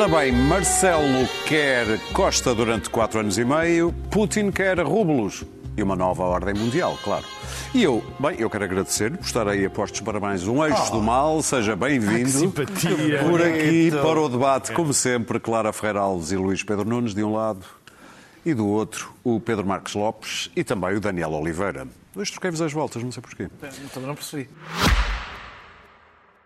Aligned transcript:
Ora 0.00 0.06
bem, 0.06 0.30
Marcelo 0.30 1.28
quer 1.44 1.98
Costa 2.12 2.54
durante 2.54 2.88
quatro 2.88 3.18
anos 3.18 3.36
e 3.36 3.44
meio, 3.44 3.92
Putin 4.12 4.52
quer 4.52 4.78
Rúbulos 4.78 5.42
e 5.76 5.82
uma 5.82 5.96
nova 5.96 6.22
ordem 6.22 6.54
mundial, 6.54 6.96
claro. 7.02 7.24
E 7.74 7.82
eu, 7.82 8.04
bem, 8.20 8.36
eu 8.38 8.48
quero 8.48 8.62
agradecer 8.62 9.10
por 9.16 9.26
estar 9.26 9.48
aí 9.48 9.64
a 9.64 9.70
postos 9.70 10.00
para 10.00 10.20
mais 10.20 10.46
um 10.46 10.64
Eixos 10.64 10.90
do 10.90 11.02
Mal. 11.02 11.42
Seja 11.42 11.74
bem-vindo. 11.74 12.28
simpatia. 12.28 13.24
Por 13.28 13.42
aqui, 13.42 13.90
para 13.90 14.20
o 14.20 14.28
debate, 14.28 14.70
como 14.70 14.94
sempre, 14.94 15.40
Clara 15.40 15.72
Ferreira 15.72 15.98
Alves 15.98 16.30
e 16.30 16.36
Luís 16.36 16.62
Pedro 16.62 16.88
Nunes, 16.88 17.12
de 17.12 17.24
um 17.24 17.32
lado, 17.32 17.66
e 18.46 18.54
do 18.54 18.68
outro, 18.68 19.12
o 19.24 19.40
Pedro 19.40 19.66
Marques 19.66 19.96
Lopes 19.96 20.48
e 20.54 20.62
também 20.62 20.94
o 20.94 21.00
Daniel 21.00 21.32
Oliveira. 21.32 21.88
Hoje 22.14 22.30
troquei-vos 22.30 22.62
as 22.62 22.72
voltas, 22.72 23.02
não 23.02 23.10
sei 23.10 23.20
porquê. 23.20 23.48
Também 23.92 24.06
não 24.06 24.14
percebi. 24.14 24.48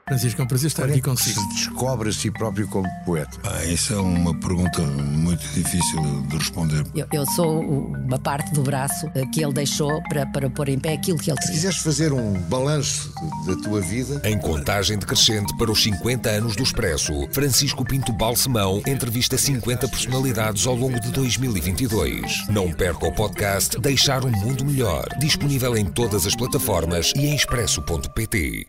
Francisco, 0.08 0.42
é 0.42 0.44
um 0.44 0.48
prazer 0.48 0.66
estar 0.66 0.84
aqui 0.84 1.00
consigo. 1.00 1.40
Se 1.40 1.48
descobre 1.54 2.08
a 2.08 2.12
si 2.12 2.30
próprio 2.30 2.66
como 2.68 2.86
poeta. 3.04 3.38
Ah, 3.44 3.64
Essa 3.64 3.94
é 3.94 3.96
uma 3.98 4.34
pergunta 4.34 4.82
muito 4.82 5.42
difícil 5.54 6.02
de 6.28 6.36
responder. 6.36 6.84
Eu, 6.94 7.06
eu 7.12 7.24
sou 7.34 7.60
uma 7.60 8.18
parte 8.18 8.52
do 8.52 8.62
braço 8.62 9.10
eh, 9.14 9.24
que 9.32 9.42
ele 9.42 9.52
deixou 9.52 10.02
para, 10.08 10.26
para 10.26 10.50
pôr 10.50 10.68
em 10.68 10.78
pé 10.78 10.94
aquilo 10.94 11.16
que 11.18 11.30
ele 11.30 11.36
Se 11.38 11.42
queria. 11.46 11.54
quiseres 11.56 11.78
fazer 11.78 12.12
um 12.12 12.34
balanço 12.42 13.12
da 13.46 13.56
tua 13.56 13.80
vida, 13.80 14.20
Em 14.28 14.38
contagem 14.38 14.98
decrescente 14.98 15.56
para 15.56 15.70
os 15.70 15.82
50 15.82 16.28
anos 16.28 16.56
do 16.56 16.62
Expresso, 16.62 17.12
Francisco 17.30 17.84
Pinto 17.84 18.12
Balsemão 18.12 18.82
entrevista 18.86 19.38
50 19.38 19.88
personalidades 19.88 20.66
ao 20.66 20.74
longo 20.74 21.00
de 21.00 21.10
2022. 21.12 22.48
Não 22.48 22.70
perca 22.72 23.06
o 23.06 23.14
podcast 23.14 23.80
Deixar 23.80 24.24
um 24.24 24.30
Mundo 24.30 24.64
Melhor, 24.64 25.06
disponível 25.18 25.76
em 25.76 25.86
todas 25.86 26.26
as 26.26 26.34
plataformas 26.34 27.12
e 27.16 27.26
em 27.26 27.34
expresso.pt. 27.36 28.66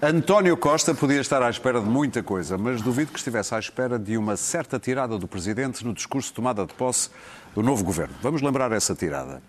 António 0.00 0.56
Costa 0.56 0.94
podia 0.94 1.20
estar 1.20 1.42
à 1.42 1.50
espera 1.50 1.80
de 1.80 1.86
muita 1.88 2.22
coisa, 2.22 2.56
mas 2.56 2.80
duvido 2.80 3.10
que 3.10 3.18
estivesse 3.18 3.52
à 3.52 3.58
espera 3.58 3.98
de 3.98 4.16
uma 4.16 4.36
certa 4.36 4.78
tirada 4.78 5.18
do 5.18 5.26
Presidente 5.26 5.84
no 5.84 5.92
discurso 5.92 6.28
de 6.28 6.36
tomada 6.36 6.64
de 6.64 6.72
posse 6.72 7.10
do 7.52 7.64
novo 7.64 7.82
governo. 7.82 8.14
Vamos 8.22 8.40
lembrar 8.40 8.70
essa 8.70 8.94
tirada. 8.94 9.42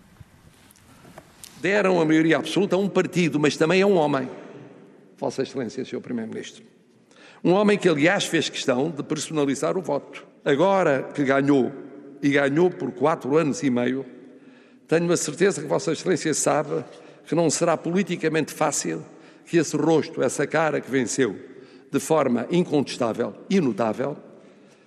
deram 1.60 2.00
a 2.00 2.04
maioria 2.04 2.36
absoluta 2.36 2.74
a 2.74 2.78
um 2.80 2.88
partido, 2.88 3.38
mas 3.38 3.56
também 3.56 3.80
a 3.80 3.86
um 3.86 3.94
homem. 3.94 4.28
Vossa 5.16 5.42
Excelência, 5.42 5.84
Sr. 5.84 6.00
Primeiro-Ministro. 6.00 6.64
Um 7.44 7.52
homem 7.52 7.78
que, 7.78 7.88
aliás, 7.88 8.24
fez 8.24 8.48
questão 8.48 8.90
de 8.90 9.04
personalizar 9.04 9.78
o 9.78 9.80
voto. 9.80 10.26
Agora 10.44 11.10
que 11.14 11.22
ganhou, 11.22 11.70
e 12.20 12.28
ganhou 12.28 12.70
por 12.70 12.90
quatro 12.90 13.36
anos 13.36 13.62
e 13.62 13.70
meio, 13.70 14.04
tenho 14.88 15.12
a 15.12 15.16
certeza 15.16 15.62
que 15.62 15.68
Vossa 15.68 15.92
Excelência 15.92 16.34
sabe 16.34 16.84
que 17.24 17.36
não 17.36 17.48
será 17.48 17.76
politicamente 17.76 18.52
fácil 18.52 19.04
que 19.50 19.56
esse 19.56 19.76
rosto, 19.76 20.22
essa 20.22 20.46
cara 20.46 20.80
que 20.80 20.88
venceu 20.88 21.36
de 21.90 21.98
forma 21.98 22.46
incontestável 22.52 23.34
e 23.50 23.60
notável, 23.60 24.16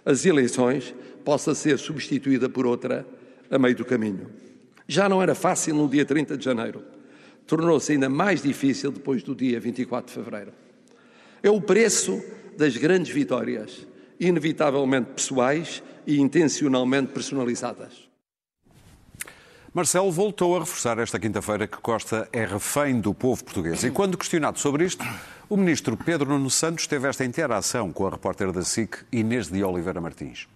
as 0.05 0.25
eleições, 0.25 0.95
possa 1.25 1.53
ser 1.53 1.77
substituída 1.77 2.47
por 2.47 2.65
outra 2.65 3.05
a 3.51 3.59
meio 3.59 3.75
do 3.75 3.83
caminho. 3.83 4.29
Já 4.87 5.09
não 5.09 5.21
era 5.21 5.35
fácil 5.35 5.75
no 5.75 5.89
dia 5.89 6.05
30 6.05 6.37
de 6.37 6.45
janeiro. 6.45 6.81
Tornou-se 7.45 7.91
ainda 7.91 8.07
mais 8.07 8.41
difícil 8.41 8.89
depois 8.89 9.21
do 9.21 9.35
dia 9.35 9.59
24 9.59 10.07
de 10.07 10.23
fevereiro. 10.23 10.53
É 11.43 11.49
o 11.49 11.59
preço 11.59 12.23
das 12.57 12.77
grandes 12.77 13.13
vitórias, 13.13 13.85
inevitavelmente 14.17 15.11
pessoais 15.13 15.83
e 16.07 16.21
intencionalmente 16.21 17.11
personalizadas. 17.11 18.07
Marcelo 19.73 20.11
voltou 20.11 20.55
a 20.55 20.59
reforçar 20.59 20.99
esta 20.99 21.19
quinta-feira 21.19 21.65
que 21.65 21.77
Costa 21.77 22.27
é 22.31 22.45
refém 22.45 22.99
do 22.99 23.11
povo 23.13 23.43
português. 23.43 23.83
E 23.83 23.89
quando 23.89 24.17
questionado 24.17 24.59
sobre 24.59 24.85
isto, 24.85 25.03
o 25.49 25.57
ministro 25.57 25.97
Pedro 25.97 26.29
Nuno 26.29 26.49
Santos 26.49 26.85
teve 26.85 27.07
esta 27.07 27.25
interação 27.25 27.91
com 27.91 28.05
a 28.05 28.11
repórter 28.11 28.51
da 28.51 28.61
SIC, 28.61 28.97
Inês 29.11 29.47
de 29.47 29.63
Oliveira 29.63 29.99
Martins. 29.99 30.47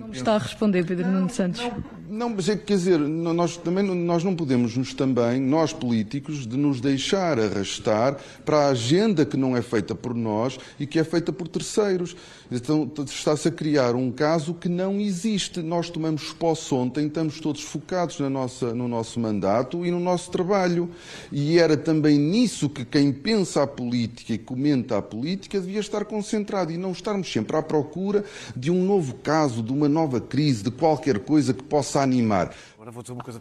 Como 0.00 0.14
está 0.14 0.36
a 0.36 0.38
responder, 0.38 0.86
Pedro 0.86 1.08
Nuno 1.08 1.28
Santos? 1.28 1.60
Não, 2.08 2.30
mas 2.30 2.48
é 2.48 2.56
que, 2.56 2.64
quer 2.64 2.74
dizer, 2.76 2.98
nós 2.98 3.58
também 3.58 3.84
não- 3.84 3.94
nós 3.94 4.24
não 4.24 4.34
podemos 4.34 4.74
nos 4.74 4.94
também, 4.94 5.38
nós 5.38 5.74
políticos, 5.74 6.46
de 6.46 6.56
nos 6.56 6.80
deixar 6.80 7.38
arrastar 7.38 8.16
para 8.46 8.60
a 8.60 8.68
agenda 8.68 9.26
que 9.26 9.36
não 9.36 9.54
é 9.54 9.60
feita 9.60 9.94
por 9.94 10.14
nós 10.14 10.58
e 10.78 10.86
que 10.86 10.98
é 10.98 11.04
feita 11.04 11.30
por 11.32 11.46
terceiros. 11.48 12.16
Então 12.50 12.90
está-se 13.06 13.46
a 13.46 13.50
criar 13.50 13.94
um 13.94 14.10
caso 14.10 14.54
que 14.54 14.68
não 14.68 15.00
existe. 15.00 15.62
Nós 15.62 15.88
tomamos 15.88 16.32
posse 16.32 16.74
ontem, 16.74 17.06
estamos 17.06 17.38
todos 17.38 17.62
focados 17.62 18.18
na 18.18 18.28
nossa, 18.28 18.74
no 18.74 18.88
nosso 18.88 19.20
mandato 19.20 19.86
e 19.86 19.90
no 19.90 20.00
nosso 20.00 20.30
trabalho. 20.30 20.90
E 21.30 21.58
era 21.58 21.76
também 21.76 22.18
nisso 22.18 22.68
que 22.68 22.84
quem 22.84 23.12
pensa 23.12 23.62
a 23.62 23.66
política 23.66 24.32
e 24.32 24.38
comenta 24.38 24.98
a 24.98 25.02
política 25.02 25.60
devia 25.60 25.80
estar 25.80 26.04
concentrado 26.04 26.72
e 26.72 26.76
não 26.76 26.90
estarmos 26.90 27.30
sempre 27.30 27.56
à 27.56 27.62
procura 27.62 28.24
de 28.56 28.70
um 28.70 28.84
novo 28.84 29.14
caso, 29.14 29.62
de 29.62 29.72
uma 29.72 29.88
nova 29.88 30.20
crise, 30.20 30.64
de 30.64 30.70
qualquer 30.70 31.20
coisa 31.20 31.54
que 31.54 31.62
possa 31.62 32.00
animar. 32.00 32.52
Agora 32.74 32.90
vou 32.90 33.02
dizer 33.02 33.12
uma 33.12 33.22
coisa. 33.22 33.38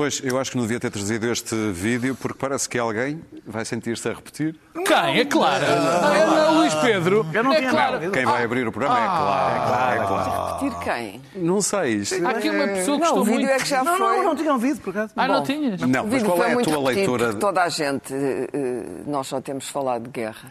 Pois, 0.00 0.18
eu 0.24 0.38
acho 0.38 0.52
que 0.52 0.56
não 0.56 0.64
devia 0.64 0.80
ter 0.80 0.90
trazido 0.90 1.30
este 1.30 1.54
vídeo 1.72 2.16
porque 2.18 2.38
parece 2.38 2.66
que 2.66 2.78
alguém 2.78 3.22
vai 3.46 3.66
sentir-se 3.66 4.08
a 4.08 4.14
repetir. 4.14 4.58
Quem? 4.72 5.20
É 5.20 5.26
Clara. 5.26 5.66
Ah, 5.68 6.16
é 6.16 6.26
não, 6.26 6.54
Luís 6.56 6.74
Pedro. 6.76 7.26
Eu 7.34 7.44
não 7.44 7.52
é 7.52 7.58
tinha 7.58 7.70
Clara. 7.70 8.00
nada. 8.00 8.10
Quem 8.10 8.24
vai 8.24 8.42
abrir 8.42 8.66
o 8.66 8.72
programa 8.72 8.98
é 8.98 9.06
claro. 9.06 10.02
É 10.02 10.06
claro. 10.06 10.54
Repetir 10.64 10.78
quem? 10.82 11.20
Não 11.36 11.60
sei. 11.60 11.96
Isto... 11.96 12.26
Há 12.26 12.30
aqui 12.30 12.48
uma 12.48 12.66
pessoa 12.68 12.98
que 12.98 13.04
Não, 13.04 13.24
vídeo 13.24 13.40
muito. 13.40 13.50
é 13.50 13.58
que 13.58 13.68
já 13.68 13.84
Não, 13.84 13.98
foi. 13.98 14.16
não, 14.16 14.24
não 14.24 14.36
tinha 14.36 14.52
ouvido, 14.54 14.80
por 14.80 14.88
acaso. 14.88 15.12
Ah, 15.14 15.28
não 15.28 15.42
tinhas? 15.42 15.80
Não, 15.82 16.06
mas 16.06 16.22
qual 16.22 16.44
é 16.44 16.52
a 16.54 16.56
tua 16.62 16.90
leitura? 16.90 17.34
toda 17.34 17.62
a 17.62 17.68
gente, 17.68 18.14
eh, 18.14 18.48
eh, 18.54 18.82
nós 19.06 19.26
só 19.26 19.38
temos 19.38 19.68
falado 19.68 20.04
de 20.04 20.10
guerra. 20.12 20.48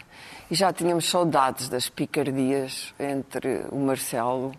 E 0.48 0.54
já 0.54 0.72
tínhamos 0.72 1.10
saudades 1.10 1.68
das 1.68 1.88
picardias 1.88 2.94
entre 3.00 3.62
o 3.72 3.80
Marcelo 3.80 4.52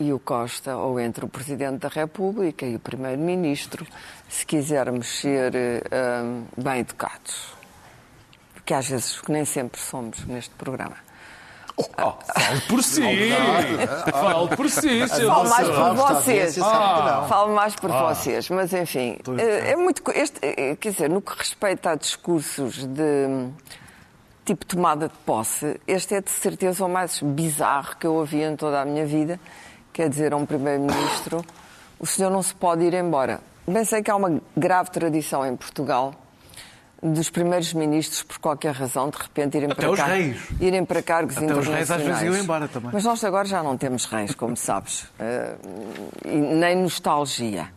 e 0.00 0.12
o 0.12 0.18
Costa, 0.18 0.76
ou 0.76 0.98
entre 0.98 1.24
o 1.24 1.28
Presidente 1.28 1.78
da 1.78 1.88
República 1.88 2.66
e 2.66 2.76
o 2.76 2.78
Primeiro-Ministro, 2.78 3.86
se 4.28 4.44
quisermos 4.44 5.20
ser 5.20 5.54
eh, 5.54 5.82
ah, 5.90 6.42
bem 6.56 6.80
educados. 6.80 7.54
Porque 8.52 8.74
às 8.74 8.88
vezes 8.88 9.20
nem 9.28 9.44
sempre 9.44 9.80
somos 9.80 10.24
neste 10.24 10.54
programa. 10.54 10.96
Fale 11.76 12.60
por 12.68 12.82
si. 12.82 13.02
Fale 14.12 14.56
por 14.56 14.70
si, 14.70 15.08
seu 15.08 15.28
Falo 15.28 15.48
mais 15.48 15.68
por 15.68 15.94
vocês. 15.94 16.54
que. 16.54 16.60
Falo 16.60 17.54
mais 17.54 17.74
por 17.74 17.90
vocês, 17.90 18.50
mas 18.50 18.72
enfim, 18.72 19.18
eh, 19.38 19.72
é 19.72 19.76
muito. 19.76 20.02
Este, 20.12 20.38
eh, 20.42 20.76
quer 20.76 20.90
dizer, 20.92 21.10
no 21.10 21.20
que 21.20 21.36
respeita 21.36 21.90
a 21.90 21.94
discursos 21.96 22.86
de 22.86 23.26
hum, 23.28 23.52
tipo 24.44 24.64
tomada 24.64 25.08
de 25.08 25.14
posse, 25.26 25.80
este 25.86 26.14
é 26.14 26.20
de 26.20 26.30
certeza 26.30 26.84
o 26.84 26.88
mais 26.88 27.20
bizarro 27.20 27.96
que 27.96 28.06
eu 28.06 28.14
ouvi 28.14 28.42
em 28.42 28.54
toda 28.54 28.80
a 28.80 28.84
minha 28.84 29.04
vida. 29.04 29.40
Quer 29.94 30.08
dizer, 30.10 30.32
a 30.32 30.36
um 30.36 30.44
Primeiro-Ministro: 30.44 31.44
o 32.00 32.04
senhor 32.06 32.28
não 32.28 32.42
se 32.42 32.52
pode 32.52 32.82
ir 32.84 32.92
embora. 32.94 33.40
Bem 33.66 33.84
sei 33.84 34.02
que 34.02 34.10
há 34.10 34.16
uma 34.16 34.40
grave 34.56 34.90
tradição 34.90 35.46
em 35.46 35.54
Portugal 35.56 36.12
dos 37.00 37.30
primeiros 37.30 37.72
ministros, 37.72 38.22
por 38.24 38.38
qualquer 38.38 38.74
razão, 38.74 39.08
de 39.08 39.16
repente 39.18 39.56
irem 39.56 39.70
Até 39.70 39.82
para 39.82 39.90
os 39.92 39.98
cá, 40.00 40.06
reis. 40.06 40.38
irem 40.60 40.84
para 40.84 41.00
cargos 41.02 41.36
Até 41.36 41.46
os 41.54 41.66
reis 41.68 41.90
às 41.90 41.96
vezes 41.98 42.00
internacionais. 42.00 42.34
iam 42.34 42.42
embora 42.42 42.66
também. 42.66 42.90
Mas 42.92 43.04
nós 43.04 43.22
agora 43.22 43.46
já 43.46 43.62
não 43.62 43.76
temos 43.76 44.04
reis, 44.06 44.34
como 44.34 44.56
sabes, 44.56 45.06
e 46.24 46.36
nem 46.36 46.76
nostalgia. 46.76 47.68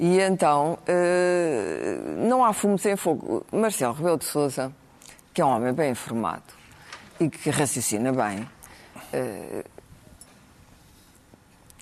E 0.00 0.18
então, 0.20 0.78
eh, 0.86 1.96
não 2.26 2.44
há 2.44 2.52
fumo 2.52 2.76
sem 2.76 2.96
fogo. 2.96 3.46
Marcelo 3.52 3.92
Rebelo 3.94 4.16
de 4.18 4.24
Sousa, 4.24 4.72
que 5.32 5.40
é 5.40 5.44
um 5.44 5.48
homem 5.50 5.72
bem 5.72 5.90
informado 5.92 6.42
e 7.20 7.28
que 7.28 7.50
raciocina 7.50 8.10
bem, 8.10 8.48
eh, 9.12 9.64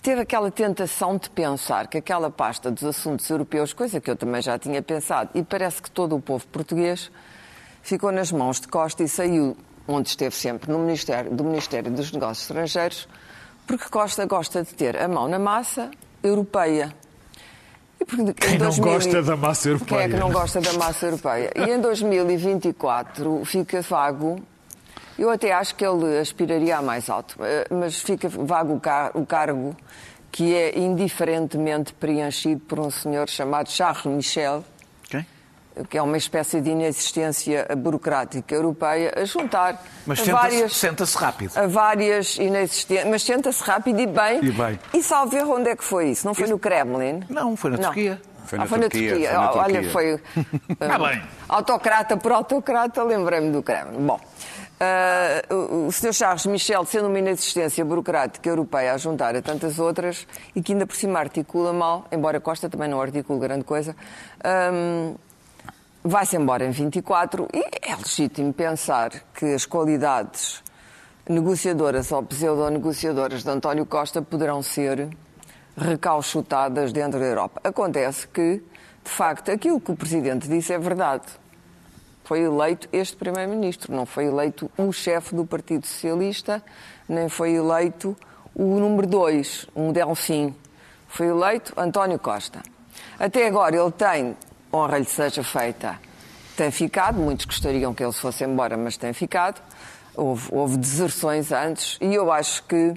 teve 0.01 0.21
aquela 0.21 0.49
tentação 0.49 1.17
de 1.17 1.29
pensar 1.29 1.87
que 1.87 1.97
aquela 1.97 2.31
pasta 2.31 2.71
dos 2.71 2.83
assuntos 2.83 3.29
europeus, 3.29 3.71
coisa 3.71 4.01
que 4.01 4.09
eu 4.09 4.15
também 4.15 4.41
já 4.41 4.57
tinha 4.57 4.81
pensado, 4.81 5.29
e 5.35 5.43
parece 5.43 5.81
que 5.81 5.91
todo 5.91 6.15
o 6.15 6.21
povo 6.21 6.45
português 6.47 7.11
ficou 7.83 8.11
nas 8.11 8.31
mãos 8.31 8.59
de 8.59 8.67
Costa 8.67 9.03
e 9.03 9.07
saiu, 9.07 9.55
onde 9.87 10.09
esteve 10.09 10.35
sempre, 10.35 10.71
no 10.71 10.79
Ministério, 10.79 11.31
do 11.31 11.43
Ministério 11.43 11.91
dos 11.91 12.11
Negócios 12.11 12.41
Estrangeiros, 12.41 13.07
porque 13.67 13.87
Costa 13.89 14.25
gosta 14.25 14.63
de 14.63 14.73
ter 14.73 14.97
a 14.97 15.07
mão 15.07 15.27
na 15.27 15.39
massa 15.39 15.91
europeia. 16.23 16.93
E 17.99 18.05
porque 18.05 18.33
Quem 18.33 18.55
em 18.55 18.57
não 18.57 18.65
2000 18.69 18.93
gosta 18.93 19.21
da 19.21 19.37
massa 19.37 19.61
Quem 19.61 19.71
é 19.71 19.73
europeia? 19.73 20.09
que 20.09 20.15
não 20.15 20.31
gosta 20.31 20.59
da 20.61 20.73
massa 20.73 21.05
europeia? 21.05 21.51
E 21.55 21.69
em 21.69 21.79
2024 21.79 23.45
fica 23.45 23.81
vago. 23.81 24.41
Eu 25.21 25.29
até 25.29 25.51
acho 25.53 25.75
que 25.75 25.85
ele 25.85 26.17
aspiraria 26.17 26.77
a 26.77 26.81
mais 26.81 27.07
alto, 27.09 27.35
eh, 27.41 27.67
mas 27.69 28.01
fica 28.01 28.27
vago 28.27 28.73
o, 28.73 28.79
car- 28.79 29.11
o 29.13 29.23
cargo 29.23 29.75
que 30.31 30.55
é 30.55 30.79
indiferentemente 30.79 31.93
preenchido 31.93 32.61
por 32.61 32.79
um 32.79 32.89
senhor 32.89 33.29
chamado 33.29 33.69
Charles 33.69 34.05
Michel, 34.05 34.63
Quem? 35.09 35.23
que 35.89 35.95
é 35.97 36.01
uma 36.01 36.17
espécie 36.17 36.59
de 36.59 36.71
inexistência 36.71 37.67
burocrática 37.77 38.55
europeia, 38.55 39.13
a 39.15 39.23
juntar 39.25 39.83
Mas 40.07 40.21
a 40.21 40.23
senta-se 40.23 40.41
várias, 40.41 40.75
senta-se 40.75 41.17
rápido. 41.17 41.51
a 41.55 41.67
várias 41.67 42.37
inexistências. 42.37 43.07
Mas 43.09 43.21
senta-se 43.21 43.63
rápido 43.63 43.99
e 43.99 44.07
bem. 44.07 44.43
E 44.43 44.51
bem. 44.51 44.79
E 44.93 45.03
salve 45.03 45.37
onde 45.43 45.69
é 45.69 45.75
que 45.75 45.83
foi 45.83 46.09
isso? 46.09 46.25
Não 46.25 46.33
foi 46.33 46.47
no 46.47 46.57
Kremlin? 46.57 47.21
Não, 47.29 47.55
foi 47.55 47.69
na 47.71 47.77
Turquia. 47.77 48.19
Foi 48.45 48.57
na 48.57 48.63
ah, 48.63 48.67
foi 48.67 48.77
na 48.79 48.89
Turquia, 48.89 49.09
Turquia. 49.11 49.29
foi 49.29 49.37
na 49.37 49.51
Olha, 49.53 49.73
Turquia. 49.73 49.91
foi. 49.91 50.19
Ah, 50.79 50.97
uh, 50.97 51.07
bem. 51.07 51.21
Autocrata 51.47 52.17
por 52.17 52.31
autocrata, 52.31 53.03
lembrei-me 53.03 53.51
do 53.51 53.61
Kremlin. 53.61 54.05
Bom. 54.07 54.19
Uh, 55.51 55.87
o- 55.87 55.91
Sr. 55.91 56.13
Charles 56.13 56.45
Michel, 56.45 56.83
sendo 56.85 57.07
uma 57.07 57.19
inexistência 57.19 57.83
burocrática 57.85 58.49
europeia 58.49 58.93
a 58.93 58.97
juntar 58.97 59.35
a 59.35 59.41
tantas 59.41 59.77
outras 59.79 60.27
e 60.55 60.61
que 60.61 60.73
ainda 60.73 60.87
por 60.87 60.95
cima 60.95 61.19
articula 61.19 61.71
mal, 61.71 62.05
embora 62.11 62.39
Costa 62.39 62.69
também 62.69 62.89
não 62.89 62.99
articule 63.01 63.39
grande 63.39 63.63
coisa, 63.63 63.95
um, 64.73 65.15
vai-se 66.03 66.35
embora 66.35 66.65
em 66.65 66.71
24 66.71 67.47
e 67.53 67.59
é 67.81 67.95
legítimo 67.95 68.51
pensar 68.53 69.11
que 69.33 69.53
as 69.53 69.65
qualidades 69.65 70.63
negociadoras 71.29 72.11
ou 72.11 72.23
pseudo-negociadoras 72.23 73.43
de 73.43 73.49
António 73.49 73.85
Costa 73.85 74.21
poderão 74.21 74.63
ser 74.63 75.09
recauchutadas 75.77 76.91
dentro 76.91 77.19
da 77.19 77.25
Europa. 77.25 77.61
Acontece 77.63 78.27
que, 78.27 78.61
de 79.03 79.09
facto, 79.11 79.51
aquilo 79.51 79.79
que 79.79 79.91
o 79.91 79.95
Presidente 79.95 80.47
disse 80.47 80.73
é 80.73 80.79
verdade. 80.79 81.23
Foi 82.23 82.39
eleito 82.41 82.87
este 82.93 83.15
Primeiro-Ministro, 83.15 83.93
não 83.93 84.05
foi 84.05 84.25
eleito 84.25 84.69
o 84.77 84.91
chefe 84.91 85.35
do 85.35 85.45
Partido 85.45 85.85
Socialista, 85.85 86.63
nem 87.07 87.27
foi 87.27 87.51
eleito 87.51 88.15
o 88.55 88.79
número 88.79 89.07
dois, 89.07 89.67
um 89.75 89.91
Delfim. 89.91 90.55
Foi 91.07 91.27
eleito 91.27 91.73
António 91.77 92.19
Costa. 92.19 92.61
Até 93.19 93.47
agora 93.47 93.75
ele 93.75 93.91
tem, 93.91 94.37
honra 94.71 94.97
lhe 94.97 95.05
seja 95.05 95.43
feita, 95.43 95.99
tem 96.55 96.71
ficado, 96.71 97.19
muitos 97.19 97.45
gostariam 97.45 97.93
que 97.93 98.03
ele 98.03 98.13
se 98.13 98.19
fosse 98.19 98.43
embora, 98.43 98.77
mas 98.77 98.97
tem 98.97 99.13
ficado. 99.13 99.61
Houve, 100.15 100.49
houve 100.51 100.77
deserções 100.77 101.51
antes 101.51 101.97
e 102.01 102.13
eu 102.13 102.31
acho 102.31 102.63
que 102.63 102.93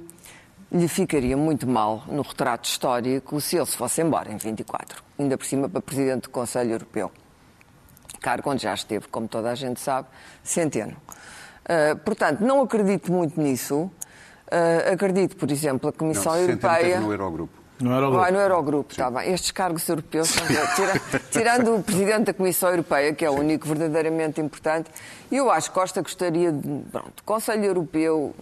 lhe 0.73 0.89
ficaria 0.89 1.37
muito 1.37 1.67
mal 1.67 2.03
no 2.09 2.23
retrato 2.23 2.69
histórico 2.69 3.41
se 3.41 3.57
ele 3.57 3.67
se 3.67 3.77
fosse 3.77 4.03
embora 4.03 4.33
em 4.33 4.37
24, 4.37 5.03
ainda 5.19 5.39
por 5.39 5.47
cima 5.47 5.69
para 5.69 5.81
Presidente 5.81 6.23
do 6.23 6.31
Conselho 6.31 6.73
Europeu. 6.73 7.13
Cargo 8.25 8.51
onde 8.51 8.63
já 8.63 8.73
esteve, 8.73 9.07
como 9.09 9.29
toda 9.29 9.51
a 9.51 9.55
gente 9.55 9.79
sabe, 9.79 10.09
centeno. 10.43 10.97
Uh, 11.65 11.95
portanto, 11.99 12.41
não 12.41 12.63
acredito 12.63 13.13
muito 13.13 13.39
nisso. 13.39 13.83
Uh, 13.85 14.93
acredito, 14.95 15.37
por 15.37 15.51
exemplo, 15.51 15.91
a 15.91 15.93
Comissão 15.93 16.33
Não, 16.33 16.47
Centeno 16.47 16.69
Europeia. 16.73 17.01
no 17.01 17.13
Eurogrupo. 17.13 17.53
Não 17.81 17.93
era 17.95 18.09
o 18.09 18.13
Vai 18.13 18.31
grupo. 18.31 18.33
no 18.33 18.41
Eurogrupo, 18.41 18.93
está 18.93 19.11
bem. 19.11 19.31
Estes 19.35 19.51
cargos 19.51 19.87
europeus, 19.87 20.29
são- 20.29 20.47
tira- 20.49 21.21
tirando 21.31 21.77
o 21.77 21.83
Presidente 21.83 22.25
da 22.27 22.33
Comissão 22.35 22.71
Europeia, 22.71 23.13
que 23.13 23.25
é 23.27 23.29
o 23.31 23.35
único 23.35 23.67
verdadeiramente 23.69 24.41
importante, 24.41 24.89
eu 25.31 25.51
acho 25.51 25.69
que 25.71 25.75
Costa 25.75 26.01
gostaria 26.01 26.51
de. 26.51 26.83
Pronto, 26.91 27.23
Conselho 27.27 27.65
Europeu 27.65 28.35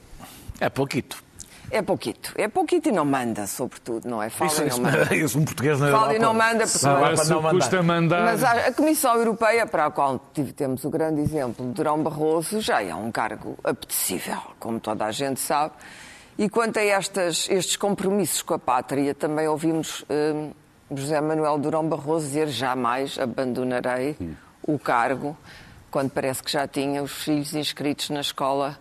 É 0.60 0.68
pouquito. 0.68 1.24
É 1.72 1.82
pouquito. 1.82 2.32
É 2.36 2.46
pouquito 2.48 2.88
e 2.88 2.92
não 2.92 3.04
manda, 3.04 3.46
sobretudo, 3.46 4.08
não 4.08 4.22
é? 4.22 4.28
Fala 4.30 4.50
Isso, 4.50 4.62
e 4.62 4.66
isso, 4.68 4.80
não 4.82 4.90
manda. 4.90 5.14
isso, 5.16 5.38
um 5.38 5.44
português 5.44 5.80
na 5.80 5.86
Fala 5.86 5.96
Europa. 5.96 6.14
e 6.14 6.18
não 6.18 6.34
manda, 6.34 6.66
porque 6.66 6.86
não- 6.86 7.42
mandar. 7.42 7.50
custa 7.50 7.82
mandar. 7.82 8.24
Mas 8.24 8.44
a, 8.44 8.72
Comissão 8.72 9.14
Europeia, 9.16 9.66
para 9.66 9.86
a 9.86 9.90
qual 9.90 10.18
temos 10.56 10.84
o 10.84 10.90
grande 10.90 11.20
exemplo 11.20 11.66
de 11.66 11.72
Durão 11.72 12.02
Barroso, 12.02 12.60
já 12.60 12.82
é 12.82 12.94
um 12.94 13.10
cargo 13.10 13.56
apetecível, 13.64 14.38
como 14.60 14.78
toda 14.78 15.04
a 15.06 15.10
gente 15.12 15.40
sabe. 15.40 15.74
E 16.38 16.48
quanto 16.48 16.78
a 16.78 16.82
estas, 16.82 17.48
estes 17.50 17.76
compromissos 17.76 18.42
com 18.42 18.54
a 18.54 18.58
pátria, 18.58 19.14
também 19.14 19.46
ouvimos 19.48 20.04
hum, 20.08 20.50
José 20.94 21.20
Manuel 21.20 21.58
Durão 21.58 21.86
Barroso 21.88 22.26
dizer 22.26 22.48
jamais 22.48 23.18
abandonarei 23.18 24.16
o 24.66 24.78
cargo, 24.78 25.36
quando 25.90 26.10
parece 26.10 26.42
que 26.42 26.50
já 26.50 26.66
tinha 26.66 27.02
os 27.02 27.12
filhos 27.12 27.54
inscritos 27.54 28.08
na 28.10 28.20
escola 28.20 28.78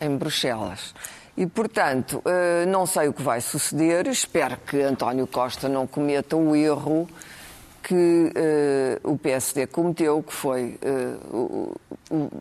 em 0.00 0.16
Bruxelas. 0.16 0.94
E, 1.38 1.46
portanto, 1.46 2.20
eh, 2.24 2.66
não 2.66 2.84
sei 2.84 3.06
o 3.06 3.12
que 3.12 3.22
vai 3.22 3.40
suceder, 3.40 4.08
espero 4.08 4.56
que 4.56 4.82
António 4.82 5.24
Costa 5.24 5.68
não 5.68 5.86
cometa 5.86 6.36
o 6.36 6.56
erro 6.56 7.08
que 7.80 8.32
eh, 8.34 8.98
o 9.04 9.16
PSD 9.16 9.68
cometeu, 9.68 10.20
que 10.20 10.32
foi 10.32 10.76
eh, 10.82 11.14
o, 11.30 11.76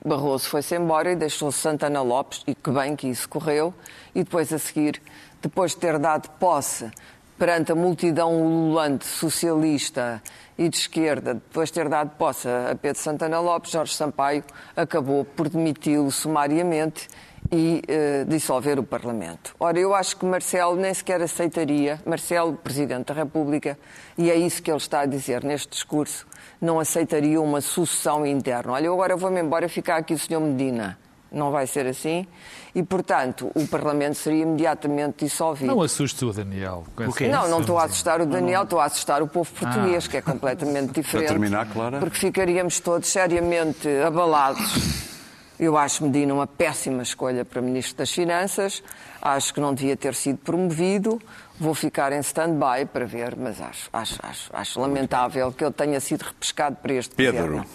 Barroso 0.03 0.49
foi-se 0.49 0.75
embora 0.75 1.11
e 1.11 1.15
deixou 1.15 1.51
Santana 1.51 2.01
Lopes, 2.01 2.41
e 2.47 2.55
que 2.55 2.71
bem 2.71 2.95
que 2.95 3.07
isso 3.07 3.29
correu, 3.29 3.71
e 4.15 4.23
depois 4.23 4.51
a 4.51 4.57
seguir, 4.57 4.99
depois 5.43 5.73
de 5.73 5.77
ter 5.77 5.99
dado 5.99 6.27
posse 6.39 6.89
perante 7.37 7.71
a 7.71 7.75
multidão 7.75 8.33
ululante 8.33 9.05
socialista 9.05 10.23
e 10.57 10.67
de 10.67 10.75
esquerda, 10.75 11.35
depois 11.35 11.69
de 11.69 11.73
ter 11.73 11.87
dado 11.87 12.09
posse 12.17 12.47
a 12.47 12.73
Pedro 12.73 12.99
Santana 12.99 13.39
Lopes, 13.39 13.69
Jorge 13.69 13.93
Sampaio 13.93 14.43
acabou 14.75 15.23
por 15.23 15.49
demiti-lo 15.49 16.09
sumariamente 16.09 17.07
e 17.51 17.81
eh, 17.87 18.25
dissolver 18.27 18.79
o 18.79 18.83
Parlamento. 18.83 19.55
Ora, 19.59 19.79
eu 19.79 19.93
acho 19.95 20.17
que 20.17 20.25
Marcelo 20.25 20.75
nem 20.75 20.93
sequer 20.93 21.21
aceitaria, 21.21 21.99
Marcelo, 22.05 22.53
Presidente 22.53 23.07
da 23.07 23.13
República, 23.13 23.77
e 24.17 24.29
é 24.31 24.35
isso 24.35 24.61
que 24.61 24.69
ele 24.71 24.77
está 24.77 25.01
a 25.01 25.05
dizer 25.05 25.43
neste 25.43 25.69
discurso, 25.69 26.25
não 26.61 26.79
aceitaria 26.79 27.39
uma 27.41 27.61
sucessão 27.61 28.25
interna. 28.25 28.73
Olha, 28.73 28.85
eu 28.87 28.93
agora 28.93 29.15
vou-me 29.15 29.39
embora 29.41 29.69
ficar 29.69 29.97
aqui 29.97 30.13
o 30.13 30.17
Sr. 30.19 30.39
Medina. 30.39 30.97
Não 31.29 31.51
vai 31.51 31.67
ser 31.67 31.85
assim. 31.85 32.25
E, 32.73 32.81
portanto, 32.81 33.51
o 33.53 33.67
Parlamento 33.67 34.15
seria 34.15 34.43
imediatamente 34.43 35.25
dissolvido. 35.25 35.75
Não 35.75 35.81
assuste 35.81 36.23
o 36.23 36.31
Daniel. 36.31 36.85
essa- 36.97 37.27
Não, 37.27 37.49
não 37.49 37.59
estou 37.59 37.77
a 37.77 37.83
assustar 37.83 38.21
o 38.21 38.25
Daniel, 38.25 38.63
estou 38.63 38.79
a 38.79 38.85
assustar 38.85 39.21
o 39.21 39.27
povo 39.27 39.51
português, 39.51 40.07
que 40.07 40.15
é 40.15 40.21
completamente 40.21 40.93
diferente. 40.93 41.27
terminar, 41.27 41.67
Clara. 41.67 41.99
Porque 41.99 42.17
ficaríamos 42.17 42.79
todos 42.79 43.09
seriamente 43.09 43.89
abalados. 44.05 45.16
Eu 45.59 45.77
acho 45.77 46.03
Medina 46.03 46.33
uma 46.33 46.45
péssima 46.47 47.01
escolha 47.01 47.43
para 47.43 47.61
Ministro 47.61 47.97
das 47.97 48.11
Finanças. 48.11 48.83
Acho 49.21 49.53
que 49.53 49.59
não 49.59 49.73
devia 49.73 49.97
ter 49.97 50.13
sido 50.13 50.37
promovido. 50.37 51.19
Vou 51.59 51.73
ficar 51.73 52.11
em 52.11 52.19
stand-by 52.19 52.85
para 52.93 53.05
ver, 53.05 53.35
mas 53.35 53.59
acho, 53.59 53.89
acho, 53.91 54.19
acho, 54.23 54.49
acho 54.53 54.79
lamentável 54.79 55.51
que 55.51 55.63
ele 55.63 55.73
tenha 55.73 55.99
sido 55.99 56.21
repescado 56.23 56.75
para 56.75 56.93
este 56.93 57.15
Pedro. 57.15 57.41
governo. 57.47 57.65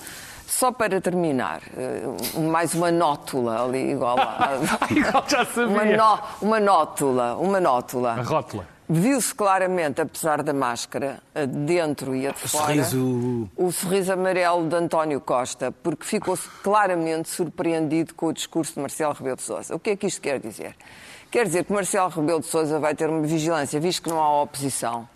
Só 0.46 0.70
para 0.70 1.00
terminar, 1.00 1.62
eh, 1.76 2.02
mais 2.38 2.75
uma 2.75 2.93
nótula 2.93 3.64
ali, 3.64 3.90
igual 3.93 4.17
a... 4.20 4.50
Igual 4.94 5.25
já 5.26 5.44
sabia. 5.46 5.67
Uma, 5.67 5.85
nó- 5.85 6.19
uma 6.43 6.61
nótula, 6.61 7.35
uma 7.37 7.58
nótula. 7.58 8.12
A 8.12 8.23
rótula. 8.23 8.67
Viu-se 8.94 9.34
claramente, 9.34 10.02
apesar 10.02 10.42
da 10.42 10.52
máscara, 10.52 11.18
de 11.34 11.46
dentro 11.46 12.14
e 12.14 12.26
a 12.26 12.32
de 12.32 12.40
fora, 12.40 12.66
sorriso- 12.84 13.48
o 13.56 13.72
sorriso 13.72 14.12
amarelo 14.12 14.68
de 14.68 14.76
António 14.76 15.18
Costa, 15.18 15.72
porque 15.72 16.04
ficou 16.04 16.38
claramente 16.62 17.30
surpreendido 17.30 18.12
com 18.12 18.26
o 18.26 18.32
discurso 18.34 18.75
de 18.75 18.80
Marcelo 18.80 19.14
Rebelo 19.14 19.37
de 19.37 19.42
Sousa. 19.42 19.75
O 19.75 19.78
que 19.78 19.90
é 19.90 19.96
que 19.96 20.06
isto 20.06 20.20
quer 20.20 20.38
dizer? 20.38 20.76
Quer 21.30 21.46
dizer 21.46 21.64
que 21.64 21.72
Marcelo 21.72 22.11
Rebelo 22.11 22.40
de 22.40 22.46
Sousa 22.46 22.78
vai 22.78 22.94
ter 22.94 23.08
uma 23.08 23.22
vigilância, 23.22 23.80
visto 23.80 24.02
que 24.02 24.11
não 24.11 24.20
há 24.20 24.42
oposição, 24.42 25.08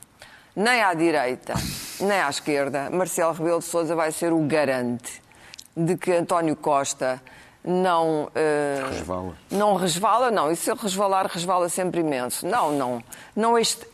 nem 0.54 0.80
à 0.82 0.94
direita, 0.94 1.52
nem 2.00 2.18
à 2.18 2.30
esquerda. 2.30 2.88
Marcelo 2.90 3.34
Rebelo 3.34 3.58
de 3.58 3.66
Sousa 3.66 3.94
vai 3.94 4.10
ser 4.10 4.32
o 4.32 4.38
garante 4.46 5.22
de 5.76 5.98
que 5.98 6.12
António 6.12 6.56
Costa 6.56 7.20
não 7.66 8.30
eh, 8.34 8.82
Resvala. 8.90 9.32
não 9.50 9.74
resvala, 9.74 10.30
não. 10.30 10.50
E 10.50 10.56
se 10.56 10.70
ele 10.70 10.78
resvalar, 10.80 11.26
resvala 11.26 11.68
sempre 11.68 12.00
imenso. 12.00 12.46
Não, 12.46 12.70
não. 12.72 13.02
Não 13.34 13.58
est- 13.58 13.84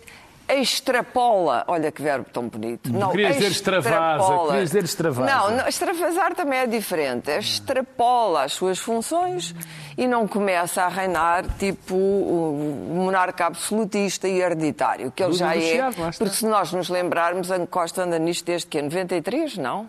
extrapola. 0.49 1.65
Olha 1.67 1.91
que 1.91 2.03
verbo 2.03 2.27
tão 2.33 2.49
bonito. 2.49 2.93
Não, 2.93 3.11
queria 3.11 3.31
dizer 3.33 3.51
extravasa, 3.51 4.61
dizer 4.61 4.85
extravasa. 4.85 5.31
Não, 5.35 5.57
não, 5.57 5.69
extravasar 5.69 6.35
também 6.35 6.59
é 6.59 6.67
diferente. 6.67 7.31
Extrapola 7.31 8.45
as 8.45 8.53
suas 8.53 8.79
funções 8.79 9.55
e 9.97 10.07
não 10.07 10.27
começa 10.27 10.83
a 10.83 10.89
reinar 10.89 11.45
tipo 11.59 11.95
o 11.95 12.89
monarca 12.95 13.47
absolutista 13.47 14.29
e 14.29 14.41
hereditário, 14.41 15.11
que 15.11 15.23
ele 15.23 15.33
já 15.35 15.57
é. 15.57 15.91
Porque 16.19 16.35
se 16.35 16.47
nós 16.47 16.73
nos 16.73 16.89
lembrarmos, 16.89 17.51
a 17.51 17.67
Costa 17.67 18.03
anda 18.03 18.19
nisto 18.19 18.45
desde 18.45 18.67
que? 18.67 18.81
93, 18.83 19.57
não? 19.59 19.89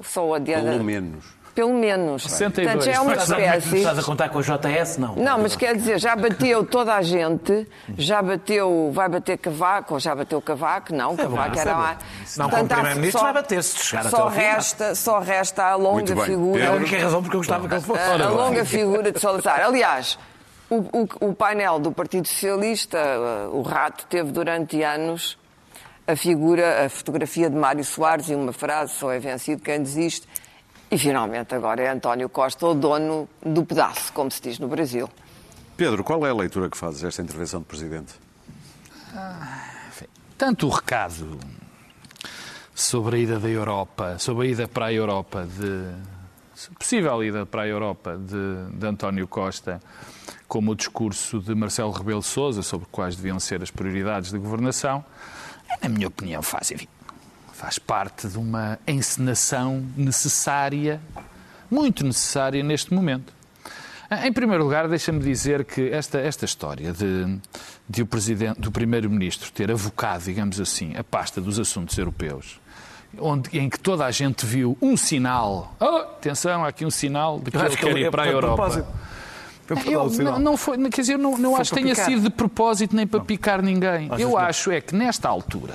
Só 0.00 0.34
a 0.34 0.40
Pelo 0.40 0.84
menos. 0.84 1.37
Pelo 1.58 1.74
menos. 1.74 2.22
62. 2.22 2.76
Portanto, 2.84 2.94
é 2.96 3.00
uma 3.00 3.12
Estás 3.14 3.32
a- 3.32 3.56
espécie. 3.56 3.76
Estás 3.78 3.98
a 3.98 4.02
contar 4.04 4.28
com 4.28 4.38
o 4.38 4.42
JS? 4.42 4.96
Não. 4.98 5.16
Não, 5.16 5.38
mas 5.40 5.56
quer 5.56 5.74
dizer, 5.74 5.98
já 5.98 6.14
bateu 6.14 6.64
toda 6.64 6.94
a 6.94 7.02
gente, 7.02 7.66
já 7.96 8.22
bateu, 8.22 8.92
vai 8.94 9.08
bater 9.08 9.36
Cavaco, 9.38 9.94
ou 9.94 9.98
já 9.98 10.14
bateu 10.14 10.40
Cavaco, 10.40 10.94
não, 10.94 11.16
Cavaco 11.16 11.58
era 11.58 11.72
lá. 11.76 11.98
Não, 12.36 12.48
como 12.48 12.60
Portanto, 12.60 12.70
há- 12.70 12.74
Primeiro-Ministro 12.76 13.22
vai 13.22 13.32
bater-se 13.32 13.74
de 13.76 13.82
chegar 13.82 14.00
até 14.06 14.10
Só 14.10 14.30
fim. 14.30 14.36
resta, 14.38 14.94
só 14.94 15.18
resta 15.18 15.64
a 15.64 15.74
longa 15.74 15.94
Muito 15.94 16.14
bem. 16.14 16.24
figura. 16.26 16.62
É 16.62 16.66
a 16.68 16.72
única 16.74 16.96
razão 16.96 17.22
porque 17.22 17.34
eu 17.36 17.40
gostava 17.40 17.66
que 17.66 17.74
ele 17.74 17.82
fosse. 17.82 18.00
A, 18.02 18.12
a 18.24 18.28
longa 18.28 18.64
figura 18.64 19.10
de 19.10 19.18
Salazar. 19.18 19.60
Aliás, 19.60 20.16
o, 20.70 20.76
o- 20.76 21.30
o 21.30 21.34
painel 21.34 21.80
do 21.80 21.90
Partido 21.90 22.28
Socialista, 22.28 22.98
o 23.50 23.62
rato, 23.62 24.06
teve 24.06 24.30
durante 24.30 24.80
anos 24.80 25.36
a 26.06 26.14
figura, 26.14 26.86
a 26.86 26.88
fotografia 26.88 27.50
de 27.50 27.56
Mário 27.56 27.82
Soares 27.84 28.28
e 28.28 28.34
uma 28.36 28.52
frase: 28.52 28.92
só 28.94 29.10
é 29.10 29.18
vencido 29.18 29.60
quem 29.60 29.82
desiste. 29.82 30.28
E 30.90 30.96
finalmente 30.96 31.54
agora 31.54 31.82
é 31.82 31.88
António 31.90 32.28
Costa, 32.28 32.66
o 32.66 32.74
dono 32.74 33.28
do 33.44 33.64
pedaço, 33.64 34.12
como 34.12 34.30
se 34.30 34.40
diz 34.40 34.58
no 34.58 34.68
Brasil. 34.68 35.08
Pedro, 35.76 36.02
qual 36.02 36.26
é 36.26 36.30
a 36.30 36.34
leitura 36.34 36.70
que 36.70 36.76
fazes 36.76 37.02
desta 37.02 37.22
intervenção 37.22 37.60
do 37.60 37.66
Presidente? 37.66 38.14
Tanto 40.36 40.66
o 40.66 40.70
recado 40.70 41.38
sobre 42.74 43.16
a 43.16 43.18
ida 43.18 43.38
da 43.38 43.48
Europa, 43.48 44.18
sobre 44.18 44.46
a 44.46 44.50
ida 44.50 44.68
para 44.68 44.86
a 44.86 44.92
Europa 44.92 45.46
de 45.46 45.92
possível 46.78 47.22
ida 47.22 47.46
para 47.46 47.62
a 47.62 47.66
Europa 47.68 48.16
de, 48.16 48.76
de 48.78 48.86
António 48.86 49.28
Costa, 49.28 49.80
como 50.48 50.72
o 50.72 50.74
discurso 50.74 51.40
de 51.40 51.54
Marcelo 51.54 51.92
Rebelo 51.92 52.20
de 52.20 52.26
Sousa 52.26 52.62
sobre 52.62 52.86
quais 52.90 53.14
deviam 53.14 53.38
ser 53.38 53.62
as 53.62 53.70
prioridades 53.70 54.32
da 54.32 54.38
governação, 54.38 55.04
na 55.82 55.88
minha 55.88 56.08
opinião, 56.08 56.42
faz, 56.42 56.70
enfim, 56.70 56.88
faz 57.58 57.76
parte 57.76 58.28
de 58.28 58.38
uma 58.38 58.78
encenação 58.86 59.84
necessária, 59.96 61.00
muito 61.68 62.04
necessária 62.04 62.62
neste 62.62 62.94
momento. 62.94 63.32
Em 64.24 64.32
primeiro 64.32 64.62
lugar, 64.62 64.86
deixa-me 64.86 65.18
dizer 65.18 65.64
que 65.64 65.90
esta, 65.90 66.20
esta 66.20 66.44
história 66.44 66.92
de, 66.92 67.36
de 67.88 68.02
o 68.02 68.06
presidente, 68.06 68.60
do 68.60 68.70
primeiro-ministro 68.70 69.50
ter 69.50 69.72
avocado, 69.72 70.22
digamos 70.22 70.60
assim, 70.60 70.96
a 70.96 71.02
pasta 71.02 71.40
dos 71.40 71.58
assuntos 71.58 71.98
europeus, 71.98 72.60
onde, 73.18 73.58
em 73.58 73.68
que 73.68 73.80
toda 73.80 74.06
a 74.06 74.10
gente 74.12 74.46
viu 74.46 74.78
um 74.80 74.96
sinal, 74.96 75.74
oh, 75.80 75.84
atenção, 75.84 76.64
há 76.64 76.68
aqui 76.68 76.86
um 76.86 76.90
sinal 76.90 77.40
de 77.40 77.50
que 77.50 77.56
ele 77.56 77.76
quer 77.76 77.96
ir 77.96 78.04
é 78.04 78.10
para 78.10 78.22
a 78.22 78.26
de 78.26 78.32
Europa. 78.32 78.86
Eu, 79.84 80.08
não, 80.10 80.38
não 80.38 80.56
foi, 80.56 80.78
quer 80.90 81.00
dizer, 81.00 81.18
não, 81.18 81.36
não 81.36 81.56
acho 81.56 81.74
que 81.74 81.82
tenha 81.82 81.94
picar. 81.94 82.06
sido 82.06 82.22
de 82.22 82.30
propósito 82.30 82.94
nem 82.94 83.06
para 83.06 83.20
picar 83.20 83.60
ninguém. 83.60 84.08
Eu 84.16 84.30
não? 84.30 84.38
acho 84.38 84.70
é 84.70 84.80
que 84.80 84.94
nesta 84.94 85.28
altura 85.28 85.74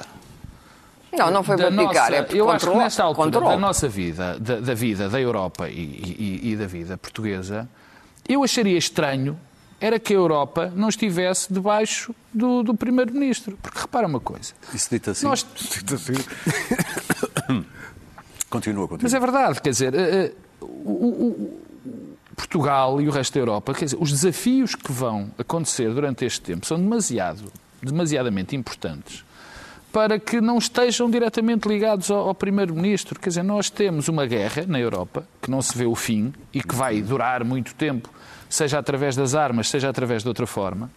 Não, 1.18 1.32
não 1.32 1.44
foi 1.44 1.56
para 1.58 1.72
picar, 1.72 2.12
nossa- 2.12 2.16
é 2.16 2.28
Eu 2.32 2.50
acho 2.50 2.70
que 2.72 2.78
nesta 2.78 3.04
altura 3.04 3.26
controle. 3.32 3.48
da 3.50 3.58
nossa 3.58 3.88
vida, 3.88 4.38
da, 4.40 4.60
da 4.60 4.74
vida 4.74 5.10
da 5.10 5.20
Europa 5.22 5.70
e, 5.70 5.74
e- 5.74 6.52
e 6.52 6.56
da 6.56 6.66
vida 6.68 6.98
portuguesa, 6.98 7.68
eu 8.28 8.44
acharia 8.44 8.78
estranho 8.78 9.38
era 9.80 10.00
que 10.00 10.14
a 10.14 10.16
Europa 10.16 10.72
não 10.76 10.88
estivesse 10.88 11.52
debaixo 11.52 12.16
do, 12.34 12.64
do 12.64 12.74
Primeiro-Ministro. 12.74 13.58
Porque 13.62 13.80
repara 13.80 14.08
uma 14.08 14.20
coisa. 14.22 14.54
Isso 14.74 14.90
dito 14.90 15.10
assim. 15.12 15.26
Nós- 15.28 15.46
Continua, 18.50 18.88
continua. 18.88 19.00
Mas 19.04 19.14
é 19.14 19.20
verdade, 19.20 19.62
quer 19.62 19.70
dizer, 19.72 19.94
eh, 19.96 20.32
o- 20.62 20.66
o- 20.66 21.30
o- 21.30 21.64
Portugal 22.36 23.02
e 23.02 23.08
o 23.08 23.12
resto 23.12 23.34
da 23.34 23.40
Europa, 23.40 23.74
quer 23.74 23.86
dizer, 23.86 23.98
os 24.00 24.12
desafios 24.12 24.76
que 24.76 24.92
vão 24.92 25.32
acontecer 25.38 25.92
durante 25.94 26.26
este 26.26 26.42
tempo 26.42 26.66
são 26.66 26.78
demasiado, 26.80 27.52
demasiadamente 27.82 28.56
importantes 28.56 29.24
para 29.94 30.18
que 30.18 30.42
não 30.42 30.58
estejam 30.58 31.08
diretamente 31.08 31.68
ligados 31.70 32.10
ao, 32.10 32.30
ao 32.30 32.36
Primeiro-Ministro. 32.36 33.20
Quer 33.20 33.30
dizer, 33.30 33.44
nós 33.44 33.70
temos 33.70 34.08
uma 34.08 34.26
guerra 34.26 34.66
na 34.68 34.80
Europa 34.80 35.26
que 35.40 35.52
não 35.52 35.62
se 35.62 35.78
vê 35.78 35.86
o 35.86 35.94
fim 35.94 36.34
e 36.52 36.64
que 36.64 36.74
vai 36.74 37.00
durar 37.00 37.44
muito 37.46 37.76
tempo, 37.76 38.10
seja 38.50 38.80
através 38.80 39.16
das 39.16 39.36
armas, 39.36 39.70
seja 39.70 39.88
através 39.88 40.24
de 40.24 40.28
outra 40.28 40.48
forma. 40.48 40.90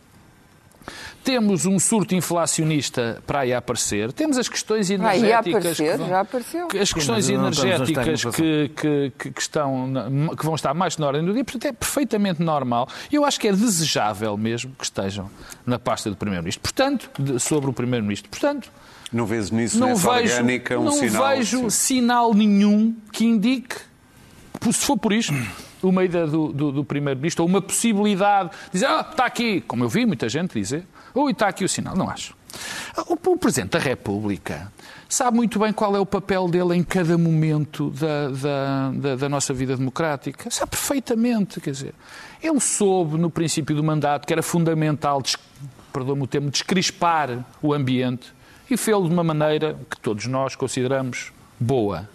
Temos 1.26 1.66
um 1.66 1.76
surto 1.80 2.14
inflacionista 2.14 3.20
para 3.26 3.40
aí 3.40 3.52
a 3.52 3.58
aparecer. 3.58 4.12
Temos 4.12 4.38
as 4.38 4.48
questões 4.48 4.88
energéticas. 4.90 5.56
aparecer, 5.56 5.90
que 5.92 5.96
vão- 5.98 6.08
já 6.08 6.20
apareceu. 6.20 6.68
que 6.68 6.78
as 6.78 6.92
questões 6.92 7.28
não 7.28 7.34
em 7.34 7.38
energéticas 7.40 8.24
que, 8.26 8.68
que, 8.68 9.12
que, 9.18 9.30
que 9.32 9.40
estão, 9.40 9.92
que 10.38 10.44
vão 10.44 10.54
estar 10.54 10.72
mais 10.72 10.96
na 10.98 11.06
ordem 11.08 11.24
do 11.24 11.32
dia, 11.34 11.44
portanto 11.44 11.64
é 11.66 11.72
perfeitamente 11.72 12.40
normal. 12.40 12.88
E 13.10 13.16
eu 13.16 13.24
acho 13.24 13.40
que 13.40 13.48
é 13.48 13.52
desejável 13.52 14.36
mesmo 14.36 14.72
que 14.78 14.84
estejam 14.84 15.28
na 15.66 15.80
pasta 15.80 16.08
do 16.08 16.14
Primeiro-Ministro. 16.16 16.62
Portanto, 16.62 17.10
de- 17.18 17.40
sobre 17.40 17.68
o 17.68 17.72
Primeiro-Ministro. 17.72 18.30
Portanto, 18.30 18.70
Não 19.12 19.26
vês 19.26 19.50
nisso 19.50 19.80
não 19.80 19.88
nessa 19.88 20.12
vejo, 20.14 20.32
orgânica 20.34 20.78
um 20.78 20.84
não 20.84 20.92
sinal? 20.92 21.28
vejo 21.30 21.58
Sim. 21.62 21.70
sinal 21.70 22.34
nenhum 22.34 22.94
que 23.12 23.24
indique, 23.24 23.74
se 24.62 24.72
for 24.74 24.96
por 24.96 25.12
isto, 25.12 25.34
uma 25.82 26.04
ida 26.04 26.24
do, 26.26 26.52
do, 26.52 26.70
do 26.70 26.84
Primeiro-Ministro, 26.84 27.42
ou 27.42 27.48
uma 27.48 27.60
possibilidade 27.60 28.50
de 28.66 28.72
dizer, 28.74 28.86
ah, 28.86 29.06
está 29.10 29.26
aqui, 29.26 29.60
como 29.62 29.82
eu 29.84 29.88
vi 29.88 30.06
muita 30.06 30.28
gente 30.28 30.58
dizer, 30.58 30.84
ou 31.20 31.30
está 31.30 31.48
aqui 31.48 31.64
o 31.64 31.68
sinal. 31.68 31.96
Não 31.96 32.08
acho. 32.08 32.36
O, 33.08 33.36
Presidente 33.36 33.72
da 33.72 33.78
República 33.78 34.72
sabe 35.08 35.36
muito 35.36 35.58
bem 35.58 35.72
qual 35.72 35.94
é 35.94 36.00
o 36.00 36.06
papel 36.06 36.48
dele 36.48 36.74
em 36.74 36.82
cada 36.82 37.18
momento 37.18 37.90
da, 37.90 38.28
da, 38.28 38.90
da, 38.90 39.16
da 39.16 39.28
nossa 39.28 39.52
vida 39.52 39.76
democrática. 39.76 40.50
Sabe 40.50 40.70
perfeitamente, 40.70 41.60
quer 41.60 41.70
dizer. 41.70 41.94
Ele 42.42 42.60
soube, 42.60 43.18
no 43.18 43.30
princípio 43.30 43.76
do 43.76 43.84
mandato, 43.84 44.26
que 44.26 44.32
era 44.32 44.42
fundamental, 44.42 45.22
perdoa-me 45.92 46.22
o 46.22 46.26
termo, 46.26 46.50
descrispar 46.50 47.44
o 47.60 47.74
ambiente 47.74 48.32
e 48.70 48.76
fê-lo 48.76 49.06
de 49.06 49.12
uma 49.12 49.24
maneira 49.24 49.78
que 49.90 49.98
todos 49.98 50.26
nós 50.26 50.56
consideramos 50.56 51.32
boa. 51.60 52.08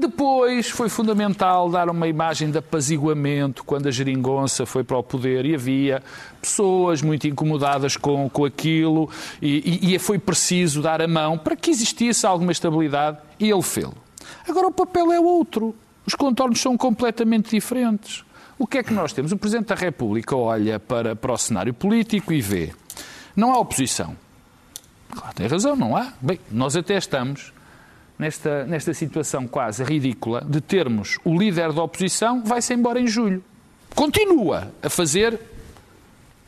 Depois 0.00 0.70
foi 0.70 0.88
fundamental 0.88 1.68
dar 1.68 1.90
uma 1.90 2.08
imagem 2.08 2.50
de 2.50 2.56
apaziguamento 2.56 3.62
quando 3.62 3.86
a 3.86 3.90
geringonça 3.90 4.64
foi 4.64 4.82
para 4.82 4.96
o 4.96 5.02
poder 5.02 5.44
e 5.44 5.54
havia 5.54 6.02
pessoas 6.40 7.02
muito 7.02 7.26
incomodadas 7.28 7.98
com, 7.98 8.26
com 8.30 8.46
aquilo 8.46 9.10
e, 9.42 9.78
e- 9.90 9.94
e 9.94 9.98
foi 9.98 10.18
preciso 10.18 10.80
dar 10.80 11.02
a 11.02 11.06
mão 11.06 11.36
para 11.36 11.54
que 11.54 11.70
existisse 11.70 12.24
alguma 12.26 12.50
estabilidade 12.50 13.18
e 13.38 13.50
ele 13.50 13.60
fê-lo. 13.60 13.92
Agora 14.48 14.68
o 14.68 14.72
papel 14.72 15.12
é 15.12 15.20
outro. 15.20 15.74
Os 16.06 16.14
contornos 16.14 16.58
são 16.62 16.78
completamente 16.78 17.50
diferentes. 17.50 18.24
O 18.58 18.66
que 18.66 18.78
é 18.78 18.82
que 18.82 18.94
nós 18.94 19.12
temos? 19.12 19.32
O 19.32 19.36
Presidente 19.36 19.66
da 19.68 19.74
República 19.74 20.34
olha 20.34 20.80
para, 20.80 21.14
para 21.14 21.32
o 21.32 21.36
cenário 21.36 21.74
político 21.74 22.32
e 22.32 22.40
vê. 22.40 22.72
Não 23.36 23.52
há 23.52 23.58
oposição. 23.58 24.16
Claro, 25.10 25.34
tem 25.34 25.46
razão, 25.46 25.76
não 25.76 25.94
há. 25.94 26.12
Bem, 26.22 26.40
nós 26.50 26.74
até 26.74 26.96
estamos 26.96 27.52
nesta, 28.20 28.64
nesta 28.66 28.92
situação 28.94 29.48
quase 29.48 29.82
ridícula 29.82 30.44
de 30.46 30.60
termos 30.60 31.18
o 31.24 31.36
líder 31.36 31.72
da 31.72 31.82
oposição 31.82 32.42
vai-se 32.44 32.72
embora 32.74 33.00
em 33.00 33.06
julho. 33.06 33.42
Continua 33.94 34.70
a 34.82 34.88
fazer 34.90 35.40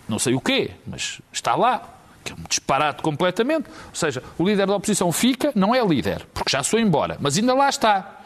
não 0.08 0.18
sei 0.18 0.34
o 0.34 0.40
quê, 0.40 0.70
mas 0.86 1.20
está 1.32 1.54
lá. 1.54 1.88
Que 2.24 2.32
é 2.32 2.36
um 2.36 2.44
disparate 2.48 3.02
completamente. 3.02 3.64
Ou 3.68 3.94
seja, 3.94 4.22
o 4.38 4.46
líder 4.46 4.66
da 4.68 4.76
oposição 4.76 5.10
fica, 5.10 5.50
não 5.56 5.74
é 5.74 5.84
líder, 5.84 6.24
porque 6.32 6.50
já 6.52 6.62
foi 6.62 6.80
embora, 6.80 7.16
mas 7.18 7.36
ainda 7.36 7.52
lá 7.52 7.68
está. 7.68 8.18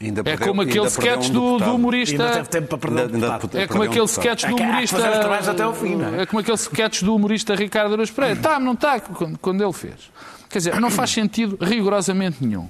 Ainda 0.00 0.22
É 0.24 0.36
como 0.38 0.62
aquele 0.62 0.86
sketch 0.86 1.28
um 1.28 1.32
do, 1.32 1.58
do 1.58 1.74
humorista. 1.74 2.22
Ainda 2.22 2.34
teve 2.36 2.48
tempo 2.48 2.68
para 2.68 2.78
perder 2.78 3.14
Ainda- 3.14 3.28
o 3.28 3.32
ainda 3.32 3.60
É 3.60 3.66
como 3.66 3.80
um 3.80 3.86
aquele 3.86 4.06
deputado. 4.06 4.08
sketch 4.38 4.44
do 4.50 4.58
É 4.58 4.62
humorista. 4.62 4.96
trabalhos 5.02 5.48
até 5.48 5.62
ao 5.64 5.74
fim, 5.74 5.96
não 5.96 6.14
é? 6.14 6.22
É 6.22 6.26
como 6.26 6.40
aquele 6.40 6.56
sketch 6.56 7.02
do 7.02 7.14
humorista 7.14 7.54
Ricardo 7.54 7.92
Araújo 7.92 8.12
Pereira. 8.14 8.36
Está, 8.38 8.58
não 8.58 8.72
está, 8.72 8.98
quando, 9.00 9.38
quando 9.38 9.62
ele 9.62 9.72
fez. 9.74 10.10
Quer 10.48 10.58
dizer, 10.58 10.80
não 10.80 10.90
faz 10.90 11.10
sentido 11.10 11.58
rigorosamente 11.60 12.42
nenhum. 12.44 12.66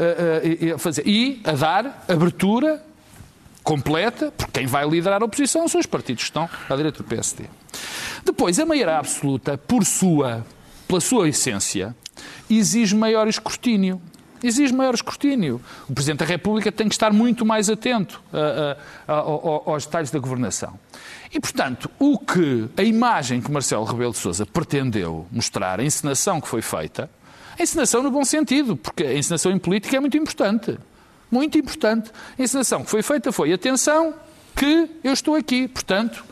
Uh, 0.00 0.46
uh, 0.46 0.46
e- 0.64 0.66
e 0.68 0.72
a 0.72 0.78
fazer. 0.78 1.06
E 1.06 1.40
a 1.44 1.52
dar 1.52 2.04
abertura 2.08 2.82
completa, 3.62 4.32
porque 4.36 4.60
quem 4.60 4.66
vai 4.66 4.88
liderar 4.88 5.22
a 5.22 5.24
oposição 5.26 5.68
são 5.68 5.78
os 5.80 5.86
partidos 5.86 6.22
que 6.24 6.28
estão 6.30 6.48
à 6.68 6.74
direita 6.76 6.98
do 6.98 7.04
PSD. 7.04 7.44
Depois, 8.24 8.58
a 8.58 8.64
maioria 8.66 8.98
absoluta, 8.98 9.58
por 9.58 9.84
sua, 9.84 10.44
pela 10.88 11.00
sua 11.00 11.28
essência, 11.28 11.94
exige 12.48 12.96
maior 12.96 13.28
escrutínio. 13.28 14.00
Exige 14.42 14.72
maior 14.72 14.94
escrutínio. 14.94 15.60
O 15.86 15.92
Presidente 15.92 16.20
da 16.20 16.24
República 16.24 16.72
tem 16.72 16.88
que 16.88 16.94
estar 16.94 17.12
muito 17.12 17.44
mais 17.44 17.68
atento 17.68 18.22
a- 18.32 18.76
a- 19.06 19.12
a- 19.12 19.16
ao- 19.18 19.70
aos 19.70 19.84
detalhes 19.84 20.10
da 20.10 20.18
governação. 20.18 20.78
E, 21.30 21.38
portanto, 21.38 21.90
o 21.98 22.18
que 22.18 22.66
a 22.74 22.82
imagem 22.82 23.42
que 23.42 23.50
Marcelo 23.52 23.84
Rebelo 23.84 24.12
de 24.12 24.18
Sousa 24.18 24.46
pretendeu 24.46 25.26
mostrar, 25.30 25.78
a 25.78 25.84
encenação 25.84 26.40
que 26.40 26.48
foi 26.48 26.62
feita, 26.62 27.10
a 27.60 27.62
encenação 27.62 28.02
no 28.02 28.10
bom 28.10 28.24
sentido, 28.24 28.74
porque 28.74 29.04
a 29.04 29.14
encenação 29.14 29.52
em 29.52 29.58
política 29.58 29.94
é 29.94 30.00
muito 30.00 30.16
importante. 30.16 30.78
Muito 31.30 31.58
importante. 31.58 32.10
A 32.38 32.42
encenação 32.42 32.82
que 32.82 32.90
foi 32.90 33.02
feita 33.02 33.30
foi, 33.30 33.52
atenção, 33.52 34.14
que 34.56 34.90
eu 35.04 35.12
estou 35.12 35.34
aqui, 35.34 35.68
portanto, 35.68 36.24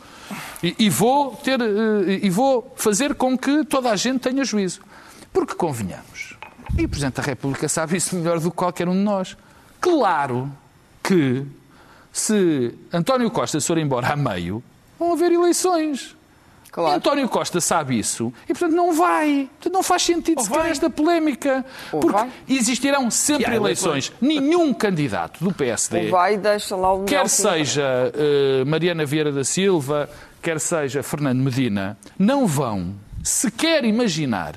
e, 0.63 0.75
e 0.79 0.89
vou 0.89 1.35
ter, 1.35 1.61
eh, 1.61 2.19
e 2.23 2.29
vou 2.31 2.73
fazer 2.75 3.13
com 3.13 3.37
que 3.37 3.63
toda 3.63 3.91
a 3.91 3.95
gente 3.95 4.21
tenha 4.21 4.43
juízo. 4.43 4.81
Porque 5.31 5.53
convenhamos, 5.53 6.35
e 6.75 6.85
o 6.85 6.89
Presidente 6.89 7.17
da 7.17 7.23
República 7.23 7.69
sabe 7.69 7.97
isso 7.97 8.15
melhor 8.15 8.39
do 8.39 8.49
que 8.49 8.57
qualquer 8.57 8.89
um 8.89 8.93
de 8.93 8.99
nós. 8.99 9.37
Claro 9.79 10.51
que 11.03 11.45
se 12.11 12.73
António 12.91 13.29
Costa 13.29 13.61
for 13.61 13.77
embora 13.77 14.13
a 14.13 14.15
meio, 14.15 14.63
vão 14.97 15.13
haver 15.13 15.31
eleições. 15.31 16.15
E 16.77 16.95
António 16.95 17.27
Costa 17.27 17.59
sabe 17.59 17.97
isso 17.97 18.31
e, 18.47 18.53
portanto, 18.53 18.73
não 18.73 18.93
vai. 18.93 19.49
Portanto, 19.57 19.73
não 19.73 19.83
faz 19.83 20.03
sentido 20.03 20.41
sequer 20.41 20.65
esta 20.67 20.89
polémica. 20.89 21.65
Ou 21.91 21.99
porque 21.99 22.17
vai. 22.17 22.29
existirão 22.47 23.09
sempre 23.09 23.55
eleições. 23.55 24.11
Nenhum 24.21 24.73
candidato 24.73 25.43
do 25.43 25.51
PSD 25.53 26.09
vai 26.09 26.35
e 26.35 26.37
deixa 26.37 26.75
lá 26.75 26.93
o 26.93 27.05
quer 27.05 27.27
seja 27.27 28.11
eh, 28.13 28.63
Mariana 28.65 29.05
Vieira 29.05 29.31
da 29.31 29.43
Silva, 29.43 30.09
quer 30.41 30.59
seja 30.59 31.01
Fernando 31.01 31.39
Medina, 31.39 31.97
não 32.17 32.45
vão 32.45 32.93
sequer 33.23 33.83
imaginar 33.83 34.55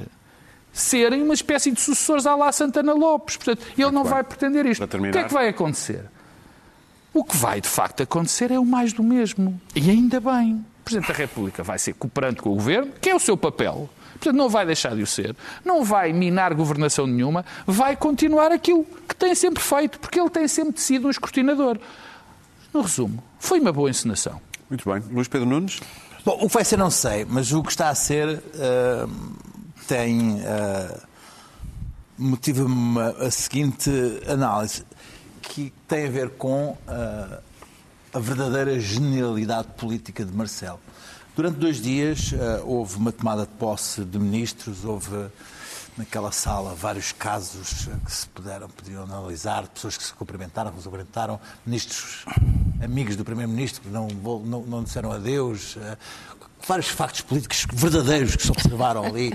serem 0.72 1.22
uma 1.22 1.34
espécie 1.34 1.70
de 1.70 1.80
sucessores 1.80 2.26
à 2.26 2.34
lá 2.34 2.50
Santana 2.50 2.92
Lopes. 2.92 3.36
Portanto, 3.36 3.66
ele 3.76 3.90
não 3.90 4.04
vai 4.04 4.22
pretender 4.22 4.64
isto. 4.66 4.82
O 4.82 4.88
que 4.88 5.18
é 5.18 5.24
que 5.24 5.32
vai 5.32 5.48
acontecer? 5.48 6.04
O 7.12 7.22
que 7.22 7.36
vai, 7.36 7.60
de 7.60 7.68
facto, 7.68 8.02
acontecer 8.02 8.50
é 8.50 8.58
o 8.58 8.64
mais 8.64 8.92
do 8.92 9.02
mesmo. 9.02 9.60
E 9.74 9.90
ainda 9.90 10.18
bem. 10.18 10.64
O 10.82 10.84
Presidente 10.84 11.08
da 11.08 11.14
República 11.14 11.62
vai 11.62 11.78
ser 11.78 11.94
cooperante 11.94 12.42
com 12.42 12.50
o 12.50 12.54
Governo, 12.54 12.92
que 13.00 13.08
é 13.08 13.14
o 13.14 13.20
seu 13.20 13.36
papel. 13.36 13.88
Portanto, 14.14 14.36
não 14.36 14.48
vai 14.48 14.66
deixar 14.66 14.94
de 14.94 15.02
o 15.02 15.06
ser. 15.06 15.34
Não 15.64 15.84
vai 15.84 16.12
minar 16.12 16.52
governação 16.54 17.06
nenhuma. 17.06 17.44
Vai 17.66 17.96
continuar 17.96 18.52
aquilo 18.52 18.84
que 19.08 19.16
tem 19.16 19.34
sempre 19.34 19.62
feito, 19.62 19.98
porque 19.98 20.20
ele 20.20 20.30
tem 20.30 20.46
sempre 20.46 20.80
sido 20.80 21.06
um 21.06 21.10
escrutinador. 21.10 21.78
No 22.74 22.82
resumo, 22.82 23.22
foi 23.38 23.60
uma 23.60 23.72
boa 23.72 23.90
encenação. 23.90 24.40
Muito 24.68 24.88
bem. 24.90 25.02
Luís 25.10 25.28
Pedro 25.28 25.48
Nunes? 25.48 25.80
Bom, 26.24 26.38
o 26.40 26.48
que 26.48 26.54
vai 26.54 26.64
ser 26.64 26.76
não 26.76 26.90
sei, 26.90 27.24
mas 27.24 27.52
o 27.52 27.62
que 27.62 27.70
está 27.70 27.88
a 27.88 27.94
ser 27.94 28.42
ah, 28.56 29.08
tem. 29.86 30.42
ah, 30.44 31.00
motiva-me 32.18 33.00
a 33.20 33.30
seguinte 33.30 33.90
análise, 34.28 34.84
que 35.40 35.72
tem 35.88 36.06
a 36.06 36.10
ver 36.10 36.30
com 36.30 36.76
ah, 36.86 37.40
a 38.12 38.18
verdadeira 38.18 38.78
genialidade 38.78 39.68
política 39.76 40.24
de 40.24 40.32
Marcelo. 40.32 40.78
Durante 41.34 41.56
dois 41.56 41.80
dias 41.80 42.34
ah, 42.34 42.62
houve 42.64 42.96
uma 42.96 43.10
tomada 43.10 43.42
de 43.42 43.52
posse 43.52 44.04
de 44.04 44.18
ministros, 44.18 44.84
houve 44.84 45.30
naquela 45.96 46.30
sala 46.30 46.74
vários 46.74 47.12
casos 47.12 47.88
que 48.04 48.12
se 48.12 48.26
puderam, 48.28 48.68
podiam 48.68 49.02
analisar, 49.02 49.66
pessoas 49.68 49.96
que 49.96 50.04
se 50.04 50.12
cumprimentaram, 50.14 50.70
que 50.70 50.78
se 50.78 50.84
cumprimentaram, 50.84 51.40
ministros 51.66 52.24
amigos 52.82 53.16
do 53.16 53.24
Primeiro-Ministro 53.24 53.82
que 53.82 53.88
não, 53.88 54.08
não, 54.08 54.62
não 54.62 54.82
disseram 54.82 55.12
adeus, 55.12 55.76
eh, 55.78 55.96
vários 56.66 56.88
factos 56.88 57.22
políticos 57.22 57.66
verdadeiros 57.72 58.36
que 58.36 58.42
se 58.42 58.50
observaram 58.50 59.04
ali. 59.04 59.32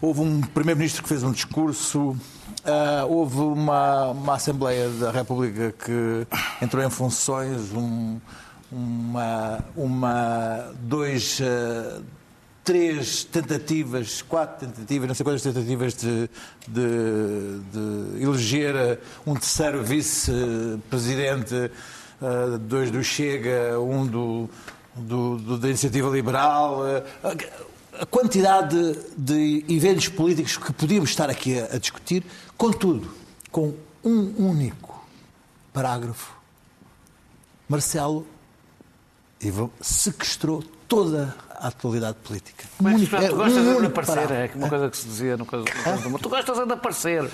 Houve 0.00 0.20
um 0.20 0.40
Primeiro-Ministro 0.40 1.02
que 1.02 1.08
fez 1.08 1.22
um 1.22 1.32
discurso, 1.32 2.16
ah, 2.64 3.04
houve 3.08 3.38
uma, 3.40 4.08
uma 4.08 4.34
Assembleia 4.34 4.88
da 4.90 5.10
República 5.10 5.72
que 5.84 6.26
entrou 6.64 6.82
em 6.84 6.90
funções, 6.90 7.72
um- 7.72 8.18
uma, 8.70 9.58
uma, 9.76 10.72
dois, 10.80 11.40
ah, 11.42 12.00
três 12.64 13.24
tentativas, 13.24 14.22
quatro 14.22 14.66
tentativas, 14.66 15.08
não 15.08 15.14
sei 15.14 15.24
quantas 15.24 15.42
tentativas 15.42 15.94
de, 15.94 16.30
de, 16.68 17.58
de 17.72 18.22
eleger 18.22 18.74
eh, 18.76 18.98
um 19.26 19.34
terceiro 19.34 19.82
vice-presidente, 19.82 21.54
eh, 22.22 22.58
dois 22.60 22.90
do 22.90 23.02
Chega, 23.02 23.80
um 23.80 24.06
do, 24.06 24.48
do, 24.94 25.38
do- 25.38 25.58
da 25.58 25.68
Iniciativa 25.68 26.08
Liberal. 26.08 26.82
A 28.00 28.06
quantidade 28.06 28.74
de, 29.16 29.62
de 29.64 29.74
eventos 29.76 30.08
políticos 30.08 30.56
que 30.56 30.72
podíamos 30.72 31.10
estar 31.10 31.28
aqui 31.28 31.58
a, 31.60 31.66
a 31.74 31.78
discutir, 31.78 32.24
contudo, 32.56 33.10
com 33.50 33.74
um 34.02 34.48
único 34.48 35.04
parágrafo, 35.72 36.34
Marcelo 37.68 38.26
Ivo 39.40 39.70
sequestrou 39.80 40.62
toda 40.88 41.36
a 41.50 41.68
atualidade 41.68 42.16
política. 42.24 42.64
Mas, 42.80 42.94
Único- 42.94 43.16
tu 43.16 43.22
é 43.22 43.28
gostas 43.28 43.58
um 43.58 43.62
de 43.62 43.68
único 43.78 43.86
aparecer, 43.86 44.14
parágrafo. 44.14 44.54
é 44.54 44.58
uma 44.58 44.68
coisa 44.68 44.90
que 44.90 44.96
se 44.96 45.06
dizia 45.06 45.36
no 45.36 45.46
caso 45.46 45.64
do 46.10 46.18
Tu 46.18 46.28
gostas 46.28 46.66
de 46.66 46.72
aparecer. 46.72 47.30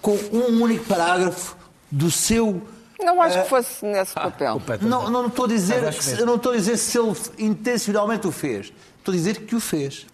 Com 0.00 0.12
um 0.32 0.62
único 0.62 0.84
parágrafo 0.84 1.56
do 1.90 2.10
seu. 2.10 2.62
Não 3.02 3.20
acho 3.20 3.38
eh, 3.38 3.42
que 3.42 3.48
fosse 3.48 3.84
nesse 3.84 4.14
papel. 4.14 4.60
Não, 4.80 5.10
não 5.10 5.26
estou 5.26 5.44
a 5.44 5.48
dizer, 5.48 5.82
eu 6.18 6.26
não 6.26 6.36
estou 6.36 6.52
a 6.52 6.56
dizer 6.56 6.76
se 6.76 6.98
ele 6.98 7.16
intencionalmente 7.38 8.26
o 8.26 8.32
fez. 8.32 8.72
Estou 8.98 9.12
a 9.12 9.16
dizer 9.16 9.40
que 9.42 9.54
o 9.54 9.60
fez. 9.60 10.06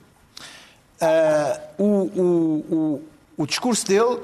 Ah, 1.01 1.61
o, 1.79 1.85
o, 1.85 2.65
o, 2.71 3.03
o 3.37 3.47
discurso 3.47 3.87
dele 3.87 4.21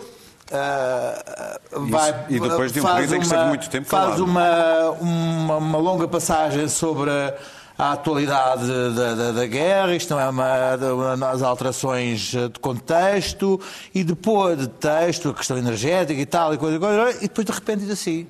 ah, 0.52 1.58
vai 1.70 2.26
e 2.28 2.40
depois 2.40 2.72
de 2.72 2.80
um 2.80 2.82
faz 2.82 2.94
período 2.96 3.14
em 3.14 3.18
que 3.18 3.24
esteve 3.24 3.44
muito 3.44 3.70
tempo 3.70 3.86
faz 3.86 4.20
uma, 4.20 4.90
uma, 5.00 5.56
uma 5.56 5.78
longa 5.78 6.08
passagem 6.08 6.68
sobre 6.68 7.10
a, 7.10 7.34
a 7.78 7.92
atualidade 7.92 8.66
da, 8.66 9.14
da, 9.14 9.32
da 9.32 9.46
guerra, 9.46 9.94
isto 9.94 10.10
não 10.10 10.20
é 10.20 10.28
uma, 10.28 10.76
uma 10.76 11.16
das 11.16 11.42
alterações 11.42 12.20
de 12.20 12.58
contexto, 12.60 13.60
e 13.94 14.04
depois 14.04 14.58
de 14.58 14.68
texto, 14.68 15.30
a 15.30 15.34
questão 15.34 15.56
energética 15.56 16.20
e 16.20 16.26
tal, 16.26 16.54
e 16.54 16.58
coisa, 16.58 16.78
coisa, 16.78 17.18
e 17.18 17.28
depois 17.28 17.44
de 17.44 17.52
repente 17.52 17.80
diz 17.80 17.90
assim. 17.90 18.26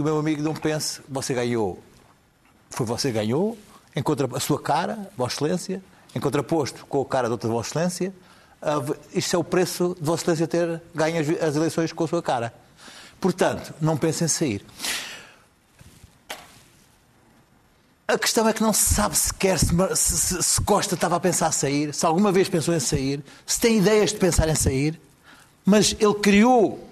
E 0.00 0.02
o 0.02 0.04
meu 0.06 0.18
amigo 0.18 0.40
não 0.42 0.54
pense, 0.54 1.02
você 1.06 1.34
ganhou. 1.34 1.78
Foi 2.70 2.86
você 2.86 3.12
ganhou, 3.12 3.58
em 3.94 4.02
contra 4.02 4.26
a 4.34 4.40
sua 4.40 4.58
cara, 4.58 5.10
Vossa 5.14 5.34
Excelência, 5.34 5.82
em 6.14 6.18
contraposto 6.18 6.86
com 6.86 7.02
a 7.02 7.04
cara 7.04 7.28
de 7.28 7.32
outra 7.32 7.50
Vossa 7.50 7.68
Excelência, 7.68 8.14
isto 9.12 9.36
é 9.36 9.38
o 9.38 9.44
preço 9.44 9.94
de 10.00 10.06
Vossa 10.06 10.22
Excelência 10.22 10.48
ter 10.48 10.80
ganho 10.94 11.20
as, 11.46 11.54
eleições 11.54 11.92
com 11.92 12.04
a 12.04 12.08
sua 12.08 12.22
cara. 12.22 12.54
Portanto, 13.20 13.74
não 13.78 13.94
pense 13.94 14.24
em 14.24 14.28
sair. 14.28 14.64
A 18.08 18.16
questão 18.18 18.48
é 18.48 18.54
que 18.54 18.62
não 18.62 18.72
se 18.72 18.94
sabe 18.94 19.14
sequer 19.18 19.58
se, 19.58 19.66
se, 19.96 20.16
se- 20.18 20.42
se 20.42 20.60
Costa 20.62 20.94
estava 20.94 21.16
a 21.16 21.20
pensar 21.20 21.50
em 21.50 21.52
sair, 21.52 21.94
se 21.94 22.06
alguma 22.06 22.32
vez 22.32 22.48
pensou 22.48 22.72
em 22.74 22.80
sair, 22.80 23.22
se 23.46 23.60
tem 23.60 23.76
ideias 23.76 24.12
de 24.12 24.16
pensar 24.18 24.48
em 24.48 24.54
sair, 24.54 24.98
mas 25.62 25.94
ele 26.00 26.14
criou 26.14 26.88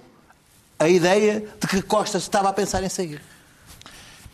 a 0.79 0.89
ideia 0.89 1.45
de 1.61 1.67
que 1.67 1.83
Costa 1.83 2.19
estava 2.19 2.49
a 2.49 2.53
pensar 2.53 2.83
em 2.83 2.89
sair. 2.89 3.21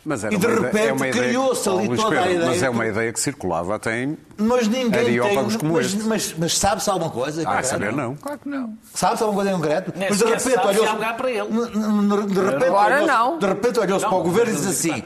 Mas 0.07 0.23
era 0.23 0.35
E 0.35 0.37
de 0.37 0.45
repente 0.45 0.77
é 0.87 0.93
uma 0.93 1.07
ideia 1.07 1.11
que- 1.13 1.19
criou-se 1.29 1.67
ali 1.67 1.87
Luís 1.87 1.99
toda 1.99 2.15
a 2.19 2.21
Pedro, 2.21 2.35
ideia 2.35 2.51
Mas 2.51 2.61
é 2.63 2.69
uma 2.69 2.85
ideia 2.85 3.11
que 3.11 3.19
circulava 3.19 3.75
até 3.75 4.03
em 4.03 4.15
Mas 4.37 4.67
ninguém 4.67 4.91
tem. 4.91 4.99
areópagos 5.19 5.55
como 5.55 5.73
mas, 5.73 5.85
este. 5.87 6.03
mas, 6.03 6.35
mas 6.37 6.57
sabe-se 6.57 6.89
alguma 6.91 7.09
coisa? 7.09 7.41
Ah, 7.41 7.45
concreto? 7.45 7.67
saber 7.67 7.91
não. 7.91 8.15
Claro 8.15 8.37
que 8.39 8.47
não. 8.47 8.77
Sabe-se 8.93 9.23
alguma 9.23 9.41
coisa 9.41 9.57
em 9.57 9.59
concreto? 9.59 9.93
Nem 9.95 10.09
Mas 10.09 10.19
de 10.19 10.25
repente 10.25 10.67
olhou-se. 10.67 10.91
lugar 10.93 11.17
para 11.17 11.31
ele. 11.31 11.39
N- 11.49 11.71
n- 11.75 12.27
De 12.27 12.39
repente 12.39 12.65
Agora 12.65 12.95
olhou-se- 12.97 13.13
não. 13.13 13.39
De 13.39 13.47
repente 13.47 13.79
olhou-se 13.79 14.05
para 14.05 14.15
o 14.15 14.21
governo 14.21 14.51
e 14.53 14.55
disse 14.55 14.67
assim: 14.89 15.03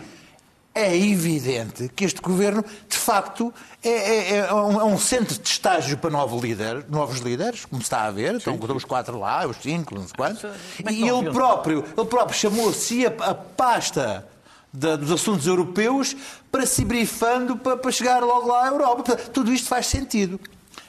é 0.79 0.97
evidente 0.97 1.89
que 1.95 2.05
este 2.05 2.21
governo, 2.21 2.63
de 2.87 2.97
facto, 2.97 3.53
é, 3.83 3.89
é- 3.89 4.37
é 4.37 4.53
um, 4.53 4.79
é 4.81 4.83
um 4.83 4.97
centro 4.97 5.37
de 5.37 5.47
estágio 5.47 5.97
para 5.97 6.09
novos 6.09 6.41
líderes, 6.41 6.83
novos 6.89 7.19
líderes, 7.19 7.65
como 7.65 7.81
está 7.81 8.03
a 8.03 8.11
ver. 8.11 8.35
Estão 8.35 8.57
os 8.75 8.85
quatro 8.85 9.19
lá, 9.19 9.45
os 9.47 9.57
cinco, 9.57 9.95
não 9.95 10.03
sei 10.03 10.13
quantos. 10.15 10.43
É 10.43 10.91
E 10.91 11.07
ele 11.07 11.31
próprio, 11.31 11.83
ele 11.97 12.07
próprio 12.07 12.37
chamou-se 12.37 13.05
a, 13.05 13.09
a 13.31 13.33
pasta. 13.35 14.27
da- 14.71 14.95
dos 14.95 15.09
assuntos 15.11 15.47
europeus 15.47 16.15
para 16.51 16.63
se 16.63 16.85
brifando 16.85 17.57
para, 17.57 17.75
para 17.75 17.91
chegar 17.91 18.21
logo 18.21 18.47
lá 18.49 18.65
à 18.65 18.67
Europa. 18.67 19.01
Portanto, 19.03 19.29
tudo 19.31 19.51
isto 19.51 19.67
faz 19.67 19.87
sentido. 19.87 20.39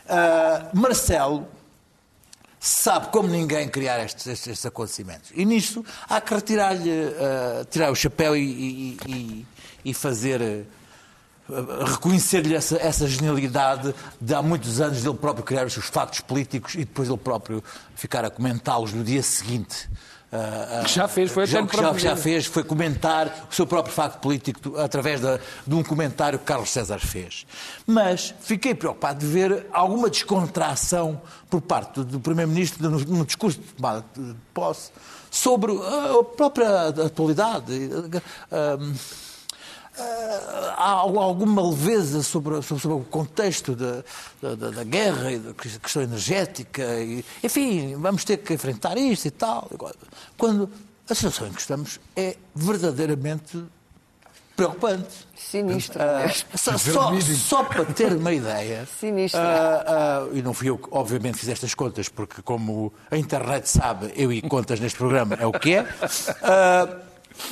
Ah, 0.07 0.66
Marcelo 0.74 1.48
sabe 2.59 3.09
como 3.09 3.26
ninguém 3.29 3.68
criar 3.70 3.98
estes, 4.05 4.26
estes- 4.26 4.48
estes 4.48 4.66
acontecimentos. 4.66 5.31
E 5.35 5.46
nisto 5.46 5.83
há 6.09 6.20
que 6.20 6.35
retirar-lhe 6.35 6.90
ah, 7.18 7.64
tirar 7.70 7.90
o 7.90 7.94
chapéu 7.94 8.37
e, 8.37 8.40
e- 8.42 8.98
e- 9.09 9.46
e 9.85 9.93
fazer. 9.95 10.66
ah, 11.49 11.85
reconhecer-lhe 11.85 12.55
essa, 12.55 12.77
essa 12.77 13.09
genialidade 13.09 13.95
de 14.21 14.35
há 14.35 14.40
muitos 14.43 14.81
anos 14.81 15.03
dele 15.03 15.16
próprio 15.16 15.45
criar 15.45 15.66
os 15.66 15.73
seus 15.73 15.87
factos 15.87 16.21
políticos 16.21 16.75
e 16.75 16.79
depois 16.79 17.09
ele 17.09 17.19
próprio 17.19 17.62
ficar 17.95 18.25
a 18.25 18.31
comentá-los 18.31 18.93
no 18.93 19.03
dia 19.03 19.23
seguinte. 19.23 19.88
Ah, 20.33 20.83
ah, 20.83 20.85
Que 20.85 20.93
já 20.93 21.09
fez, 21.09 21.29
foi 21.33 21.45
já, 21.45 21.61
já, 21.66 21.93
já 21.99 22.16
fez, 22.16 22.47
foi 22.47 22.62
comentar 22.62 23.49
o 23.51 23.55
seu 23.55 23.66
próprio 23.66 23.93
facto 23.93 24.21
político 24.21 24.79
através 24.79 25.21
da- 25.21 25.40
de 25.66 25.75
um 25.75 25.83
comentário 25.83 26.38
que 26.38 26.45
Carlos 26.45 26.71
César 26.71 27.01
fez. 27.01 27.45
Mas 27.85 28.33
fiquei 28.40 28.73
preocupado 28.73 29.19
de 29.19 29.27
ver 29.27 29.66
alguma 29.73 30.09
descontração 30.09 31.21
por 31.49 31.61
parte 31.61 32.05
do, 32.05 32.21
Primeiro-Ministro 32.21 32.88
no, 32.88 33.01
no 33.01 33.27
discurso 33.27 33.59
de 33.59 33.66
tomada 33.73 34.05
de 34.16 34.37
posse 34.55 34.93
sobre 35.33 35.73
a 35.73 36.23
própria 36.23 36.90
atualidade. 36.90 37.90
Ah, 38.53 38.79
há 40.76 40.90
alguma 40.90 41.68
leveza 41.68 42.22
sobre, 42.22 42.60
sobre- 42.62 42.82
sobre 42.82 42.96
o 42.98 43.04
contexto 43.04 43.74
da, 43.76 44.02
da- 44.42 44.70
da- 44.70 44.84
guerra 44.84 45.32
e 45.32 45.38
da 45.38 45.52
questão 45.54 46.02
energética. 46.02 46.82
E, 47.00 47.24
enfim, 47.42 47.96
vamos 47.96 48.24
ter 48.24 48.38
que 48.38 48.54
enfrentar 48.54 48.96
isto 48.96 49.26
e 49.26 49.30
tal. 49.30 49.70
Quando 50.38 50.70
a 51.08 51.14
situação 51.14 51.46
em 51.48 51.52
que 51.52 51.60
estamos 51.60 51.98
é 52.16 52.36
verdadeiramente 52.54 53.62
preocupante. 54.56 55.26
Sinistro. 55.34 56.00
Ah, 56.02 56.26
mesmo. 56.26 56.44
só, 56.54 56.76
só- 56.76 57.20
só 57.20 57.64
para 57.64 57.84
ter 57.86 58.12
uma 58.12 58.30
ideia, 58.32 58.86
Sinistro. 59.00 59.40
ah, 59.40 59.84
ah, 59.86 60.28
e 60.34 60.42
não 60.42 60.52
fui 60.52 60.68
eu 60.68 60.76
que, 60.76 60.86
obviamente, 60.90 61.38
fiz 61.38 61.48
estas 61.48 61.72
contas, 61.74 62.10
porque, 62.10 62.42
como 62.42 62.92
a 63.10 63.16
internet 63.16 63.66
sabe, 63.68 64.12
eu 64.14 64.30
e 64.30 64.42
contas 64.42 64.78
neste 64.78 64.98
programa 64.98 65.34
é 65.40 65.46
o 65.46 65.52
que 65.52 65.76
é. 65.76 65.86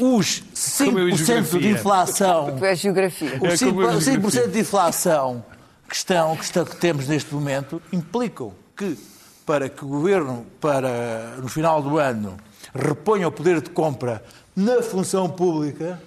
Os 0.00 0.42
Como 0.78 0.98
eu 0.98 1.08
e 1.08 1.12
5% 1.12 1.16
de 1.16 1.24
geografia. 1.24 1.70
inflação. 1.70 2.56
Tu 2.58 2.64
és 2.64 2.78
geografia. 2.78 3.38
Os 3.40 3.62
É 3.62 3.66
5%, 3.66 3.96
os 3.96 4.04
digo 4.04 4.28
5% 4.28 4.50
de 4.50 4.58
inflação 4.60 5.44
que, 5.88 5.96
estão, 5.96 6.36
que, 6.36 6.44
estão, 6.44 6.64
que 6.64 6.76
temos 6.76 7.08
neste 7.08 7.32
momento 7.34 7.80
implicam 7.92 8.52
que, 8.76 8.98
para 9.46 9.68
que 9.68 9.84
o 9.84 9.88
governo, 9.88 10.46
para, 10.60 11.36
no 11.38 11.48
final 11.48 11.82
do 11.82 11.98
ano, 11.98 12.36
reponha 12.74 13.28
o 13.28 13.32
poder 13.32 13.60
de 13.60 13.70
compra 13.70 14.22
na 14.54 14.82
função 14.82 15.28
pública, 15.28 16.00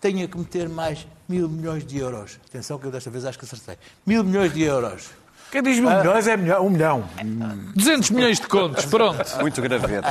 tenha 0.00 0.26
que 0.28 0.38
meter 0.38 0.68
mais 0.68 1.06
mil 1.28 1.48
milhões 1.48 1.84
de 1.84 1.98
euros. 1.98 2.38
Atenção 2.48 2.78
que 2.78 2.86
eu 2.86 2.90
desta 2.90 3.10
vez 3.10 3.24
acho 3.24 3.38
que 3.38 3.44
acertei. 3.44 3.76
Mil 4.06 4.22
milhões 4.24 4.52
de 4.52 4.62
euros. 4.62 5.10
Quem 5.54 5.62
diz 5.62 5.78
mil 5.78 5.88
milhões 5.88 6.26
é 6.26 6.36
milhão- 6.36 6.66
um 6.66 6.70
milhão. 6.70 7.04
200 7.76 8.10
milhões 8.10 8.40
de 8.40 8.48
contos, 8.48 8.84
pronto. 8.86 9.22
Muito 9.40 9.62
graveto. 9.62 10.08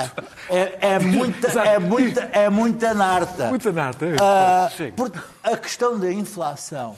É, 0.50 0.78
é 0.94 1.00
muita, 1.00 1.48
é 1.60 1.78
muita, 1.80 2.22
é 2.32 2.50
muita 2.50 2.94
narta. 2.94 3.50
Muita 3.50 3.74
nata. 3.74 4.06
é. 4.06 4.70
Chega. 4.70 4.94
porque 4.96 5.20
a 5.44 5.58
questão 5.58 6.00
da 6.00 6.10
inflação 6.10 6.96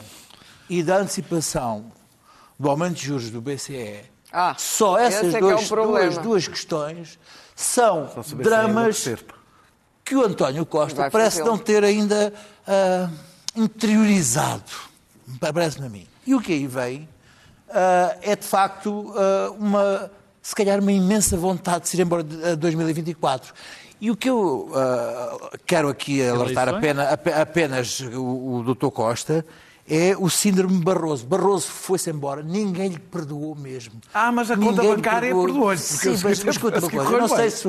e 0.70 0.80
da 0.80 0.98
antecipação 0.98 1.90
do 2.56 2.70
aumento 2.70 2.94
de 2.94 3.06
juros 3.06 3.30
do 3.30 3.40
BCE, 3.40 4.04
Ah, 4.32 4.54
só 4.56 4.96
essas 4.96 5.24
é 5.24 5.30
que 5.30 5.36
é 5.38 5.40
duas, 5.40 5.72
um 5.72 5.74
duas, 5.74 6.18
duas 6.18 6.46
questões 6.46 7.18
são 7.56 8.08
é 8.16 8.42
dramas 8.44 9.08
que 10.04 10.14
o 10.14 10.24
António 10.24 10.64
Costa 10.64 11.00
Vai 11.00 11.10
parece 11.10 11.42
não 11.42 11.58
ter 11.58 11.82
ainda 11.82 12.32
ah, 12.64 13.08
interiorizado. 13.56 14.70
Parece-me 15.40 15.86
a 15.86 15.90
mim. 15.90 16.06
E 16.24 16.32
o 16.32 16.40
que 16.40 16.52
aí 16.52 16.68
vem 16.68 17.08
é, 18.22 18.36
de 18.36 18.44
facto, 18.46 19.12
ah, 19.16 19.50
uma, 19.58 20.10
se 20.42 20.54
calhar 20.54 20.78
uma 20.80 20.92
imensa 20.92 21.36
vontade 21.36 21.82
de 21.84 21.88
se 21.88 21.96
ir 21.96 22.00
embora 22.02 22.22
de 22.22 22.44
a 22.44 22.54
2024. 22.54 23.52
E 24.00 24.10
o 24.10 24.16
que 24.16 24.28
eu 24.28 24.70
quero 25.66 25.88
aqui 25.88 26.22
alertar 26.26 26.68
apenas, 26.68 27.12
ape- 27.12 27.32
apenas 27.32 28.00
o, 28.00 28.56
o 28.56 28.74
Dr. 28.74 28.88
Costa 28.90 29.44
é 29.88 30.16
o 30.18 30.28
síndrome 30.28 30.82
Barroso. 30.82 31.24
Barroso 31.26 31.68
foi-se 31.68 32.10
embora, 32.10 32.42
ninguém 32.42 32.88
lhe 32.88 32.98
perdoou 32.98 33.54
mesmo. 33.54 34.00
Ah, 34.12 34.32
mas 34.32 34.50
a 34.50 34.56
conta 34.56 34.70
Ninguém 34.70 34.90
lhe 34.90 34.96
bancária 34.96 35.28
perdoou. 35.28 35.46
perdoou-lhe, 35.46 35.78
Sim, 35.78 35.94
porque 35.94 36.08
eu 36.08 36.12
mas, 36.12 36.44
mas 36.44 36.54
escuta 36.56 36.78
uma 36.80 36.90
coisa, 36.90 37.10
eu 37.10 37.20
não 37.20 37.28
sei 37.28 37.50
se, 37.50 37.68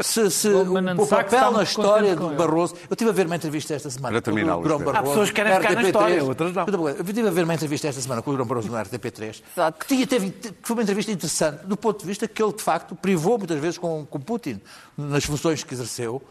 se, 0.00 0.30
se 0.30 0.48
o, 0.48 1.06
papel 1.06 1.50
na 1.52 1.62
história 1.62 2.14
do. 2.14 2.30
Barroso... 2.30 2.74
Eu 2.88 2.94
estive 2.94 3.10
a 3.10 3.12
ver 3.12 3.26
uma 3.26 3.36
entrevista 3.36 3.74
esta 3.74 3.90
semana 3.90 4.22
com 4.22 4.30
o 4.30 4.34
Grão. 4.34 4.78
Barroso. 4.78 4.90
Há 4.90 5.02
pessoas 5.02 5.28
que 5.30 5.34
querem 5.36 5.54
ficar 5.56 5.74
na 5.74 5.80
RTP3. 5.80 5.86
história, 5.86 6.24
outras 6.24 6.52
não. 6.54 6.88
Eu 6.88 7.04
estive 7.04 7.28
a 7.28 7.30
ver 7.30 7.44
uma 7.44 7.54
entrevista 7.54 7.88
esta 7.88 8.00
semana 8.00 8.22
com 8.22 8.30
o 8.30 8.34
Grão 8.34 8.46
Barroso 8.46 8.68
no 8.68 8.74
RTP3, 8.74 9.42
Exato. 9.52 9.78
que 9.78 9.86
tinha, 9.86 10.06
teve, 10.06 10.32
foi 10.62 10.76
uma 10.76 10.82
entrevista 10.82 11.10
interessante, 11.10 11.66
do 11.66 11.76
ponto 11.76 12.00
de 12.00 12.06
vista 12.06 12.28
que 12.28 12.42
ele, 12.42 12.52
de 12.52 12.62
facto, 12.62 12.94
privou 12.94 13.38
muitas 13.38 13.58
vezes 13.58 13.78
com, 13.78 14.06
com 14.06 14.20
Putin, 14.20 14.60
nas 14.96 15.24
funções 15.24 15.64
que 15.64 15.74
exerceu. 15.74 16.22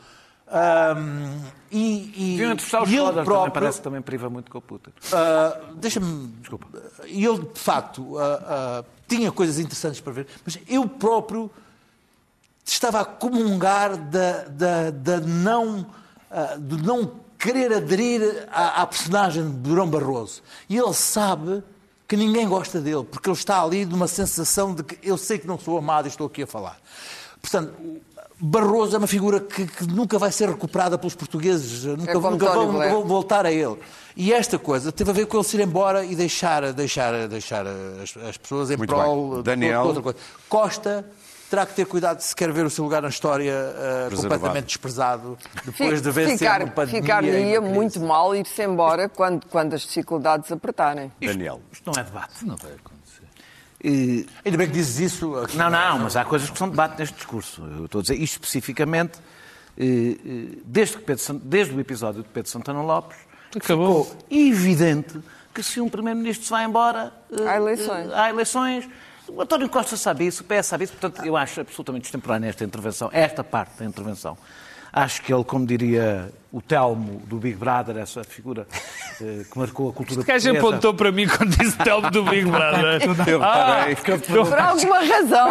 Ahm, 0.51 1.41
e, 1.71 2.11
e, 2.15 2.37
e 2.37 2.41
ele 2.41 2.59
Schroeder, 2.59 3.07
também 3.09 3.25
próprio, 3.25 3.51
parece 3.53 3.77
que 3.77 3.83
também 3.83 4.01
priva 4.01 4.29
muito 4.29 4.49
com 4.49 4.57
o 4.57 4.61
Putin. 4.61 4.91
ah, 5.13 5.59
Deixa-me. 5.75 6.27
Desculpa. 6.39 6.67
E 7.05 7.23
ele, 7.23 7.39
de 7.53 7.59
facto, 7.59 8.17
ah, 8.17 8.81
ah, 8.81 8.83
tinha 9.07 9.31
coisas 9.31 9.59
interessantes 9.59 9.99
para 10.01 10.13
ver, 10.13 10.27
mas 10.43 10.57
eu 10.67 10.87
próprio 10.87 11.51
estava 12.65 13.01
a 13.01 13.05
comungar 13.05 13.95
da, 13.97 14.43
da, 14.43 14.91
da 14.91 15.19
não, 15.19 15.87
de 16.59 16.77
não 16.83 17.11
querer 17.37 17.73
aderir 17.73 18.47
à, 18.51 18.81
à 18.83 18.87
personagem 18.87 19.43
de 19.49 19.57
Durão 19.57 19.89
Barroso. 19.89 20.43
E 20.69 20.77
ele 20.77 20.93
sabe 20.93 21.63
que 22.07 22.15
ninguém 22.15 22.47
gosta 22.47 22.79
dele, 22.79 23.03
porque 23.03 23.29
ele 23.29 23.37
está 23.37 23.61
ali 23.63 23.85
numa 23.85 24.07
sensação 24.07 24.75
de 24.75 24.83
que 24.83 24.97
eu 25.07 25.17
sei 25.17 25.39
que 25.39 25.47
não 25.47 25.57
sou 25.57 25.77
amado 25.77 26.05
e 26.05 26.09
estou 26.09 26.27
aqui 26.27 26.43
a 26.43 26.47
falar. 26.47 26.79
Portanto, 27.41 27.73
Barroso 28.41 28.95
é 28.95 28.97
uma 28.97 29.07
figura 29.07 29.39
que, 29.39 29.67
que 29.67 29.85
nunca 29.85 30.17
vai 30.17 30.31
ser 30.31 30.47
recuperada 30.49 30.97
pelos 30.97 31.13
portugueses, 31.13 31.83
nunca, 31.83 32.13
como 32.13 32.31
nunca 32.31 32.45
vão, 32.51 32.65
nunca 32.67 32.77
Blair. 32.77 32.93
vão 32.93 33.03
voltar 33.05 33.45
a 33.45 33.51
ele. 33.51 33.77
E 34.15 34.31
esta 34.33 34.57
coisa 34.57 34.91
teve 34.91 35.09
a 35.09 35.13
ver 35.13 35.25
com 35.25 35.37
ele 35.37 35.43
se 35.43 35.57
ir 35.57 35.61
embora 35.61 36.05
e 36.05 36.15
deixar, 36.15 36.71
deixar, 36.71 37.27
deixar 37.27 37.65
as, 37.67 38.15
as 38.29 38.37
pessoas 38.37 38.71
em 38.71 38.77
Muito 38.77 38.93
prol 38.93 39.27
bem. 39.29 39.37
de 39.37 39.43
Daniel. 39.43 39.83
outra 39.83 40.01
coisa. 40.01 40.17
Costa 40.47 41.05
terá 41.49 41.65
que 41.65 41.73
ter 41.73 41.85
cuidado 41.85 42.21
se 42.21 42.35
quer 42.35 42.51
ver 42.51 42.65
o 42.65 42.69
seu 42.69 42.83
lugar 42.83 43.01
na 43.01 43.09
história 43.09 43.53
uh, 44.11 44.15
completamente 44.15 44.67
desprezado 44.67 45.37
depois 45.65 46.01
de 46.01 46.11
vencer 46.11 46.37
ficar, 46.37 46.61
uma 46.61 46.71
pandemia. 46.71 47.01
Ficar-lhe 47.01 47.59
muito 47.59 47.99
mal 47.99 48.35
ir-se 48.35 48.61
embora 48.63 49.09
quando, 49.09 49.47
quando 49.47 49.73
as 49.73 49.81
dificuldades 49.81 50.51
apertarem. 50.51 51.11
Daniel. 51.21 51.59
Isto 51.71 51.91
não 51.91 52.01
é 52.01 52.05
debate. 52.05 52.45
Não 52.45 52.55
vai 52.55 52.71
acontecer. 52.71 52.98
E- 53.83 54.27
Ainda 54.43 54.57
bem 54.57 54.67
que 54.67 54.73
dizes 54.73 54.99
isso. 55.13 55.31
Não, 55.55 55.69
não, 55.69 55.99
mas 55.99 56.15
há 56.15 56.25
coisas 56.25 56.49
que 56.49 56.57
são 56.57 56.69
debate 56.69 56.99
neste 56.99 57.15
discurso. 57.15 57.61
Eu 57.77 57.85
estou 57.85 57.99
a 57.99 58.01
dizer 58.01 58.15
isto 58.15 58.33
especificamente, 58.33 59.19
eh, 59.77 60.17
eh, 60.25 60.57
desde, 60.65 60.97
que 60.97 61.03
Pedro 61.03 61.23
Sant- 61.23 61.41
desde 61.43 61.73
o 61.73 61.79
episódio 61.79 62.21
de 62.23 62.29
Pedro 62.29 62.49
Santana 62.51 62.81
Lopes, 62.81 63.17
Acabou. 63.55 64.03
ficou 64.05 64.17
evidente 64.29 65.19
que 65.53 65.63
se 65.63 65.79
um 65.79 65.89
Primeiro-Ministro 65.89 66.45
se 66.45 66.51
vai 66.51 66.65
embora, 66.65 67.13
eh, 67.31 67.47
Há 67.47 67.55
eleições. 67.55 68.11
há 68.11 68.29
eleições. 68.29 68.89
O 69.27 69.41
António 69.41 69.69
Costa 69.69 69.95
sabe 69.95 70.25
isso, 70.27 70.41
o 70.41 70.45
PS 70.45 70.67
sabe 70.67 70.83
isso, 70.85 70.93
portanto, 70.93 71.25
eu 71.25 71.37
acho 71.37 71.61
absolutamente 71.61 72.05
extemporânea 72.05 72.49
esta 72.49 72.63
intervenção, 72.65 73.09
esta 73.13 73.43
parte 73.43 73.77
da 73.79 73.85
intervenção. 73.85 74.37
Acho 74.91 75.21
que 75.21 75.33
ele, 75.33 75.43
como 75.43 75.65
diria 75.65 76.31
o 76.51 76.61
Telmo 76.61 77.21
do 77.25 77.37
Big 77.37 77.55
Brother, 77.55 77.97
essa 77.97 78.23
figura 78.23 78.67
eh, 79.21 79.43
que 79.51 79.57
marcou 79.59 79.89
a 79.89 79.93
cultura 79.93 80.21
O 80.21 80.23
gajo 80.23 80.45
portuguesa. 80.45 80.67
apontou 80.67 80.93
para 80.95 81.11
mim 81.11 81.27
quando 81.27 81.55
disse 81.55 81.77
Telmo 81.77 82.09
do 82.09 82.23
Big 82.23 82.49
Brother. 82.49 82.99
Eu 83.29 83.43
Ah. 83.43 83.85
Por 84.27 84.57
alguma 84.59 84.99
razão, 84.99 85.47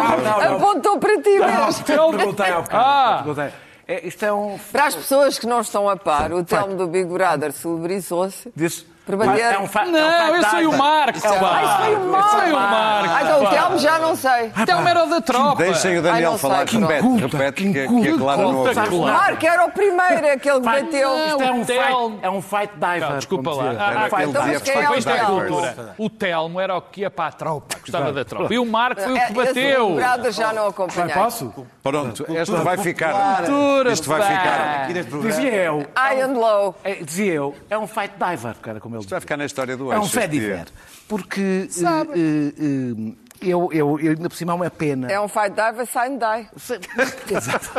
apontou 0.55 0.99
para 0.99 1.21
ti 1.21 1.39
mesmo. 1.39 1.83
Perguntei 1.85 2.51
ao 2.51 2.63
bocado, 2.63 2.83
Ah! 2.85 3.21
perguntei. 3.23 3.53
É, 3.87 4.07
isto 4.07 4.23
é 4.23 4.31
um. 4.31 4.59
Para 4.71 4.85
as 4.85 4.95
pessoas 4.95 5.39
que 5.39 5.47
não 5.47 5.61
estão 5.61 5.89
a 5.89 5.95
par, 5.97 6.31
o 6.31 6.43
Telmo 6.43 6.75
do 6.75 6.85
Big 6.85 7.05
Brother 7.09 7.51
celebrizou-se 7.51 8.51
Disse, 8.55 8.85
para 9.17 9.25
bater. 9.27 9.41
É 9.53 9.59
um 9.59 9.67
fa- 9.67 9.81
é 9.81 9.85
um 9.87 9.91
Não, 9.91 10.35
eu 10.35 10.43
sei 10.43 10.65
o 10.67 10.69
diver. 10.71 10.77
Marco. 10.77 11.19
Ah, 11.23 11.61
isso 11.63 11.77
foi 11.77 11.95
o 11.95 12.09
Marco. 12.11 12.29
Foi 12.29 12.51
o 12.51 12.55
Marco. 12.55 13.09
Ah, 13.09 13.21
então 13.23 13.43
o 13.43 13.47
Telmo 13.49 13.77
já 13.79 13.99
não 13.99 14.15
sei. 14.15 14.51
Telmo 14.65 14.87
era 14.87 15.03
o 15.03 15.09
da 15.09 15.21
tropa. 15.21 15.55
Deixem 15.63 15.91
o 15.93 15.95
Ai, 15.95 16.01
Daniel 16.01 16.31
não 16.31 16.37
falar. 16.37 16.67
sei. 16.67 16.79
Repete, 16.79 17.05
Inculta, 17.05 17.37
repete 17.37 17.63
que, 17.63 17.73
que 17.73 17.79
a 17.79 17.85
inculta, 17.85 18.17
Clara 18.17 18.41
não 18.41 18.55
ouviu. 18.57 18.73
claro. 18.73 19.17
Marco 19.17 19.45
era 19.45 19.65
o 19.65 19.71
primeiro, 19.71 20.31
aquele 20.33 20.59
que 20.59 20.65
bateu. 20.65 21.17
Isto 21.27 21.43
é 21.43 21.51
um, 21.51 21.61
o 21.61 21.65
fight, 21.65 22.19
é 22.21 22.29
um 22.29 22.41
fight 22.41 22.73
diver. 22.75 22.99
Não, 23.09 23.17
desculpa 23.17 23.51
lá. 23.53 23.63
Ah, 23.63 23.67
Era 23.91 23.99
ah, 24.01 24.05
aquele 24.05 24.23
então, 24.29 24.43
é 24.47 24.55
o 24.55 24.59
fight 24.93 25.09
é 25.09 25.25
cultura. 25.25 25.95
O 25.97 26.09
Telmo 26.09 26.59
era 26.59 26.75
o 26.77 26.81
que 26.81 27.01
ia 27.01 27.09
para 27.09 27.27
a 27.27 27.31
tropa, 27.31 27.75
gostava 27.79 28.11
da 28.13 28.23
tropa. 28.25 28.53
E 28.53 28.59
o 28.59 28.65
Marco 28.65 29.01
foi 29.01 29.13
o 29.13 29.17
É, 29.17 29.19
que 29.25 29.39
esse 29.39 29.45
bateu. 29.47 29.95
Brother 29.95 30.31
já 30.31 30.53
não 30.53 30.67
acompanhei. 30.67 31.13
Posso? 31.13 31.53
Pronto, 31.81 32.25
esta 32.29 32.57
vai 32.57 32.77
ficar. 32.77 33.43
Isto 33.91 34.09
vai 34.09 34.21
ficar. 34.21 34.81
Aqui 34.83 34.93
neste 34.93 35.09
programa. 35.09 35.35
Dizia 35.35 35.53
eu. 35.53 35.85
High 35.95 36.21
and 36.21 36.33
low. 36.33 36.75
é, 36.83 36.93
dizia 36.95 37.33
eu, 37.33 37.55
é 37.69 37.77
um 37.77 37.87
fight 37.87 38.13
diver, 38.17 38.55
cara, 38.61 38.79
como 38.79 38.95
Isto 38.99 39.09
vai 39.09 39.19
ficar 39.19 39.37
na 39.37 39.45
história 39.45 39.75
do 39.77 39.91
É 39.91 39.99
um 39.99 40.05
fediver. 40.05 40.65
Porque 41.07 41.67
eh, 41.69 41.83
eh, 42.15 42.53
eh, 42.59 43.13
eu, 43.41 43.69
eu, 43.71 43.99
eu, 43.99 44.11
ainda 44.11 44.29
por 44.29 44.35
cima, 44.35 44.51
é 44.53 44.55
uma 44.55 44.69
pena. 44.69 45.11
É 45.11 45.19
um 45.19 45.27
fight 45.27 45.51
diver, 45.51 45.85
sign 45.87 46.17
die. 46.19 47.33
Exato. 47.35 47.69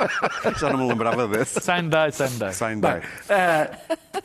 Já 0.60 0.70
não 0.70 0.78
me 0.80 0.88
lembrava 0.88 1.26
desse. 1.28 1.60
Sign 1.60 1.88
die, 1.88 2.12
sign 2.12 2.38
die. 2.38 2.52
Sign 2.54 2.80
die. 2.80 3.02
Ah, 3.30 3.70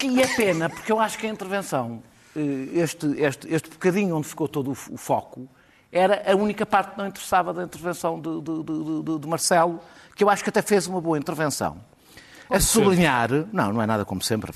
e 0.04 0.22
é 0.22 0.28
pena, 0.36 0.70
porque 0.70 0.92
eu 0.92 1.00
acho 1.00 1.18
que 1.18 1.28
a 1.28 1.30
intervenção, 1.30 2.04
este, 2.74 3.08
este, 3.22 3.54
este 3.54 3.70
bocadinho 3.70 4.16
onde 4.18 4.28
ficou 4.28 4.48
todo 4.48 4.70
o 4.72 4.94
o 4.94 4.98
foco, 4.98 5.48
era 5.92 6.24
a 6.32 6.36
única 6.36 6.66
parte 6.66 6.92
que 6.92 6.98
não 6.98 7.08
interessava 7.08 7.54
da 7.54 7.64
intervenção 7.64 8.20
de, 8.20 8.42
de- 8.42 8.64
de- 8.64 9.04
de- 9.04 9.20
de 9.20 9.28
Marcelo, 9.28 9.80
que 10.16 10.24
eu 10.24 10.30
acho 10.30 10.44
que 10.44 10.50
até 10.50 10.62
fez 10.62 10.88
uma 10.88 11.02
boa 11.02 11.18
intervenção. 11.18 11.78
A 12.52 12.60
sublinhar, 12.60 13.30
não, 13.54 13.72
não 13.74 13.82
é 13.82 13.86
nada 13.86 14.04
como 14.04 14.22
sempre, 14.22 14.52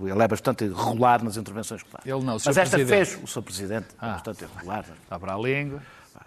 ele 0.00 0.22
é 0.22 0.28
bastante 0.28 0.64
regular 0.64 1.22
nas 1.22 1.36
intervenções 1.36 1.82
que 1.82 1.90
faz. 1.90 2.04
Ele 2.06 2.14
não, 2.24 2.36
o 2.36 2.40
Mas 2.44 2.46
esta 2.56 2.76
Presidente. 2.76 2.88
fez, 2.88 3.18
o 3.22 3.26
Sr. 3.26 3.42
Presidente, 3.42 3.86
é 3.90 3.94
Ah. 4.06 4.12
bastante 4.12 4.44
regular. 4.56 4.84
Abra 5.10 5.34
a 5.34 5.38
língua. 5.38 5.82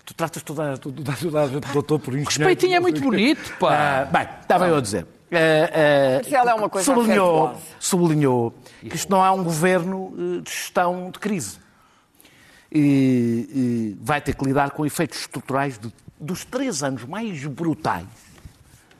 Tu 0.06 0.14
tratas 0.14 0.44
toda, 0.44 0.78
tu, 0.78 0.92
tu, 0.92 1.02
tu, 1.04 1.60
doutor 1.74 2.00
por 2.00 2.10
engenheiro. 2.14 2.30
Respeitinho 2.30 2.76
é 2.76 2.80
muito 2.80 3.02
bonito, 3.02 3.54
pá. 3.60 4.02
Ah, 4.02 4.06
bem, 4.06 4.28
estava 4.42 4.68
eu 4.68 4.76
a 4.78 4.82
dizer. 4.82 5.06
Ah, 5.32 5.36
ah, 5.36 6.16
Marcelo 6.22 6.50
é 6.50 6.54
uma 6.54 6.70
coisa 6.70 6.86
sublinhou, 6.94 7.56
sublinhou 7.80 8.54
que 8.82 8.96
isto 8.96 9.10
não 9.10 9.26
é 9.26 9.32
um 9.32 9.44
governo 9.44 10.42
de 10.44 10.52
gestão 10.52 11.10
de 11.10 11.18
crise. 11.20 11.58
E, 12.72 13.96
e 13.98 13.98
vai 14.02 14.20
ter 14.22 14.36
que 14.36 14.44
lidar 14.46 14.72
com 14.72 14.86
efeitos 14.86 15.20
estruturais 15.20 15.78
de- 15.78 15.94
dos 16.20 16.44
três 16.44 16.82
anos 16.84 17.04
mais 17.06 17.46
brutais 17.46 18.06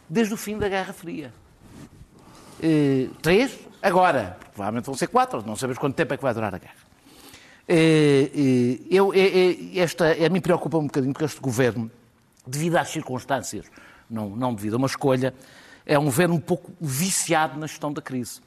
desde 0.10 0.34
o 0.34 0.38
fim 0.38 0.58
da 0.58 0.70
Guerra 0.70 0.94
Fria. 0.94 1.34
Eh, 2.64 3.10
três? 3.22 3.60
Agora. 3.82 4.38
Provavelmente 4.54 4.86
vão 4.86 4.94
ser 4.94 5.08
quatro, 5.08 5.44
não 5.46 5.56
sabemos 5.56 5.80
quanto 5.80 5.96
tempo 5.96 6.14
é 6.14 6.18
que 6.18 6.22
vai 6.22 6.32
durar 6.32 6.54
a 6.54 6.60
guerra. 6.60 6.76
Eh, 7.68 8.30
eh, 8.36 8.80
eu, 8.90 9.12
esta, 9.76 10.12
a 10.12 10.30
mim 10.30 10.40
preocupa 10.40 10.78
um 10.78 10.86
bocadinho 10.86 11.12
porque 11.12 11.26
este 11.26 11.42
governo, 11.42 11.90
devido 12.46 12.76
às 12.78 12.90
circunstâncias, 12.90 13.66
não, 14.08 14.30
não 14.30 14.54
devido 14.54 14.76
a 14.76 14.78
uma 14.78 14.86
escolha, 14.86 15.34
é 15.86 15.98
um 15.98 16.06
governo 16.06 16.36
um 16.36 16.40
pouco 16.40 16.72
viciado 16.80 17.60
na 17.60 17.66
gestão 17.66 17.92
da 17.92 18.02
crise. 18.02 18.42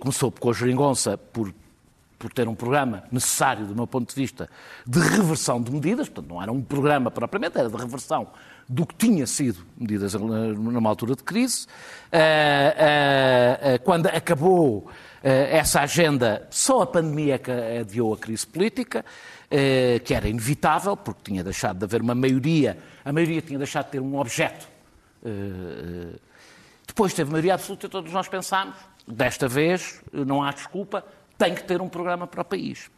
Começou 0.00 0.32
com 0.32 0.50
a 0.50 0.52
geringonça 0.54 1.18
por, 1.18 1.52
por 2.18 2.32
ter 2.32 2.48
um 2.48 2.54
programa 2.54 3.04
necessário, 3.12 3.66
do 3.66 3.76
meu 3.76 3.86
ponto 3.86 4.08
de 4.08 4.14
vista, 4.18 4.48
de 4.86 4.98
reversão 4.98 5.62
de 5.62 5.70
medidas, 5.70 6.08
portanto 6.08 6.32
não 6.32 6.42
era 6.42 6.50
um 6.50 6.62
programa 6.62 7.10
propriamente, 7.10 7.58
era 7.58 7.68
de 7.68 7.76
reversão 7.76 8.28
do 8.70 8.86
que 8.86 8.94
tinha 8.94 9.26
sido 9.26 9.66
medidas 9.76 10.14
numa 10.14 10.88
altura 10.88 11.16
de 11.16 11.24
crise. 11.24 11.66
Ah, 12.12 12.18
ah, 12.78 13.74
ah, 13.74 13.78
Quando 13.80 14.06
acabou 14.06 14.88
essa 15.22 15.80
agenda, 15.80 16.46
só 16.48 16.82
a 16.82 16.86
pandemia 16.86 17.34
é 17.34 17.38
que 17.38 17.50
adiou 17.50 18.14
a 18.14 18.16
crise 18.16 18.46
política, 18.46 19.04
que 20.02 20.14
era 20.14 20.26
inevitável, 20.26 20.96
porque 20.96 21.20
tinha 21.24 21.44
deixado 21.44 21.76
de 21.78 21.84
haver 21.84 22.00
uma 22.00 22.14
maioria, 22.14 22.78
a 23.04 23.12
maioria 23.12 23.42
tinha 23.42 23.58
deixado 23.58 23.86
de 23.86 23.90
ter 23.90 24.00
um 24.00 24.18
objeto 24.18 24.66
depois 26.86 27.14
teve 27.14 27.30
maioria 27.30 27.54
absoluta 27.54 27.86
e 27.86 27.88
todos 27.88 28.12
nós 28.12 28.28
pensámos, 28.28 28.74
desta 29.06 29.46
vez 29.46 30.00
não 30.12 30.42
há 30.42 30.50
desculpa, 30.50 31.04
tem 31.38 31.54
que 31.54 31.62
ter 31.62 31.80
um 31.80 31.88
programa 31.88 32.26
para 32.26 32.42
o 32.42 32.44
país. 32.44 32.90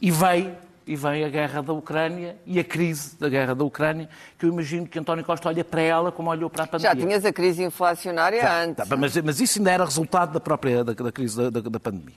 E 0.00 0.10
veio, 0.10 0.56
e 0.88 0.96
veio 0.96 1.26
a 1.26 1.28
guerra 1.28 1.62
da 1.62 1.72
Ucrânia 1.72 2.36
e 2.46 2.58
a 2.58 2.64
crise 2.64 3.16
da 3.18 3.28
guerra 3.28 3.54
da 3.54 3.62
Ucrânia, 3.62 4.08
que 4.38 4.46
eu 4.46 4.50
imagino 4.50 4.86
que 4.86 4.98
António 4.98 5.24
Costa 5.24 5.48
olha 5.48 5.62
para 5.62 5.82
ela 5.82 6.10
como 6.10 6.30
olhou 6.30 6.48
para 6.48 6.64
a 6.64 6.66
pandemia. 6.66 6.94
Já 6.94 7.00
tinhas 7.06 7.24
a 7.24 7.32
crise 7.32 7.62
inflacionária 7.62 8.40
Já, 8.40 8.62
antes. 8.64 8.88
tá, 8.88 8.96
mas, 8.96 9.16
mas 9.18 9.38
isso 9.40 9.58
ainda 9.58 9.70
era 9.70 9.84
resultado 9.84 10.32
da 10.32 10.40
própria 10.40 10.82
da, 10.82 10.92
da 10.94 11.12
crise 11.12 11.36
da, 11.36 11.50
da- 11.50 11.68
da 11.68 11.78
pandemia. 11.80 12.16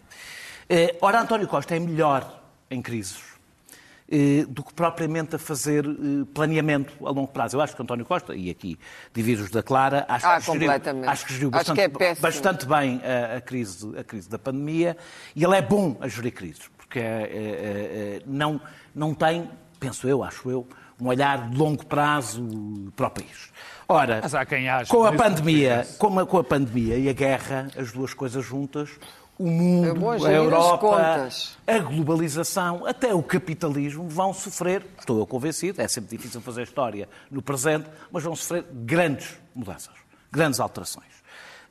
Eh, 0.69 0.95
ora, 1.01 1.19
António 1.21 1.47
Costa 1.47 1.75
é 1.75 1.79
melhor 1.79 2.41
em 2.69 2.81
crises 2.81 3.19
eh, 4.09 4.45
do 4.47 4.63
que 4.63 4.73
propriamente 4.73 5.35
a 5.35 5.39
fazer 5.39 5.85
eh, 5.85 5.89
planeamento 6.33 6.93
a 7.05 7.11
longo 7.11 7.27
prazo. 7.27 7.57
Eu 7.57 7.61
acho 7.61 7.75
que 7.75 7.81
António 7.81 8.05
Costa, 8.05 8.33
e 8.35 8.49
aqui 8.49 8.79
divido-os 9.13 9.51
da 9.51 9.61
Clara, 9.61 10.05
acho 10.07 10.25
Ah, 10.27 10.39
que 10.39 10.45
geriu, 10.53 10.71
acho 11.07 11.25
que 11.25 11.33
geriu 11.33 11.49
Acho 11.53 11.73
bastante, 11.73 11.97
que 11.97 12.03
é 12.03 12.15
bastante 12.15 12.65
bem 12.65 13.01
a, 13.03 13.37
a 13.37 13.41
crise, 13.41 13.97
a 13.97 14.03
crise 14.03 14.29
da 14.29 14.39
pandemia 14.39 14.95
e 15.35 15.43
ele 15.43 15.55
é 15.57 15.61
bom 15.61 15.97
a 15.99 16.07
gerir 16.07 16.33
crises, 16.33 16.61
porque 16.91 16.99
é- 16.99 17.03
é- 17.03 17.05
é- 17.05 18.17
é- 18.17 18.21
não, 18.25 18.59
não 18.93 19.13
tem, 19.13 19.49
penso 19.79 20.09
eu, 20.09 20.21
acho 20.21 20.49
eu, 20.51 20.67
um 20.99 21.07
olhar 21.07 21.49
de 21.49 21.57
longo 21.57 21.85
prazo 21.85 22.45
para 22.97 23.07
o 23.07 23.09
país. 23.09 23.49
Ora, 23.87 24.19
Mas 24.21 24.35
há 24.35 24.45
quem 24.45 24.69
ache 24.69 24.91
com 24.91 25.05
a 25.05 25.11
que 25.11 25.17
pandemia, 25.17 25.87
com 25.97 26.19
a, 26.19 26.25
com 26.25 26.37
a 26.37 26.43
pandemia 26.43 26.97
e 26.97 27.07
a 27.07 27.13
guerra, 27.13 27.67
as 27.77 27.93
duas 27.93 28.13
coisas 28.13 28.43
juntas, 28.43 28.89
o 29.39 29.45
mundo, 29.47 30.25
a 30.25 30.31
Europa, 30.31 31.29
a 31.65 31.79
globalização, 31.79 32.85
até 32.85 33.15
o 33.15 33.23
capitalismo 33.23 34.07
vão 34.07 34.33
sofrer, 34.33 34.85
estou 34.99 35.17
eu 35.17 35.25
convencido, 35.25 35.81
é 35.81 35.87
sempre 35.87 36.15
difícil 36.17 36.41
fazer 36.41 36.63
história 36.63 37.07
no 37.31 37.41
presente, 37.41 37.87
mas 38.11 38.23
vão 38.23 38.35
sofrer 38.35 38.65
grandes 38.69 39.37
mudanças, 39.55 39.95
grandes 40.31 40.59
alterações. 40.59 41.20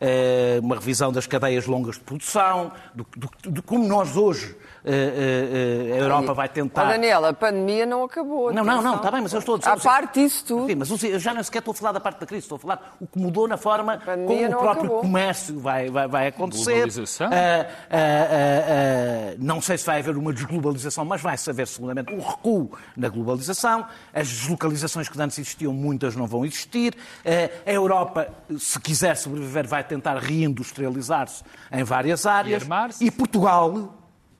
Eh, 0.01 0.59
Uma 0.63 0.77
revisão 0.77 1.13
das 1.13 1.27
cadeias 1.27 1.67
longas 1.67 1.97
de 1.97 2.01
produção, 2.01 2.73
do- 2.95 3.07
do- 3.17 3.51
de 3.51 3.61
como 3.63 3.87
nós 3.87 4.17
hoje, 4.17 4.57
eh, 4.85 5.89
eh, 5.91 5.93
a 5.95 5.97
Europa 5.97 6.33
vai 6.35 6.49
tentar. 6.49 6.85
Daniela, 6.85 7.29
a 7.29 7.33
pandemia 7.35 7.85
não 7.85 8.05
acabou. 8.05 8.53
Não, 8.53 8.65
não, 8.65 8.81
não, 8.83 8.97
está 8.97 9.11
bem, 9.11 9.21
mas 9.21 9.33
eu 9.33 9.39
estou 9.41 9.57
a 9.57 9.59
dizer. 9.59 9.71
À 9.71 9.77
parte 9.77 10.21
disso 10.21 10.45
tudo. 10.47 10.67
Sim, 10.67 10.75
mas 10.77 10.91
eu 11.05 11.19
já 11.19 11.35
nem 11.35 11.43
sequer 11.43 11.59
estou 11.59 11.73
a 11.73 11.75
falar 11.75 11.93
da 11.93 12.01
parte 12.01 12.21
da 12.21 12.27
crise, 12.27 12.45
estou 12.45 12.57
a 12.57 12.59
falar 12.59 12.97
o 13.01 13.07
que 13.07 13.19
mudou 13.19 13.47
na 13.47 13.57
forma 13.59 13.99
como 13.99 14.25
o 14.47 14.49
próprio 14.49 14.71
acabou. 14.85 15.01
comércio 15.01 15.59
vai, 15.61 15.91
vai, 15.91 16.09
vai 16.09 16.27
acontecer. 16.29 16.65
Globalização. 16.73 17.27
Ah, 17.27 17.67
ah, 17.91 17.97
ah, 17.97 19.33
ah, 19.33 19.35
não 19.39 19.61
sei 19.61 19.77
se 19.79 19.85
vai 19.87 19.99
haver 20.01 20.17
uma 20.17 20.33
desglobalização, 20.33 21.05
mas 21.05 21.21
vai-se 21.21 21.49
haver 21.51 21.67
seguramente 21.67 22.13
um 22.13 22.21
recuo 22.21 22.73
na 22.97 23.09
globalização. 23.09 23.87
As 24.15 24.29
deslocalizações 24.29 25.09
que 25.09 25.21
antes 25.21 25.39
existiam, 25.39 25.73
muitas 25.73 26.17
não 26.17 26.27
vão 26.27 26.45
existir. 26.45 26.95
Ah, 27.25 27.51
a 27.67 27.73
Europa, 27.73 28.29
se 28.59 28.81
quiser 28.81 29.15
sobreviver, 29.17 29.67
vai 29.67 29.85
tentar 29.91 30.17
reindustrializar-se 30.19 31.43
em 31.71 31.85
várias 31.85 32.27
áreas. 32.27 32.63
armar-se. 32.63 33.05
E 33.05 33.11
Portugal 33.11 33.95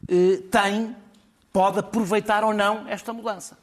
eh, 0.09 0.43
tem, 0.51 0.97
pode 1.53 1.79
aproveitar 1.79 2.45
ou 2.45 2.55
não 2.55 2.87
esta 2.89 3.13
mudança 3.13 3.59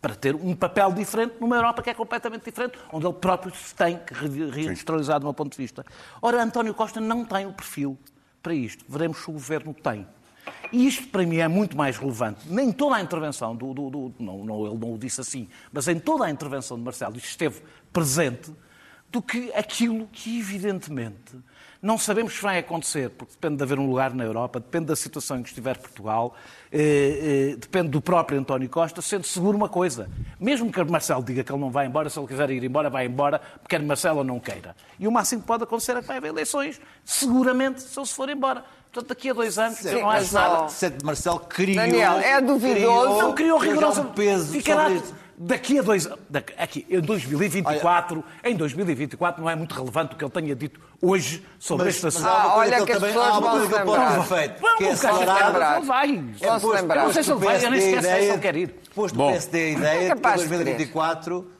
para 0.00 0.16
ter 0.16 0.34
um 0.34 0.54
papel 0.56 0.92
diferente 0.92 1.34
numa 1.40 1.54
Europa 1.54 1.80
que 1.80 1.88
é 1.90 1.94
completamente 1.94 2.44
diferente, 2.44 2.76
onde 2.92 3.06
ele 3.06 3.14
próprio 3.14 3.54
se 3.54 3.72
tem 3.74 3.98
que 3.98 4.12
re- 4.12 4.50
reindustrializar 4.50 5.20
do 5.20 5.26
meu 5.26 5.32
ponto 5.34 5.52
de 5.52 5.56
vista. 5.58 5.86
Ora, 6.20 6.42
António 6.42 6.74
Costa 6.74 7.00
não 7.00 7.24
tem 7.24 7.46
o 7.46 7.52
perfil 7.52 7.96
para 8.42 8.52
isto. 8.52 8.84
Veremos 8.88 9.18
se 9.18 9.30
o 9.30 9.32
governo 9.34 9.72
tem. 9.72 10.04
E 10.72 10.88
isto, 10.88 11.06
para 11.06 11.24
mim, 11.24 11.36
é 11.36 11.46
muito 11.46 11.76
mais 11.76 11.96
relevante. 11.98 12.40
Nem 12.48 12.72
toda 12.72 12.96
a 12.96 13.00
intervenção 13.00 13.54
do. 13.54 13.72
do- 13.72 13.90
do- 13.90 14.14
não, 14.18 14.44
não, 14.44 14.66
ele 14.66 14.76
não 14.76 14.94
o 14.94 14.98
disse 14.98 15.20
assim, 15.20 15.48
mas 15.72 15.86
em 15.86 16.00
toda 16.00 16.24
a 16.24 16.30
intervenção 16.30 16.76
de 16.76 16.82
Marcelo 16.82 17.16
isto 17.16 17.28
esteve 17.28 17.62
presente, 17.92 18.52
do 19.12 19.20
que 19.22 19.52
aquilo 19.54 20.08
que, 20.10 20.38
evidentemente, 20.40 21.36
não 21.82 21.98
sabemos 21.98 22.34
se 22.36 22.40
vai 22.42 22.58
acontecer, 22.58 23.10
porque 23.10 23.32
depende 23.34 23.56
de 23.56 23.62
haver 23.64 23.78
um 23.78 23.86
lugar 23.86 24.14
na 24.14 24.24
Europa, 24.24 24.58
depende 24.60 24.86
da 24.86 24.96
situação 24.96 25.38
em 25.38 25.42
que 25.42 25.48
estiver 25.48 25.76
Portugal, 25.76 26.34
eh, 26.70 27.50
eh, 27.52 27.56
depende 27.56 27.88
do 27.88 28.00
próprio 28.00 28.38
António 28.38 28.68
Costa, 28.68 29.02
sendo 29.02 29.26
seguro 29.26 29.56
uma 29.56 29.68
coisa. 29.68 30.08
Mesmo 30.40 30.70
que 30.72 30.82
Marcelo 30.84 31.22
diga 31.24 31.42
que 31.44 31.52
ele 31.52 31.60
não 31.60 31.70
vai 31.70 31.86
embora, 31.86 32.08
se 32.08 32.18
ele 32.18 32.26
quiser 32.28 32.50
ir 32.50 32.62
embora, 32.64 32.88
vai 32.88 33.04
embora, 33.06 33.40
quer 33.68 33.82
Marcelo 33.82 34.18
ou 34.18 34.24
não 34.24 34.38
queira. 34.40 34.74
E 34.98 35.06
o 35.08 35.12
máximo 35.12 35.40
que 35.42 35.46
pode 35.46 35.64
acontecer 35.64 35.96
é 35.96 36.00
que 36.00 36.06
vai 36.06 36.16
haver 36.18 36.28
eleições, 36.28 36.80
seguramente, 37.04 37.82
se 37.82 37.98
ele 37.98 38.06
se 38.06 38.14
for 38.14 38.28
embora. 38.30 38.64
Portanto, 38.92 39.08
daqui 39.08 39.30
a 39.30 39.32
dois 39.32 39.58
anos, 39.58 39.84
eu 39.84 40.00
não 40.02 40.10
acho 40.10 40.34
nada. 40.34 40.68
Sete 40.68 41.04
Marcelo 41.04 41.40
criou. 41.40 41.76
Daniel, 41.76 42.12
é 42.18 42.40
duvidoso. 42.40 42.74
criou- 42.76 43.22
Não 43.22 43.32
criou 43.34 43.58
rigorosa. 43.58 44.02
já 44.02 44.08
um 44.08 44.12
peso 44.12 44.52
Ficará 44.52 44.82
sobre 44.84 44.98
isso. 44.98 45.14
Daqui 45.36 45.78
a 45.78 45.82
dois 45.82 46.08
daqui, 46.28 46.52
aqui, 46.58 46.86
em 46.90 47.00
2024, 47.00 48.24
em 48.44 48.56
2024 48.56 49.42
não 49.42 49.50
é 49.50 49.54
muito 49.56 49.74
relevante 49.74 50.14
o 50.14 50.16
que 50.18 50.24
ele 50.24 50.30
tenha 50.30 50.54
dito 50.54 50.80
hoje 51.00 51.44
sobre 51.58 51.86
Mas- 51.86 51.94
este 51.96 52.06
assunto. 52.08 52.26
Ah, 52.26 52.54
olha 52.56 52.76
ele 52.76 52.86
que 52.86 52.92
as 52.92 52.98
pessoas 52.98 53.36
vão 53.40 53.60
se 53.62 53.68
que 53.68 53.74
lembrar. 53.74 54.24
feito, 54.26 54.62
Não, 54.62 54.76
que 54.76 54.84
é 54.84 54.86
o 54.86 54.90
Castro 54.90 55.10
acelerar- 55.10 55.46
lembrar. 55.46 55.76
Ele 55.78 55.86
vai. 55.86 56.16
Vão 56.16 56.34
se 56.34 56.44
posto- 56.44 56.68
lembrar. 56.72 56.96
Eu 56.96 57.04
não 57.04 57.12
sei 57.12 57.22
se 57.22 57.30
ele 57.32 57.40
vai, 57.44 57.56
eu 57.56 57.70
nem 57.70 57.70
PSD 57.70 57.86
sequer 57.90 58.02
sei 58.02 58.10
se 58.12 58.16
ideia- 58.18 58.32
ele 58.32 58.40
quer 58.42 58.56
ir. 58.56 58.74
Posto 58.94 59.14
Bom. 59.16 59.28
o 59.28 59.32
PSD 59.32 59.58
a 59.58 59.70
ideia 59.70 59.94
É 59.94 59.98
que 59.98 60.04
em 60.04 60.08
capaz 60.10 60.40
de 60.42 60.48
2024 60.48 61.50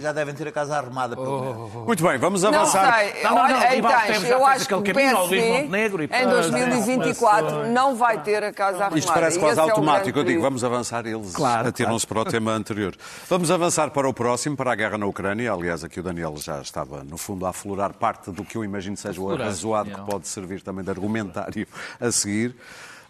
já 0.00 0.12
devem 0.12 0.34
ter 0.34 0.48
a 0.48 0.52
casa 0.52 0.76
arrumada. 0.76 1.16
pelo 1.16 1.40
menos. 1.40 1.86
Muito 1.86 2.02
bem, 2.06 2.18
vamos 2.18 2.42
Não 2.42 2.50
avançar. 2.54 2.94
sei, 2.98 3.22
Não, 3.22 3.30
não, 3.30 3.36
não, 3.36 3.44
olha, 3.56 3.68
Ribal 3.70 3.92
então, 4.08 4.20
já 4.22 4.28
eu 4.28 4.46
acho 4.46 4.68
que 4.68 4.74
o 4.74 4.82
PSD 4.82 5.52
Montenegro 5.62 6.02
e 6.02 6.04
em 6.04 6.08
pronto. 6.08 6.30
2024 6.30 7.66
não 7.68 7.96
vai 7.96 8.20
ter 8.22 8.42
a 8.44 8.52
casa 8.52 8.76
arrumada. 8.84 8.98
Isto 8.98 9.12
parece 9.12 9.38
quase 9.38 9.58
é 9.58 9.62
automático. 9.62 10.04
grande 10.12 10.18
Eu 10.20 10.24
digo, 10.24 10.42
vamos 10.42 10.64
avançar, 10.64 11.06
eles 11.06 11.32
Claro, 11.34 11.68
atiram-se 11.68 12.06
para 12.06 12.20
o 12.20 12.24
tema 12.24 12.52
anterior. 12.52 12.94
Vamos 13.28 13.50
avançar 13.50 13.90
para 13.90 14.08
o 14.08 14.14
próximo, 14.14 14.56
para 14.56 14.72
a 14.72 14.74
guerra 14.74 14.98
na 14.98 15.06
Ucrânia. 15.06 15.52
Aliás, 15.52 15.82
aqui 15.84 16.00
o 16.00 16.02
Daniel 16.02 16.34
já 16.38 16.60
estava, 16.60 17.02
no 17.04 17.16
fundo, 17.18 17.46
a 17.46 17.50
aflorar 17.50 17.92
parte 17.92 18.30
do 18.30 18.44
que 18.44 18.56
eu 18.56 18.64
imagino 18.64 18.96
seja 18.96 19.20
o 19.20 19.30
arrazoado 19.32 19.90
que 19.90 20.00
pode 20.02 20.28
servir 20.28 20.62
também 20.62 20.84
de 20.84 20.90
argumentário 20.90 21.66
a 22.00 22.10
seguir. 22.10 22.54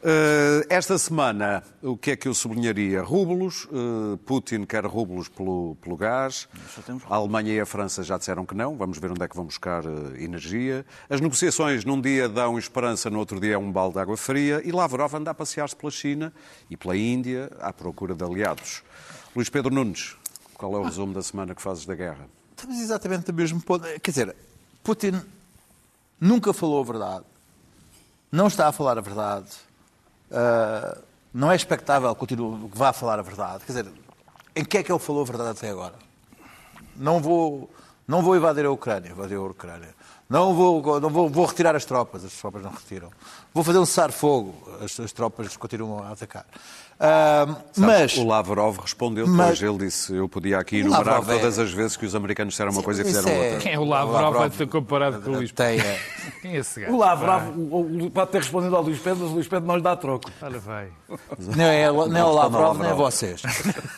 Eh, 0.00 0.64
esta 0.70 0.96
semana, 0.96 1.62
o 1.82 1.96
que 1.96 2.12
é 2.12 2.16
que 2.16 2.28
eu 2.28 2.34
sublinharia? 2.34 3.02
Rublos. 3.02 3.66
eh, 3.72 4.16
Putin 4.24 4.64
quer 4.64 4.84
rublos 4.87 5.28
pelo, 5.28 5.76
pelo 5.82 5.96
gás. 5.96 6.48
A 7.11 7.16
Alemanha 7.16 7.52
e 7.54 7.61
a 7.61 7.66
França 7.66 8.04
já 8.04 8.16
disseram 8.16 8.46
que 8.46 8.54
não. 8.54 8.76
Vamos 8.76 8.98
ver 8.98 9.11
onde 9.11 9.22
é 9.24 9.28
que 9.28 9.34
vão 9.34 9.44
buscar 9.44 9.84
eh, 9.84 10.22
energia. 10.22 10.87
As 11.11 11.20
negociações 11.20 11.84
num 11.84 12.00
dia 12.00 12.28
dão 12.28 12.56
esperança, 12.56 13.11
no 13.11 13.18
outro 13.18 13.40
dia 13.40 13.54
é 13.54 13.58
um 13.58 13.72
balde 13.72 13.94
de 13.94 14.00
água 14.00 14.16
fria. 14.16 14.62
E 14.64 14.70
Lavrov 14.70 15.12
anda 15.16 15.32
a 15.32 15.34
passear-se 15.34 15.74
pela 15.74 15.90
China 15.90 16.32
e 16.70 16.76
pela 16.76 16.96
Índia 16.96 17.50
à 17.61 17.72
procura 17.72 18.14
de 18.14 18.22
aliados. 18.22 18.84
Luís 19.34 19.48
Pedro 19.48 19.74
Nunes, 19.74 20.14
qual 20.54 20.74
é 20.74 20.78
o 20.78 20.84
resumo 20.84 21.12
da 21.12 21.22
semana 21.22 21.56
que 21.56 21.62
fazes 21.62 21.84
da 21.84 21.96
guerra? 21.96 22.28
Estamos 22.56 22.78
exatamente 22.80 23.28
no 23.32 23.37
mesmo 23.37 23.61
ponto. 23.61 23.84
Quer 24.00 24.11
dizer, 24.12 24.37
Putin 24.84 25.20
nunca 26.20 26.52
falou 26.52 26.80
a 26.80 26.84
verdade. 26.84 27.24
Não 28.30 28.46
está 28.46 28.68
a 28.68 28.72
falar 28.72 28.96
a 28.96 29.00
verdade. 29.00 29.46
Ah, 30.31 30.99
não 31.33 31.51
é 31.53 31.57
expectável 31.57 32.14
que 32.14 32.35
vá 32.75 32.93
falar 32.93 33.19
a 33.19 33.23
verdade. 33.23 33.64
Quer 33.64 33.73
dizer, 33.73 33.93
em 34.57 34.64
que 34.64 34.79
é 34.79 34.83
que 34.83 34.91
ele 34.91 34.99
falou 34.99 35.23
a 35.23 35.25
verdade 35.25 35.51
até 35.51 35.71
agora? 35.71 35.95
Não 36.97 37.21
vou, 37.21 37.71
não 38.07 38.23
vou 38.23 38.37
invadir 38.37 38.64
a 38.64 38.71
Ucrânia, 38.71 39.11
invadir 39.11 39.37
a 39.37 39.43
Ucrânia. 39.43 39.95
Não 40.29 40.53
vou, 40.53 41.01
não 41.01 41.09
vou, 41.09 41.29
vou 41.29 41.47
retirar 41.47 41.75
as 41.75 41.85
tropas, 41.85 42.25
as 42.25 42.33
tropas 42.33 42.62
não 42.62 42.71
retiram. 42.71 43.11
Vou 43.55 43.64
fazer 43.64 43.79
um 43.79 43.87
cessar-fogo, 43.87 44.55
as, 44.83 44.99
as 45.01 45.12
tropas 45.12 45.57
continuam 45.57 46.03
a 46.03 46.11
atacar. 46.11 46.45
Ah, 47.00 47.46
mas 47.76 48.16
O 48.16 48.26
Lavrov 48.26 48.78
respondeu 48.80 49.24
Mas- 49.26 49.50
hoje. 49.52 49.66
Ele 49.68 49.78
disse 49.78 50.12
eu 50.16 50.28
podia 50.28 50.58
aqui 50.58 50.76
O 50.78 50.87
enumerar 50.87 51.22
é- 51.22 51.24
todas 51.24 51.56
as 51.56 51.70
vezes 51.72 51.96
que 51.96 52.04
os 52.04 52.12
americanos 52.14 52.54
disseram 52.54 52.72
uma 52.72 52.82
coisa 52.82 53.02
e 53.02 53.04
fizeram 53.04 53.28
é- 53.28 53.44
outra. 53.44 53.58
Quem 53.61 53.72
é 53.74 53.78
o 53.78 53.84
Lavrov 53.84 54.37
vai 54.37 54.50
ter 54.50 54.66
comparado 54.66 55.20
com 55.20 55.30
o 55.30 55.34
Luís 55.37 55.52
tem, 55.52 55.76
Pedro? 55.76 55.88
é, 55.92 55.98
Quem 56.42 56.52
é 56.54 56.56
esse 56.58 56.80
gajo? 56.80 56.92
O 56.92 56.98
Lavrov 56.98 57.48
o- 57.56 58.06
o- 58.06 58.11
pode 58.11 58.30
ter 58.32 58.38
respondido 58.38 58.74
ao 58.74 58.82
Luís 58.82 58.98
Pedro, 58.98 59.20
mas 59.22 59.30
o 59.30 59.34
Luís 59.34 59.46
Pedro 59.46 59.66
não 59.68 59.76
lhe 59.76 59.82
dá 59.82 59.94
troco. 59.94 60.28
Olha, 60.42 60.58
vai. 60.58 60.88
Não 61.56 61.64
é, 61.64 61.87
não 61.90 62.16
é 62.16 62.24
o 62.24 62.32
Lavrov, 62.32 62.80
nem 62.80 62.90
é 62.90 62.94
vocês. 62.94 63.42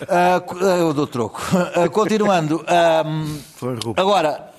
Ah, 0.07 0.43
eu 0.79 0.93
dou 0.93 1.07
troco. 1.07 1.41
Ah, 1.75 1.89
continuando. 1.89 2.63
ahm, 2.69 3.39
agora, 3.97 4.51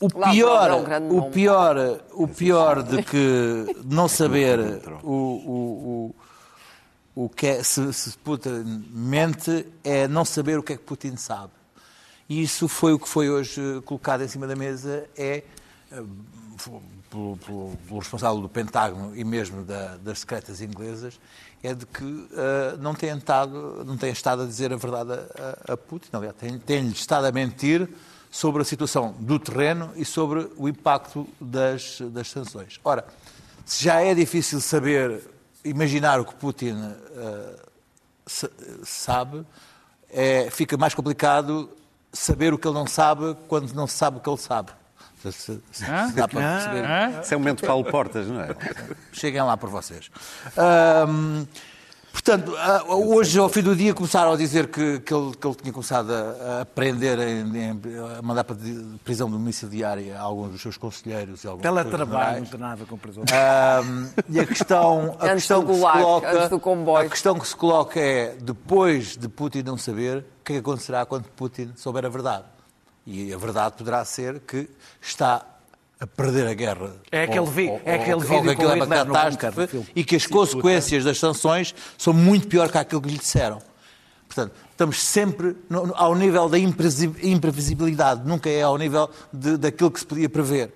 o 0.00 0.08
pior, 0.08 0.70
é 0.90 0.98
um 0.98 1.18
o 1.18 1.30
pior, 1.30 1.76
o 2.14 2.26
pior 2.26 2.82
de 2.82 3.02
que 3.02 3.66
não 3.84 4.08
saber 4.08 4.58
o, 5.02 5.12
o, 5.12 5.14
o, 6.10 6.14
o 7.14 7.28
que 7.28 7.46
é, 7.46 7.62
se, 7.62 7.92
se 7.92 8.16
Putin 8.18 8.84
mente 8.90 9.66
é 9.82 10.06
não 10.08 10.24
saber 10.24 10.58
o 10.58 10.62
que 10.62 10.74
é 10.74 10.76
que 10.76 10.82
Putin 10.84 11.16
sabe. 11.16 11.52
E 12.28 12.42
isso 12.42 12.68
foi 12.68 12.92
o 12.92 12.98
que 12.98 13.08
foi 13.08 13.28
hoje 13.28 13.60
eh, 13.60 13.80
colocado 13.82 14.22
em 14.22 14.28
cima 14.28 14.46
da 14.46 14.54
mesa, 14.54 15.08
é 15.16 15.42
eh, 15.90 16.02
pelo, 17.10 17.36
pelo- 17.36 17.76
pelo 17.88 17.98
responsável 17.98 18.40
do 18.40 18.48
Pentágono 18.48 19.16
e 19.16 19.24
mesmo 19.24 19.64
da- 19.64 19.96
das 19.96 20.20
secretas 20.20 20.60
inglesas, 20.60 21.18
é 21.62 21.74
de 21.74 21.84
que 21.86 22.28
eh, 22.32 22.76
não, 22.78 22.94
tem 22.94 23.10
estado, 23.16 23.82
não 23.84 23.96
tem 23.96 24.12
estado 24.12 24.42
a 24.42 24.46
dizer 24.46 24.72
a 24.72 24.76
verdade 24.76 25.12
a, 25.66 25.72
a- 25.72 25.76
Putin. 25.76 26.08
Aliás, 26.12 26.36
tem- 26.36 26.58
tem-lhe 26.58 26.92
estado 26.92 27.24
a 27.26 27.32
mentir 27.32 27.88
sobre 28.30 28.62
a 28.62 28.64
situação 28.64 29.12
do 29.18 29.36
terreno 29.40 29.90
e 29.96 30.04
sobre 30.04 30.48
o 30.56 30.68
impacto 30.68 31.26
das, 31.40 32.00
das 32.12 32.30
sanções. 32.30 32.78
Ora, 32.84 33.04
se 33.64 33.82
já 33.84 34.00
é 34.00 34.14
difícil 34.14 34.60
saber, 34.60 35.20
imaginar 35.64 36.20
o 36.20 36.24
que 36.24 36.34
Putin 36.34 36.94
sa- 38.26 38.50
sabe, 38.84 39.44
é, 40.10 40.48
fica 40.50 40.76
mais 40.76 40.94
complicado 40.94 41.70
saber 42.12 42.52
o 42.52 42.58
que 42.58 42.66
ele 42.66 42.74
não 42.74 42.86
sabe 42.86 43.36
quando 43.48 43.72
não 43.72 43.86
se 43.86 43.94
sabe 43.96 44.16
o 44.18 44.20
que 44.20 44.28
ele 44.30 44.38
sabe. 44.38 44.72
Se- 45.22 45.32
se- 45.32 45.60
se 45.70 45.84
dá 46.14 46.26
para 46.26 46.40
perceber. 46.54 47.20
Isso 47.22 47.34
é 47.34 47.36
um 47.36 47.40
momento 47.40 47.60
de 47.60 47.66
Paulo 47.66 47.84
Portas, 47.84 48.26
não 48.26 48.40
é? 48.40 48.56
Cheguem 49.12 49.42
lá 49.42 49.54
por 49.56 49.68
vocês. 49.68 50.10
Portanto, 52.12 52.54
ah, 52.58 52.84
hoje, 52.88 53.38
ao 53.38 53.48
fim 53.48 53.62
do 53.62 53.74
dia, 53.74 53.94
começaram 53.94 54.32
a 54.32 54.36
dizer 54.36 54.68
que, 54.68 55.00
que, 55.00 55.12
ele, 55.14 55.34
que 55.36 55.46
ele 55.46 55.54
tinha 55.56 55.72
começado 55.72 56.10
a, 56.12 56.60
a 56.62 56.64
prender, 56.66 57.18
em- 57.18 57.56
em- 57.56 57.80
a 58.18 58.22
mandar 58.22 58.44
para 58.44 58.56
prisão 59.04 59.30
domiciliária 59.30 60.18
alguns 60.18 60.50
dos 60.52 60.60
seus 60.62 60.76
conselheiros 60.76 61.44
e 61.44 61.46
alguns 61.48 61.62
Teletrabalho 61.62 62.40
não 62.40 62.46
tem 62.46 62.60
nada 62.60 62.84
com 62.84 62.96
prisão. 62.98 63.24
Ahm, 63.32 64.08
e 64.28 64.40
a 64.40 64.46
questão, 64.46 65.16
a 65.18 65.24
Antes 65.24 65.34
questão 65.34 65.60
do 65.60 65.66
que 65.68 65.74
se 65.74 65.78
Gulag, 65.80 65.98
coloca, 66.02 66.32
antes 66.36 66.48
do 66.50 66.60
comboio. 66.60 67.06
a 67.06 67.10
questão 67.10 67.38
que 67.38 67.48
se 67.48 67.56
coloca 67.56 68.00
é 68.00 68.36
depois 68.40 69.16
de 69.16 69.28
Putin 69.28 69.62
não 69.62 69.76
saber, 69.78 70.18
o 70.18 70.44
que 70.44 70.52
é 70.52 70.54
que 70.56 70.60
acontecerá 70.60 71.06
quando 71.06 71.24
Putin 71.36 71.72
souber 71.76 72.04
a 72.04 72.08
verdade? 72.08 72.44
E 73.06 73.32
a 73.32 73.38
verdade 73.38 73.76
poderá 73.76 74.04
ser 74.04 74.40
que 74.40 74.68
está 75.00 75.44
a 76.00 76.06
perder 76.06 76.46
a 76.46 76.54
guerra. 76.54 76.94
É 77.12 77.24
aquele 77.24 77.46
vi- 77.46 77.68
Ou- 77.68 77.80
é 77.84 77.94
aquele 77.96 78.14
ou- 78.14 78.20
vídeo 78.20 78.36
ou 78.36 78.42
que 78.44 78.50
aquilo 78.50 78.70
é 78.70 78.74
uma 78.74 78.86
catástrofe 78.86 79.60
bunker, 79.76 79.82
e 79.94 80.02
que 80.04 80.16
as 80.16 80.26
consequências 80.26 81.04
das 81.04 81.18
sanções 81.18 81.74
são 81.98 82.12
muito 82.14 82.48
pior 82.48 82.70
que 82.72 82.78
aquilo 82.78 83.02
que 83.02 83.08
lhe 83.10 83.18
disseram. 83.18 83.58
Portanto, 84.26 84.52
estamos 84.70 85.02
sempre 85.02 85.56
no- 85.68 85.92
ao 85.94 86.14
nível 86.14 86.48
da 86.48 86.56
imprevisibilidade, 86.58 88.26
nunca 88.26 88.48
é 88.48 88.62
ao 88.62 88.78
nível 88.78 89.10
de- 89.32 89.56
daquilo 89.56 89.90
que 89.90 90.00
se 90.00 90.06
podia 90.06 90.28
prever. 90.28 90.72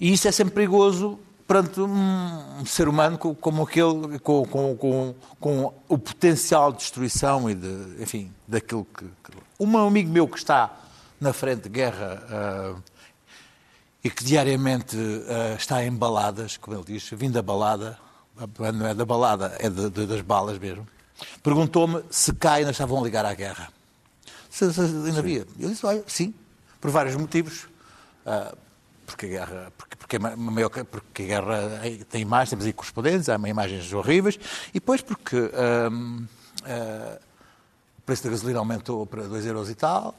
E 0.00 0.12
isso 0.12 0.28
é 0.28 0.32
sempre 0.32 0.54
perigoso 0.54 1.18
perante 1.46 1.80
um, 1.80 2.64
ser 2.64 2.88
humano 2.88 3.18
co- 3.18 3.34
como 3.34 3.62
aquele, 3.62 4.18
com, 4.20 4.44
com- 4.46 4.76
com- 4.76 5.14
com 5.40 5.72
o 5.88 5.98
potencial 5.98 6.72
de 6.72 6.78
destruição 6.78 7.48
e 7.50 7.54
de, 7.54 8.02
enfim, 8.02 8.30
daquilo 8.46 8.84
que. 8.84 9.04
que... 9.04 9.32
Um 9.60 9.76
amigo 9.78 10.10
meu 10.10 10.26
que 10.28 10.38
está 10.38 10.70
na 11.20 11.32
frente 11.32 11.62
de 11.62 11.68
guerra 11.68 12.22
ah, 12.30 12.74
e 14.04 14.10
que 14.10 14.24
diariamente 14.24 14.96
ah, 15.28 15.54
está 15.56 15.84
em 15.84 15.92
baladas, 15.92 16.56
como 16.56 16.76
ele 16.76 16.84
diz, 16.84 17.08
vindo 17.10 17.34
da 17.34 17.42
balada, 17.42 17.98
não 18.74 18.86
é 18.86 18.94
da 18.94 19.04
balada, 19.04 19.56
é 19.60 19.68
de- 19.70 19.90
de- 19.90 20.06
das 20.06 20.20
balas 20.22 20.58
mesmo, 20.58 20.86
perguntou-me 21.42 22.02
se 22.10 22.32
cá 22.32 22.54
ainda 22.54 22.70
estavam 22.72 22.98
a 23.00 23.02
ligar 23.04 23.24
à 23.24 23.34
guerra. 23.34 23.68
Se, 24.50 24.72
se 24.72 24.80
ainda 24.80 25.18
havia. 25.20 25.46
Eu 25.58 25.68
disse, 25.70 25.84
olha, 25.86 26.02
sim, 26.06 26.34
por 26.80 26.90
vários 26.90 27.14
motivos. 27.16 27.68
Ah, 28.26 28.54
porque 29.06 29.26
a 29.26 29.28
guerra, 29.28 29.72
porque, 29.76 29.96
porque, 29.96 30.18
maior, 30.18 30.70
porque 30.70 31.22
a 31.22 31.26
guerra 31.26 31.80
tem 32.08 32.22
imagens, 32.22 32.50
temos 32.50 32.64
aí 32.64 32.72
correspondentes, 32.72 33.28
há 33.28 33.36
imagens 33.36 33.92
horríveis, 33.92 34.38
e 34.70 34.74
depois 34.74 35.00
porque 35.02 35.50
ah, 35.54 37.18
o 37.98 38.02
preço 38.02 38.24
da 38.24 38.30
gasolina 38.30 38.58
aumentou 38.58 39.04
para 39.06 39.24
2 39.24 39.44
euros 39.46 39.68
e 39.70 39.74
tal, 39.74 40.14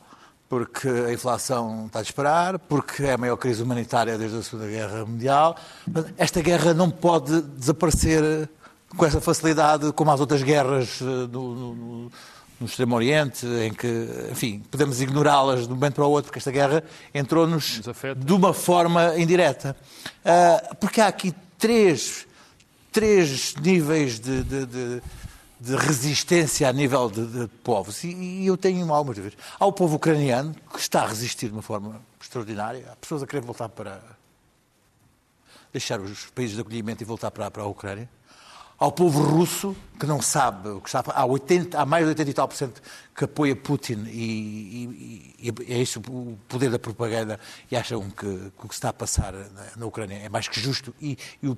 porque 0.53 0.87
a 0.87 1.11
inflação 1.11 1.87
está 1.87 1.99
a 1.99 2.01
disparar, 2.03 2.59
porque 2.59 3.03
é 3.03 3.13
a 3.13 3.17
maior 3.17 3.37
crise 3.37 3.63
humanitária 3.63 4.17
desde 4.19 4.37
a 4.37 4.43
Segunda 4.43 4.67
Guerra 4.69 5.03
Mundial. 5.03 5.55
Esta 6.15 6.41
guerra 6.41 6.73
não 6.75 6.91
pode 6.91 7.41
desaparecer 7.41 8.47
com 8.95 9.03
essa 9.03 9.19
facilidade 9.19 9.91
como 9.93 10.11
as 10.11 10.19
outras 10.19 10.43
guerras 10.43 10.99
eh, 11.01 11.05
no, 11.05 11.55
no- 11.55 12.11
no 12.59 12.67
Extremo 12.67 12.95
Oriente, 12.95 13.45
em 13.47 13.73
que, 13.73 14.07
enfim, 14.31 14.63
podemos 14.71 15.01
ignorá-las 15.01 15.61
de 15.61 15.73
um 15.73 15.75
momento 15.75 15.95
para 15.95 16.05
o 16.05 16.09
outro, 16.11 16.25
porque 16.25 16.37
esta 16.39 16.51
guerra 16.51 16.83
entrou-nos 17.13 17.81
de 18.15 18.31
uma 18.31 18.53
forma 18.53 19.17
indireta. 19.17 19.75
Ah, 20.23 20.75
porque 20.79 21.01
há 21.01 21.07
aqui 21.07 21.33
três, 21.57 22.25
três 22.91 23.55
níveis 23.55 24.19
de, 24.19 24.43
de- 24.43 24.65
de- 24.67 25.01
de 25.63 25.78
resistência 25.78 26.67
a 26.67 26.73
nível 26.73 27.10
de, 27.10 27.26
de 27.26 27.47
povos. 27.63 28.04
E, 28.04 28.10
e 28.10 28.45
eu 28.45 28.58
tenho 28.58 28.93
algumas 28.93 29.17
vezes. 29.17 29.38
Há 29.58 29.65
o 29.65 29.71
povo 29.71 29.95
ucraniano, 29.95 30.54
que 30.73 30.78
está 30.78 31.04
a 31.04 31.08
resistir 31.08 31.47
de 31.47 31.54
uma 31.54 31.62
forma 31.62 32.02
extraordinária. 32.19 32.89
Há 32.91 32.95
pessoas 32.97 33.23
a 33.23 33.28
querer 33.28 33.41
voltar 33.41 33.69
para. 33.69 34.02
deixar 35.71 36.02
os 36.02 36.26
países 36.32 36.56
de 36.56 36.62
acolhimento 36.62 37.02
e 37.02 37.06
voltar 37.06 37.32
para, 37.32 37.49
para 37.49 37.63
a 37.63 37.65
Ucrânia. 37.65 38.10
Ao 38.84 38.91
povo 38.91 39.22
russo, 39.24 39.74
que 39.98 40.06
não 40.06 40.22
sabe 40.22 40.67
o 40.67 40.82
que 40.82 40.89
está. 40.89 41.02
Há, 41.08 41.26
80, 41.26 41.80
há 41.80 41.86
mais 41.86 42.04
de 42.04 42.10
80 42.10 42.30
e 42.30 42.34
tal 42.34 42.48
por 42.50 42.58
cento 42.58 42.82
que 43.15 43.24
apoia 43.24 43.56
Putin 43.56 44.04
e, 44.08 45.32
e- 45.39 45.54
e 45.67 45.74
é 45.74 45.82
isso 45.82 46.02
o 46.10 46.38
poder 46.50 46.69
da 46.69 46.78
propaganda 46.78 47.39
e 47.72 47.78
acham 47.78 48.02
que, 48.10 48.26
que 48.26 48.65
o 48.65 48.67
que 48.67 48.74
está 48.74 48.89
a 48.89 48.93
passar 48.93 49.32
na, 49.32 49.63
na 49.78 49.86
Ucrânia 49.86 50.15
é 50.15 50.28
mais 50.28 50.50
que 50.50 50.60
justo 50.60 50.93
e, 51.02 51.17
e 51.41 51.48
o- 51.48 51.58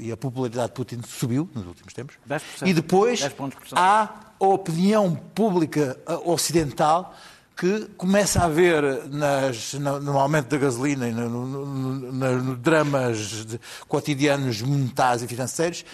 o- 0.00 0.12
a 0.12 0.16
popularidade 0.16 0.68
de 0.70 0.74
Putin 0.74 1.00
subiu 1.06 1.48
nos 1.54 1.64
últimos 1.66 1.92
tempos. 1.94 2.16
10%. 2.28 2.66
E 2.66 2.72
depois 2.74 3.20
10 3.20 3.32
pontos 3.34 3.56
percentuais. 3.56 3.88
há 3.88 4.10
a 4.40 4.44
opinião 4.44 5.14
pública 5.14 5.96
ocidental 6.24 7.14
que 7.56 7.86
começa 7.96 8.40
a 8.44 8.48
ver 8.48 8.82
nas- 9.08 9.74
no, 9.74 10.16
aumento 10.18 10.48
da 10.48 10.58
gasolina 10.58 11.08
e 11.08 11.12
no, 11.12 11.28
no- 11.28 11.46
no- 11.46 12.12
no- 12.12 12.42
no 12.42 12.56
dramas 12.56 13.18
de- 13.46 13.60
cotidianos 13.88 14.62
monetários 14.62 15.22
e 15.22 15.26
financeiros 15.28 15.84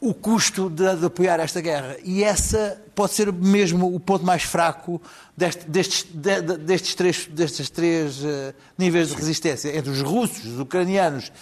o 0.00 0.14
custo 0.14 0.70
de, 0.70 0.96
de 0.96 1.06
apoiar 1.06 1.40
esta 1.40 1.60
guerra. 1.60 1.96
E 2.04 2.22
essa 2.22 2.80
pode 2.94 3.14
ser 3.14 3.32
mesmo 3.32 3.92
o 3.94 3.98
ponto 3.98 4.24
mais 4.24 4.42
fraco 4.44 5.00
deste- 5.36 5.64
destes, 5.68 6.06
de- 6.12 6.40
de- 6.40 6.56
destes 6.58 6.94
três, 6.94 7.26
destes 7.26 7.68
três 7.70 8.24
eh, 8.24 8.54
níveis 8.78 9.08
de 9.08 9.14
resistência 9.14 9.76
entre 9.76 9.90
os 9.90 10.00
russos, 10.02 10.44
os 10.44 10.60
ucranianos 10.60 11.32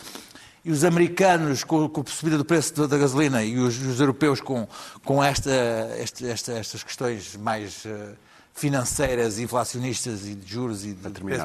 e 0.64 0.70
os 0.70 0.84
americanos 0.84 1.62
com, 1.64 1.88
com 1.88 2.00
a 2.00 2.04
subida 2.06 2.38
do 2.38 2.44
preço 2.44 2.86
da, 2.86 2.96
gasolina 2.98 3.44
e 3.44 3.58
os, 3.58 3.78
os 3.80 4.00
europeus 4.00 4.40
com, 4.40 4.66
com 5.04 5.22
esta, 5.22 5.50
este- 5.98 6.26
esta- 6.26 6.52
estas 6.52 6.82
questões 6.82 7.36
mais 7.36 7.84
eh, 7.84 8.14
financeiras, 8.54 9.38
inflacionistas 9.38 10.26
e 10.26 10.34
de 10.34 10.50
juros 10.50 10.82
e 10.84 10.92
de 10.94 11.10
preço. 11.10 11.42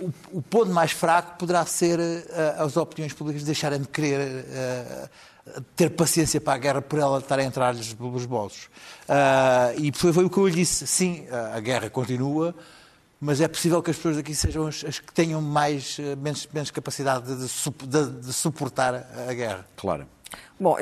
O, 0.00 0.38
o 0.38 0.42
ponto 0.42 0.70
mais 0.70 0.92
fraco 0.92 1.36
poderá 1.38 1.64
ser 1.66 1.98
eh, 1.98 2.54
as 2.58 2.76
opiniões 2.76 3.12
públicas 3.12 3.42
deixarem 3.42 3.80
de 3.80 3.88
querer 3.88 4.44
ter 5.74 5.90
paciência 5.90 6.40
para 6.40 6.54
a 6.54 6.58
guerra 6.58 6.82
por 6.82 6.98
ela 6.98 7.18
estar 7.18 7.38
a 7.38 7.42
entrar-lhes 7.42 7.92
pelos 7.94 8.26
bolsos. 8.26 8.68
Ah, 9.08 9.72
e 9.76 9.92
foi, 9.92 10.12
foi 10.12 10.24
o 10.24 10.30
que 10.30 10.38
eu 10.38 10.46
lhe 10.48 10.54
disse. 10.54 10.86
Sim, 10.86 11.26
a 11.54 11.58
guerra 11.60 11.90
continua, 11.90 12.54
mas 13.20 13.40
é 13.40 13.48
possível 13.48 13.82
que 13.82 13.90
as 13.90 13.96
pessoas 13.96 14.18
aqui 14.18 14.34
sejam 14.34 14.66
as, 14.66 14.84
as 14.84 14.98
que 14.98 15.12
tenham 15.12 15.40
mais, 15.40 15.96
eh, 16.00 16.16
menos, 16.16 16.48
menos 16.52 16.70
capacidade 16.70 17.26
de, 17.26 17.46
de 17.86 18.20
de- 18.20 18.32
suportar 18.32 18.94
a 19.28 19.32
guerra. 19.32 19.66
Claro. 19.76 20.06
Bom, 20.58 20.76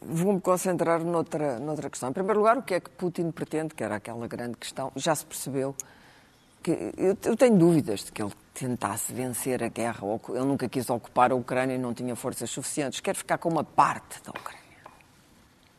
vou-me 0.00 0.40
concentrar 0.40 1.02
noutra, 1.02 1.58
noutra 1.58 1.88
questão. 1.88 2.10
Em 2.10 2.12
primeiro 2.12 2.40
lugar, 2.40 2.58
o 2.58 2.62
que 2.62 2.74
é 2.74 2.80
que 2.80 2.90
Putin 2.90 3.30
pretende, 3.30 3.74
que 3.74 3.82
era 3.82 3.96
aquela 3.96 4.26
grande 4.26 4.56
questão, 4.56 4.92
já 4.96 5.14
se 5.14 5.24
percebeu 5.24 5.74
que 6.62 6.92
eu, 6.96 7.16
eu 7.24 7.36
tenho 7.36 7.56
dúvidas 7.56 8.04
de 8.04 8.12
que 8.12 8.22
ele 8.22 8.32
tentasse 8.54 9.12
vencer 9.12 9.62
a 9.62 9.68
guerra. 9.68 10.00
Ele 10.28 10.44
nunca 10.44 10.68
quis 10.68 10.88
ocupar 10.90 11.32
a 11.32 11.34
Ucrânia 11.34 11.74
e 11.74 11.78
não 11.78 11.94
tinha 11.94 12.14
forças 12.14 12.50
suficientes. 12.50 13.00
Quer 13.00 13.14
ficar 13.14 13.38
com 13.38 13.48
uma 13.48 13.64
parte 13.64 14.22
da 14.22 14.30
Ucrânia. 14.30 14.62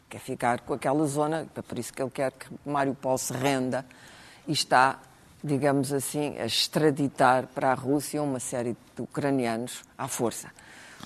Quer 0.10 0.20
ficar 0.20 0.62
com 0.62 0.74
aquela 0.74 1.06
zona, 1.08 1.48
é 1.56 1.62
por 1.62 1.80
isso 1.80 1.92
que 1.92 2.02
ele 2.02 2.12
quer 2.12 2.32
que 2.32 2.48
Mário 2.66 2.94
Paulo 2.94 3.18
se 3.18 3.34
renda 3.34 3.84
e 4.48 4.52
está, 4.52 5.00
digamos 5.44 5.92
assim, 5.92 6.38
a 6.38 6.46
extraditar 6.46 7.48
para 7.48 7.72
a 7.72 7.74
Rússia 7.74 8.22
uma 8.22 8.40
série 8.40 8.78
de 8.96 9.02
ucranianos 9.02 9.84
à 9.98 10.08
força. 10.08 10.52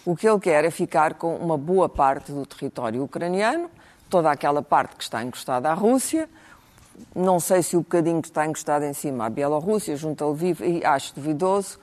O 0.03 0.15
que 0.15 0.27
ele 0.27 0.39
quer 0.39 0.65
é 0.65 0.71
ficar 0.71 1.13
com 1.13 1.36
uma 1.38 1.58
boa 1.58 1.88
parte 1.88 2.32
do 2.32 2.45
território 2.45 3.03
ucraniano, 3.03 3.69
toda 4.10 4.30
aquela 4.30 4.62
parte 4.62 4.95
que 4.97 5.03
está 5.03 5.23
encostada 5.23 5.69
à 5.69 5.73
Rússia, 5.73 6.30
não 7.15 7.39
sei 7.39 7.62
se 7.63 7.75
o 7.75 7.81
bocadinho 7.81 8.21
que 8.21 8.27
está 8.27 8.45
encostado 8.45 8.83
em 8.83 8.93
cima 8.93 9.25
à 9.25 9.29
Bielorrússia, 9.29 9.95
junto 9.95 10.23
a 10.23 10.27
Lviv, 10.27 10.62
acho 10.83 11.13
duvidoso, 11.15 11.79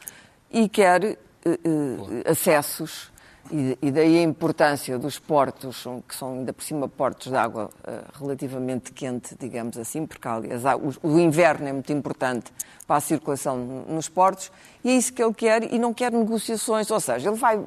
e 0.50 0.68
quer 0.68 1.05
eh, 1.05 1.16
eh, 1.44 2.31
acessos, 2.31 3.12
e, 3.50 3.77
e 3.83 3.90
daí 3.90 4.18
a 4.18 4.22
importância 4.22 4.98
dos 4.98 5.18
portos, 5.18 5.85
que 6.09 6.14
são 6.14 6.35
ainda 6.35 6.53
por 6.53 6.62
cima 6.62 6.88
portos 6.88 7.31
de 7.31 7.37
água 7.37 7.70
eh, 7.87 8.00
relativamente 8.18 8.92
quente, 8.92 9.37
digamos 9.38 9.77
assim, 9.77 10.07
porque 10.07 10.27
aliás 10.27 10.62
o, 11.03 11.09
o 11.09 11.18
inverno 11.18 11.68
é 11.68 11.72
muito 11.72 11.92
importante 11.92 12.53
para 12.87 12.96
a 12.96 13.00
circulação 13.00 13.85
nos 13.88 14.09
portos, 14.09 14.50
e 14.83 14.90
é 14.90 14.92
isso 14.94 15.12
que 15.12 15.22
ele 15.22 15.35
quer, 15.35 15.72
e 15.72 15.79
não 15.79 15.92
quer 15.92 16.12
negociações, 16.12 16.90
ou 16.90 17.00
seja, 17.00 17.29
ele 17.29 17.37
vai, 17.37 17.61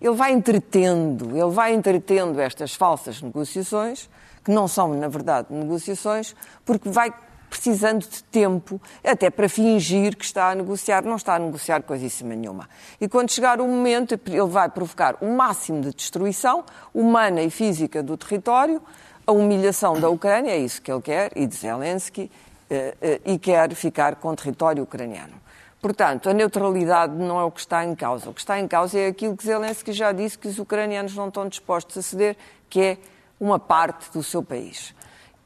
ele 0.00 0.14
vai 0.14 0.32
entretendo, 0.32 1.36
ele 1.36 1.50
vai 1.50 1.74
entretendo 1.74 2.38
estas 2.40 2.74
falsas 2.74 3.20
negociações, 3.20 4.08
que 4.48 4.52
não 4.52 4.66
são, 4.66 4.94
na 4.94 5.08
verdade, 5.08 5.48
negociações, 5.50 6.34
porque 6.64 6.88
vai 6.88 7.12
precisando 7.50 8.00
de 8.00 8.22
tempo, 8.24 8.80
até 9.04 9.28
para 9.28 9.46
fingir 9.46 10.16
que 10.16 10.24
está 10.24 10.52
a 10.52 10.54
negociar, 10.54 11.04
não 11.04 11.16
está 11.16 11.34
a 11.34 11.38
negociar 11.38 11.82
coisíssima 11.82 12.34
nenhuma. 12.34 12.66
E 12.98 13.06
quando 13.06 13.30
chegar 13.30 13.60
o 13.60 13.68
momento, 13.68 14.18
ele 14.26 14.46
vai 14.46 14.70
provocar 14.70 15.16
o 15.20 15.30
máximo 15.30 15.82
de 15.82 15.92
destruição 15.92 16.64
humana 16.94 17.42
e 17.42 17.50
física 17.50 18.02
do 18.02 18.16
território, 18.16 18.80
a 19.26 19.32
humilhação 19.32 20.00
da 20.00 20.08
Ucrânia, 20.08 20.52
é 20.52 20.58
isso 20.58 20.80
que 20.80 20.90
ele 20.90 21.02
quer, 21.02 21.30
e 21.36 21.46
de 21.46 21.54
Zelensky, 21.54 22.30
eh, 22.70 22.96
eh, 23.02 23.20
e 23.26 23.38
quer 23.38 23.74
ficar 23.74 24.16
com 24.16 24.28
o 24.30 24.36
território 24.36 24.82
ucraniano. 24.82 25.34
Portanto, 25.78 26.30
a 26.30 26.32
neutralidade 26.32 27.14
não 27.14 27.38
é 27.38 27.44
o 27.44 27.50
que 27.50 27.60
está 27.60 27.84
em 27.84 27.94
causa. 27.94 28.30
O 28.30 28.32
que 28.32 28.40
está 28.40 28.58
em 28.58 28.66
causa 28.66 28.98
é 28.98 29.08
aquilo 29.08 29.36
que 29.36 29.44
Zelensky 29.44 29.92
já 29.92 30.10
disse 30.10 30.38
que 30.38 30.48
os 30.48 30.58
ucranianos 30.58 31.14
não 31.14 31.28
estão 31.28 31.46
dispostos 31.46 31.98
a 31.98 32.02
ceder, 32.02 32.34
que 32.70 32.80
é 32.80 32.98
uma 33.40 33.58
parte 33.58 34.10
do 34.12 34.22
seu 34.22 34.42
país. 34.42 34.94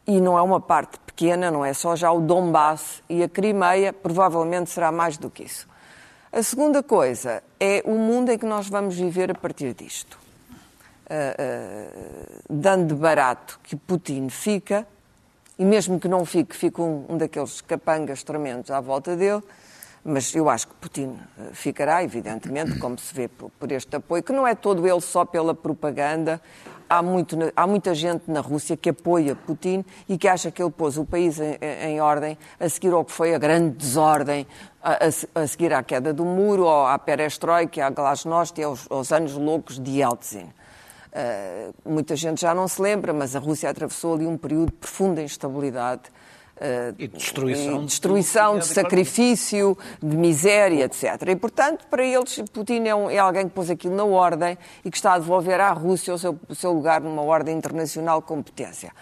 E 0.07 0.21
não 0.21 0.37
é 0.37 0.43
uma 0.43 0.61
parte 0.61 0.99
pequena, 1.01 1.51
não 1.51 1.65
é 1.65 1.73
só 1.73 1.95
já 1.95 2.11
o 2.11 2.21
Donbass 2.21 3.03
e 3.09 3.23
a 3.23 3.29
Crimeia, 3.29 3.93
provavelmente 3.93 4.71
será 4.71 4.91
mais 4.91 5.17
do 5.17 5.31
que 5.31 5.45
isso. 5.45 5.69
A 6.33 6.43
segunda 6.43 6.83
coisa 6.83 7.43
é 7.61 7.83
o 7.85 7.95
mundo 7.95 8.31
em 8.31 8.39
que 8.39 8.47
nós 8.47 8.69
vamos 8.69 8.97
viver 8.97 9.31
a 9.31 9.35
partir 9.35 9.75
disto. 9.75 10.19
Ah, 11.09 11.37
ah, 11.39 12.43
dando 12.49 12.95
de 12.95 13.01
barato 13.01 13.61
que 13.63 13.77
Putin 13.77 14.31
fica, 14.31 14.87
e 15.59 15.65
mesmo 15.65 16.01
que 16.01 16.09
não 16.09 16.25
fique, 16.25 16.57
fica 16.57 16.81
um, 16.81 17.05
um 17.09 17.19
daqueles 17.19 17.61
capangas 17.61 18.23
tremendos 18.23 18.71
à 18.71 18.81
volta 18.81 19.15
dele, 19.15 19.43
mas 20.05 20.35
eu 20.35 20.49
acho 20.49 20.69
que 20.69 20.75
Putin 20.75 21.17
eh, 21.39 21.51
ficará, 21.53 22.03
evidentemente, 22.03 22.79
como 22.79 22.99
se 22.99 23.15
vê 23.15 23.29
por, 23.29 23.51
por 23.51 23.71
este 23.71 23.95
apoio, 23.95 24.23
que 24.23 24.33
não 24.33 24.47
é 24.47 24.55
todo 24.55 24.87
ele 24.89 25.01
só 25.01 25.25
pela 25.25 25.55
propaganda. 25.55 26.41
Há, 26.95 27.01
muito, 27.01 27.39
há 27.57 27.67
muita 27.67 27.95
gente 27.95 28.31
na 28.31 28.41
Rússia 28.41 28.77
que 28.77 28.91
apoia 28.91 29.35
Putin 29.35 29.83
e 30.07 30.19
que 30.19 30.29
acha 30.29 30.51
que 30.51 30.63
ele 30.63 30.71
pôs 30.71 30.99
o 30.99 31.07
país 31.07 31.41
em, 31.41 31.57
em 31.89 32.03
ordem 32.03 32.37
a 32.61 32.69
seguir 32.69 32.93
ao 32.93 33.03
que 33.03 33.13
foi 33.13 33.35
a 33.35 33.39
grande 33.39 33.79
desordem, 33.79 34.47
a, 34.83 34.93
a 34.93 35.43
a 35.43 35.47
seguir 35.47 35.73
à 35.73 35.83
queda 35.83 36.13
do 36.13 36.23
muro, 36.23 36.65
ou 36.65 36.87
à 36.87 36.99
perestroika, 36.99 37.87
à 37.87 37.89
glasnost 37.89 38.61
e 38.61 38.63
aos, 38.63 38.87
aos 38.91 39.11
anos 39.11 39.33
loucos 39.33 39.81
de 39.81 40.01
Yeltsin. 40.01 40.45
Uh, 40.45 41.73
muita 41.91 42.15
gente 42.15 42.43
já 42.43 42.55
não 42.55 42.69
se 42.69 42.83
lembra, 42.83 43.15
mas 43.15 43.35
a 43.35 43.39
Rússia 43.39 43.71
atravessou 43.71 44.13
ali 44.13 44.27
um 44.27 44.37
período 44.37 44.67
de 44.67 44.77
profunda 44.77 45.23
instabilidade. 45.23 46.03
De 46.97 47.09
destruição, 47.09 47.83
e 47.83 47.87
destruição, 47.87 48.59
de, 48.59 48.61
de 48.61 48.67
sacrifício, 48.67 49.77
de 50.01 50.17
miséria, 50.17 50.85
etc. 50.85 51.05
E, 51.29 51.37
portanto, 51.37 51.87
para 51.91 52.05
eles, 52.05 52.41
Putin 52.53 52.87
é, 52.87 52.95
um, 52.95 53.11
é, 53.11 53.19
alguém 53.19 53.49
que 53.49 53.55
pôs 53.55 53.69
aquilo 53.69 53.97
na 53.97 54.05
ordem 54.05 54.57
e 54.85 54.91
que 54.91 54.97
está 54.97 55.15
a 55.15 55.19
devolver 55.19 55.61
à 55.61 55.73
Rússia 55.73 56.15
o 56.15 56.19
seu, 56.19 56.39
o 56.49 56.55
seu 56.55 56.73
lugar 56.73 57.01
numa 57.01 57.23
ordem 57.23 57.57
internacional 57.57 58.21
de 58.21 58.27
competência. 58.27 58.93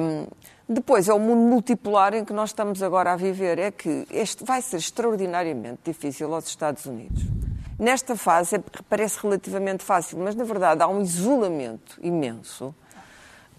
Um, 0.00 0.26
depois, 0.68 1.08
é 1.08 1.14
o 1.14 1.18
mundo 1.18 1.40
multipolar 1.48 2.14
em 2.14 2.24
que 2.24 2.32
nós 2.32 2.50
estamos 2.50 2.82
agora 2.82 3.12
a 3.12 3.16
viver. 3.16 3.58
É 3.58 3.70
que 3.70 4.06
este 4.10 4.44
vai 4.44 4.62
ser 4.62 4.76
extraordinariamente 4.76 5.80
difícil 5.84 6.32
aos 6.32 6.46
Estados 6.46 6.86
Unidos. 6.86 7.24
Nesta 7.78 8.14
fase 8.14 8.56
é, 8.56 8.62
parece 8.88 9.18
relativamente 9.22 9.82
fácil, 9.82 10.18
mas 10.18 10.34
na 10.34 10.44
verdade 10.44 10.82
há 10.82 10.86
um 10.86 11.00
isolamento 11.00 11.98
imenso. 12.02 12.74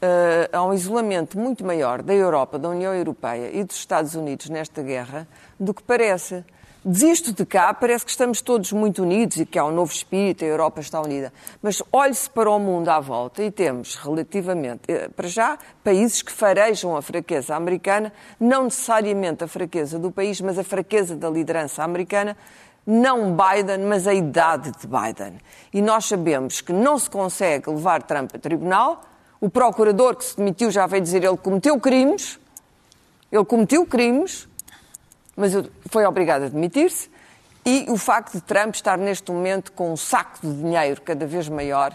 Uh, 0.01 0.49
há 0.51 0.63
um 0.63 0.73
isolamento 0.73 1.37
muito 1.37 1.63
maior 1.63 2.01
da 2.01 2.11
Europa, 2.11 2.57
da 2.57 2.69
União 2.69 2.91
Europeia 2.91 3.51
e 3.53 3.63
dos 3.63 3.75
Estados 3.75 4.15
Unidos 4.15 4.49
nesta 4.49 4.81
guerra 4.81 5.27
do 5.59 5.75
que 5.75 5.83
parece. 5.83 6.43
Desisto 6.83 7.31
de 7.31 7.45
cá, 7.45 7.71
parece 7.71 8.03
que 8.03 8.09
estamos 8.09 8.41
todos 8.41 8.71
muito 8.71 9.03
unidos 9.03 9.37
e 9.37 9.45
que 9.45 9.59
há 9.59 9.63
um 9.63 9.71
novo 9.71 9.91
espírito, 9.93 10.43
a 10.43 10.47
Europa 10.47 10.81
está 10.81 10.99
unida. 10.99 11.31
Mas 11.61 11.83
olhe-se 11.93 12.27
para 12.27 12.49
o 12.49 12.57
mundo 12.57 12.89
à 12.89 12.99
volta 12.99 13.43
e 13.43 13.51
temos, 13.51 13.93
relativamente, 13.93 14.81
eh, 14.87 15.07
para 15.09 15.27
já, 15.27 15.59
países 15.83 16.23
que 16.23 16.31
farejam 16.31 16.97
a 16.97 17.01
fraqueza 17.03 17.55
americana, 17.55 18.11
não 18.39 18.63
necessariamente 18.63 19.43
a 19.43 19.47
fraqueza 19.47 19.99
do 19.99 20.09
país, 20.09 20.41
mas 20.41 20.57
a 20.57 20.63
fraqueza 20.63 21.15
da 21.15 21.29
liderança 21.29 21.83
americana, 21.83 22.35
não 22.83 23.37
Biden, 23.37 23.85
mas 23.85 24.07
a 24.07 24.13
idade 24.15 24.71
de 24.71 24.87
Biden. 24.87 25.37
E 25.71 25.83
nós 25.83 26.05
sabemos 26.05 26.61
que 26.61 26.73
não 26.73 26.97
se 26.97 27.11
consegue 27.11 27.69
levar 27.69 28.01
Trump 28.01 28.31
a 28.33 28.39
tribunal. 28.39 29.03
O 29.41 29.49
procurador 29.49 30.15
que 30.15 30.23
se 30.23 30.37
demitiu 30.37 30.71
já 30.71 30.87
veio 30.87 31.03
dizer 31.03 31.23
ele 31.23 31.35
cometeu 31.35 31.77
crimes. 31.79 32.39
Ele 33.29 33.43
cometeu 33.43 33.85
crimes 33.85 34.47
mas 35.35 35.53
foi 35.89 36.05
obrigado 36.05 36.43
a 36.43 36.49
demitir-se. 36.49 37.09
E 37.65 37.85
o 37.89 37.97
facto 37.97 38.33
de 38.33 38.41
Trump 38.41 38.73
estar 38.73 38.97
neste 38.97 39.31
momento 39.31 39.71
com 39.71 39.91
um 39.91 39.97
saco 39.97 40.39
de 40.41 40.53
dinheiro 40.53 41.01
cada 41.01 41.25
vez 41.25 41.47
maior 41.47 41.93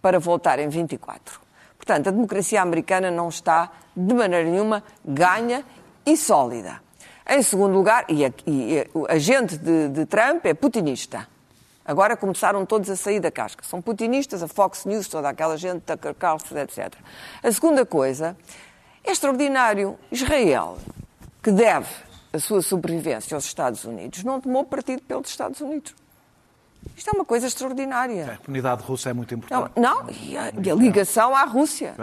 para 0.00 0.18
voltar 0.18 0.58
em 0.58 0.68
24. 0.68 1.40
Portanto, 1.76 2.08
a 2.08 2.10
democracia 2.10 2.62
americana 2.62 3.10
não 3.10 3.28
está, 3.28 3.70
de 3.96 4.14
maneira 4.14 4.48
nenhuma, 4.48 4.82
ganha 5.04 5.64
e 6.06 6.16
sólida. 6.16 6.80
Em 7.28 7.42
segundo 7.42 7.74
lugar, 7.74 8.04
e 8.08 8.24
a, 8.24 8.32
e 8.46 8.86
a 9.08 9.18
gente 9.18 9.56
de, 9.56 9.88
de 9.88 10.06
Trump 10.06 10.44
é 10.46 10.54
putinista. 10.54 11.26
Agora 11.88 12.18
começaram 12.18 12.66
todos 12.66 12.90
a 12.90 12.96
sair 12.96 13.18
da 13.18 13.30
casca. 13.30 13.64
São 13.64 13.80
putinistas, 13.80 14.42
a 14.42 14.46
Fox 14.46 14.84
News, 14.84 15.08
toda 15.08 15.26
aquela 15.26 15.56
gente, 15.56 15.80
Tucker 15.80 16.14
Carlson, 16.14 16.58
etc. 16.58 16.92
A 17.42 17.50
segunda 17.50 17.86
coisa, 17.86 18.36
é 19.02 19.10
extraordinário. 19.10 19.98
Israel, 20.12 20.76
que 21.42 21.50
deve 21.50 21.88
a 22.30 22.38
sua 22.38 22.60
sobrevivência 22.60 23.34
aos 23.34 23.46
Estados 23.46 23.86
Unidos, 23.86 24.22
não 24.22 24.38
tomou 24.38 24.66
partido 24.66 25.00
pelos 25.00 25.30
Estados 25.30 25.62
Unidos. 25.62 25.94
Isto 26.94 27.08
é 27.08 27.12
uma 27.14 27.24
coisa 27.24 27.46
extraordinária. 27.46 28.34
A 28.34 28.36
comunidade 28.36 28.82
russa 28.82 29.08
é 29.08 29.14
muito 29.14 29.34
importante. 29.34 29.72
Não, 29.74 30.02
não 30.02 30.10
e, 30.10 30.36
a, 30.36 30.52
e 30.62 30.70
a, 30.70 30.74
ligação 30.74 31.34
à 31.34 31.44
Rússia. 31.44 31.94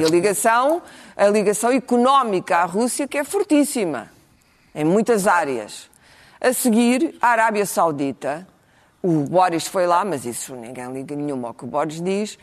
E 0.00 0.04
a 0.06 0.08
ligação, 0.08 0.80
a 1.14 1.26
ligação 1.26 1.70
económica 1.70 2.56
à 2.56 2.64
Rússia, 2.64 3.06
que 3.06 3.18
é 3.18 3.24
fortíssima, 3.24 4.10
em 4.74 4.84
muitas 4.86 5.26
áreas. 5.26 5.90
A 6.40 6.54
seguir, 6.54 7.18
a 7.20 7.28
Arábia 7.28 7.66
Saudita, 7.66 8.48
o 9.02 9.22
Boris 9.24 9.66
foi 9.66 9.86
lá, 9.86 10.04
mas 10.04 10.26
isso 10.26 10.54
ninguém 10.54 10.92
liga 10.92 11.16
nenhuma 11.16 11.48
ao 11.48 11.54
que 11.54 11.64
o 11.64 11.66
Boris 11.66 12.00
diz, 12.02 12.38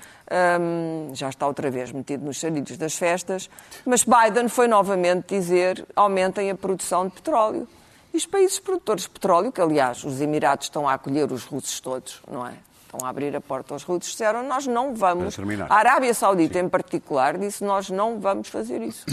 um, 0.60 1.14
já 1.14 1.30
está 1.30 1.46
outra 1.46 1.70
vez 1.70 1.92
metido 1.92 2.26
nos 2.26 2.38
charidos 2.38 2.78
das 2.78 2.96
festas, 2.96 3.50
mas 3.86 4.04
Biden 4.04 4.50
foi 4.50 4.68
novamente 4.68 5.36
dizer 5.36 5.86
aumentem 5.96 6.50
a 6.50 6.56
produção 6.56 7.08
de 7.08 7.14
petróleo. 7.14 7.68
E 8.14 8.18
os 8.18 8.26
países 8.26 8.58
produtores 8.58 9.04
de 9.04 9.10
petróleo, 9.10 9.52
que 9.52 9.62
aliás 9.62 10.04
os 10.04 10.20
Emirados 10.20 10.66
estão 10.66 10.88
a 10.88 10.94
acolher 10.94 11.32
os 11.32 11.44
russos 11.44 11.80
todos, 11.80 12.22
não 12.30 12.48
é? 12.48 12.54
Estão 12.86 13.06
a 13.06 13.10
abrir 13.10 13.36
a 13.36 13.42
porta 13.42 13.76
aos 13.76 13.84
russos, 13.84 14.12
disseram 14.12 14.42
nós 14.48 14.66
não 14.66 14.96
vamos. 14.96 15.38
A 15.70 15.76
Arábia 15.76 16.14
Saudita 16.14 16.58
Sim. 16.58 16.66
em 16.66 16.70
particular 16.70 17.38
disse 17.38 17.64
nós 17.64 17.90
não 17.90 18.20
vamos 18.20 18.48
fazer 18.48 18.82
isso. 18.82 19.06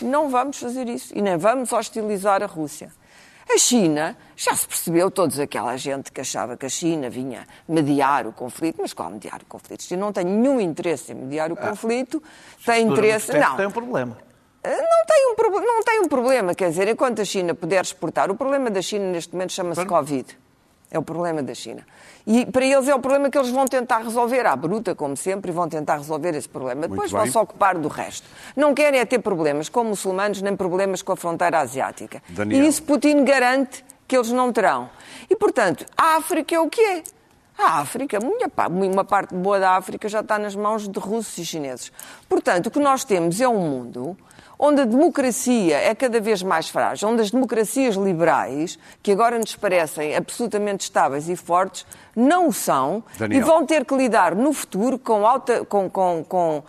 Não 0.00 0.30
vamos 0.30 0.58
fazer 0.58 0.88
isso 0.88 1.12
e 1.14 1.20
nem 1.20 1.36
vamos 1.36 1.72
hostilizar 1.72 2.42
a 2.42 2.46
Rússia. 2.46 2.90
A 3.52 3.58
China, 3.58 4.16
já 4.36 4.54
se 4.54 4.66
percebeu, 4.66 5.10
todos 5.10 5.40
aquela 5.40 5.76
gente 5.76 6.12
que 6.12 6.20
achava 6.20 6.56
que 6.56 6.64
a 6.64 6.68
China 6.68 7.10
vinha 7.10 7.46
mediar 7.68 8.24
o 8.26 8.32
conflito, 8.32 8.76
mas 8.80 8.92
qual 8.92 9.10
mediar 9.10 9.42
o 9.42 9.46
conflito? 9.46 9.80
A 9.80 9.88
China 9.88 10.06
não 10.06 10.12
tem 10.12 10.24
nenhum 10.24 10.60
interesse 10.60 11.10
em 11.10 11.16
mediar 11.16 11.50
o 11.50 11.54
ah, 11.54 11.68
conflito, 11.68 12.22
tem 12.64 12.86
interesse. 12.86 13.36
Não. 13.36 13.56
Tem 13.56 13.66
um 13.66 13.72
problema. 13.72 14.16
Eh, 14.62 14.70
não 14.70 15.04
tem, 15.04 15.26
um, 15.26 15.60
não 15.60 15.82
tem 15.82 16.00
um 16.00 16.08
problema, 16.08 16.54
quer 16.54 16.68
dizer, 16.68 16.86
enquanto 16.86 17.22
a 17.22 17.24
China 17.24 17.52
puder 17.52 17.82
exportar, 17.82 18.30
o 18.30 18.36
problema 18.36 18.70
da 18.70 18.80
China 18.80 19.06
neste 19.06 19.32
momento 19.32 19.52
chama-se 19.52 19.84
Covid. 19.84 20.38
É 20.90 20.98
o 20.98 21.02
problema 21.02 21.42
da 21.42 21.54
China. 21.54 21.86
E 22.26 22.44
para 22.44 22.64
eles 22.64 22.88
é 22.88 22.94
o 22.94 22.98
problema 22.98 23.30
que 23.30 23.38
eles 23.38 23.50
vão 23.50 23.64
tentar 23.64 23.98
resolver, 23.98 24.44
à 24.44 24.56
bruta, 24.56 24.94
como 24.94 25.16
sempre, 25.16 25.50
e 25.50 25.54
vão 25.54 25.68
tentar 25.68 25.98
resolver 25.98 26.34
esse 26.34 26.48
problema. 26.48 26.88
Depois 26.88 27.10
vão 27.10 27.26
se 27.26 27.38
ocupar 27.38 27.78
do 27.78 27.88
resto. 27.88 28.26
Não 28.56 28.74
querem 28.74 28.98
é 28.98 29.04
ter 29.04 29.20
problemas 29.20 29.68
com 29.68 29.84
muçulmanos, 29.84 30.42
nem 30.42 30.56
problemas 30.56 31.00
com 31.00 31.12
a 31.12 31.16
fronteira 31.16 31.60
asiática. 31.60 32.20
Daniel. 32.28 32.64
E 32.64 32.68
isso 32.68 32.82
Putin 32.82 33.24
garante 33.24 33.84
que 34.08 34.16
eles 34.16 34.32
não 34.32 34.52
terão. 34.52 34.90
E, 35.28 35.36
portanto, 35.36 35.86
a 35.96 36.16
África 36.16 36.54
é 36.54 36.58
o 36.58 36.68
que 36.68 36.80
é. 36.80 37.02
A 37.56 37.80
África, 37.80 38.18
uma 38.68 39.04
parte 39.04 39.34
boa 39.34 39.60
da 39.60 39.76
África 39.76 40.08
já 40.08 40.20
está 40.20 40.38
nas 40.38 40.56
mãos 40.56 40.88
de 40.88 40.98
russos 40.98 41.36
e 41.38 41.44
chineses. 41.44 41.92
Portanto, 42.28 42.66
o 42.66 42.70
que 42.70 42.80
nós 42.80 43.04
temos 43.04 43.40
é 43.40 43.46
um 43.46 43.58
mundo 43.58 44.16
onde 44.62 44.82
a 44.82 44.84
democracia 44.84 45.78
é 45.78 45.94
cada 45.94 46.20
vez 46.20 46.42
mais 46.42 46.68
frágil, 46.68 47.08
onde 47.08 47.22
as 47.22 47.30
democracias 47.30 47.94
liberais, 47.94 48.78
que 49.02 49.10
agora 49.10 49.38
nos 49.38 49.56
parecem 49.56 50.14
absolutamente 50.14 50.82
estáveis 50.82 51.30
e 51.30 51.34
fortes, 51.34 51.86
não 52.14 52.48
o 52.48 52.52
são 52.52 53.02
Daniel. 53.18 53.40
e 53.40 53.42
vão 53.42 53.64
ter 53.64 53.86
que 53.86 53.96
lidar 53.96 54.34
no 54.34 54.52
futuro 54.52 54.98
com, 54.98 55.26
alta, 55.26 55.64
com, 55.64 55.88
com, 55.88 56.22
com, 56.28 56.62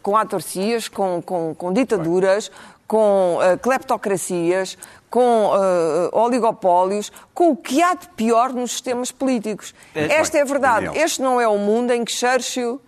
com 0.00 0.16
autarcias, 0.16 0.88
com, 0.88 1.20
com, 1.20 1.52
com 1.52 1.72
ditaduras, 1.72 2.48
com 2.86 3.38
uh, 3.38 3.58
cleptocracias, 3.58 4.78
com 5.10 5.46
uh, 5.46 6.16
oligopólios, 6.16 7.10
com 7.34 7.50
o 7.50 7.56
que 7.56 7.82
há 7.82 7.94
de 7.94 8.06
pior 8.10 8.52
nos 8.52 8.70
sistemas 8.70 9.10
políticos. 9.10 9.74
Esta 9.94 10.38
é 10.38 10.42
a 10.42 10.44
verdade. 10.44 10.96
Este 10.96 11.20
não 11.20 11.40
é 11.40 11.48
o 11.48 11.58
mundo 11.58 11.92
em 11.92 12.04
que 12.04 12.12
Churchill 12.12 12.80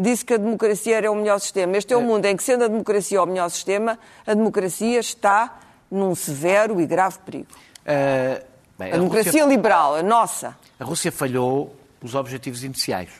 disse 0.00 0.24
que 0.24 0.34
a 0.34 0.36
democracia 0.36 0.96
era 0.96 1.10
o 1.10 1.14
melhor 1.14 1.38
sistema. 1.38 1.76
Este 1.76 1.92
é 1.92 1.96
o 1.96 2.00
é. 2.00 2.04
mundo 2.04 2.24
em 2.24 2.36
que, 2.36 2.42
sendo 2.42 2.64
a 2.64 2.68
democracia 2.68 3.22
o 3.22 3.26
melhor 3.26 3.48
sistema, 3.50 3.98
a 4.26 4.34
democracia 4.34 4.98
está 4.98 5.60
num 5.90 6.14
severo 6.14 6.80
e 6.80 6.86
grave 6.86 7.18
perigo. 7.18 7.48
Uh, 7.80 8.44
bem, 8.78 8.92
a, 8.92 8.94
a, 8.94 8.98
democracia 8.98 9.32
Rússia... 9.32 9.44
liberal, 9.46 9.96
a 9.96 10.02
nossa. 10.02 10.56
A 10.78 10.84
Rússia 10.84 11.12
falhou 11.12 11.76
os 12.02 12.14
objetivos 12.14 12.64
iniciais. 12.64 13.10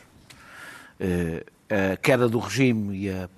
Uh, 0.99 1.45
a 1.71 1.95
queda 1.95 2.27
do 2.27 2.37
regime 2.37 3.05
e, 3.05 3.09
a, 3.09 3.29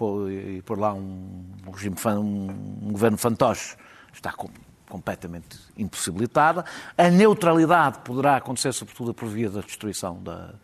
e 0.55 0.61
por 0.63 0.79
lá 0.79 0.91
um, 0.91 1.45
um 1.67 1.71
regime, 1.71 1.95
um, 2.07 2.49
um, 2.81 2.91
governo 2.91 3.15
fantoche 3.15 3.75
está 4.11 4.31
com, 4.31 4.49
completamente 4.89 5.59
impossibilitada. 5.77 6.65
A 6.97 7.09
neutralidade 7.09 7.99
poderá 7.99 8.37
acontecer, 8.37 8.73
sobretudo, 8.73 9.13
por 9.13 9.27
via 9.27 9.51
da 9.51 9.61
destruição 9.61 10.21
da, 10.23 10.55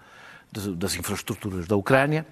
das 0.52 0.96
infraestruturas 0.96 1.68
da 1.68 1.76
Ucrânia. 1.76 2.26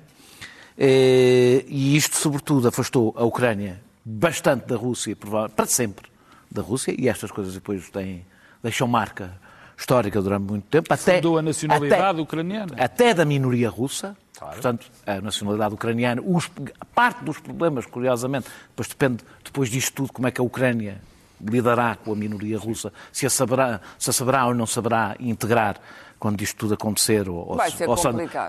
Eh, 0.78 1.66
e 1.68 1.96
isto, 1.96 2.16
sobretudo, 2.16 2.68
afastou 2.68 3.14
a 3.18 3.24
Ucrânia 3.24 3.82
bastante 4.06 4.68
da 4.68 4.76
Rússia, 4.76 5.16
para 5.16 5.66
sempre 5.66 6.08
da 6.50 6.62
Rússia, 6.62 6.96
e 6.98 7.10
estas 7.10 7.32
coisas 7.32 7.54
depois 7.54 7.90
têm, 7.90 8.26
deixam 8.62 8.88
marca 8.88 9.32
histórica 9.78 10.22
durante 10.22 10.44
muito 10.44 10.66
tempo. 10.66 10.94
Até, 10.94 11.20
a 11.20 11.42
nacionalidade 11.42 12.04
até, 12.04 12.22
ucraniana. 12.22 12.74
Até 12.78 13.14
da 13.14 13.26
minoria 13.26 13.70
russa. 13.70 14.18
Claro. 14.38 14.54
Portanto, 14.54 14.92
a 15.06 15.20
nacionalidade 15.20 15.74
ucraniana, 15.74 16.22
os, 16.24 16.50
parte 16.94 17.24
dos 17.24 17.40
problemas, 17.40 17.86
curiosamente, 17.88 18.48
depois 18.70 18.88
depende, 18.88 19.24
depois 19.44 19.70
disto 19.70 19.94
tudo, 19.94 20.14
como 20.14 20.28
é 20.28 20.32
que 20.32 20.40
a 20.40 20.44
Ucrânia 20.44 21.02
lidará 21.42 21.96
com 21.96 22.14
a 22.14 22.16
minoria 22.16 22.58
russa, 22.58 22.92
se 23.12 23.26
a 23.26 23.30
saberá, 23.30 23.82
se 23.98 24.10
a 24.10 24.14
saberá 24.14 24.46
ou 24.46 24.54
não 24.54 24.66
saberá 24.66 25.16
integrar 25.20 25.80
quando 26.20 26.42
isto 26.42 26.58
tudo 26.58 26.74
acontecer, 26.74 27.30
ou, 27.30 27.52
ou, 27.52 27.70
se, 27.70 27.86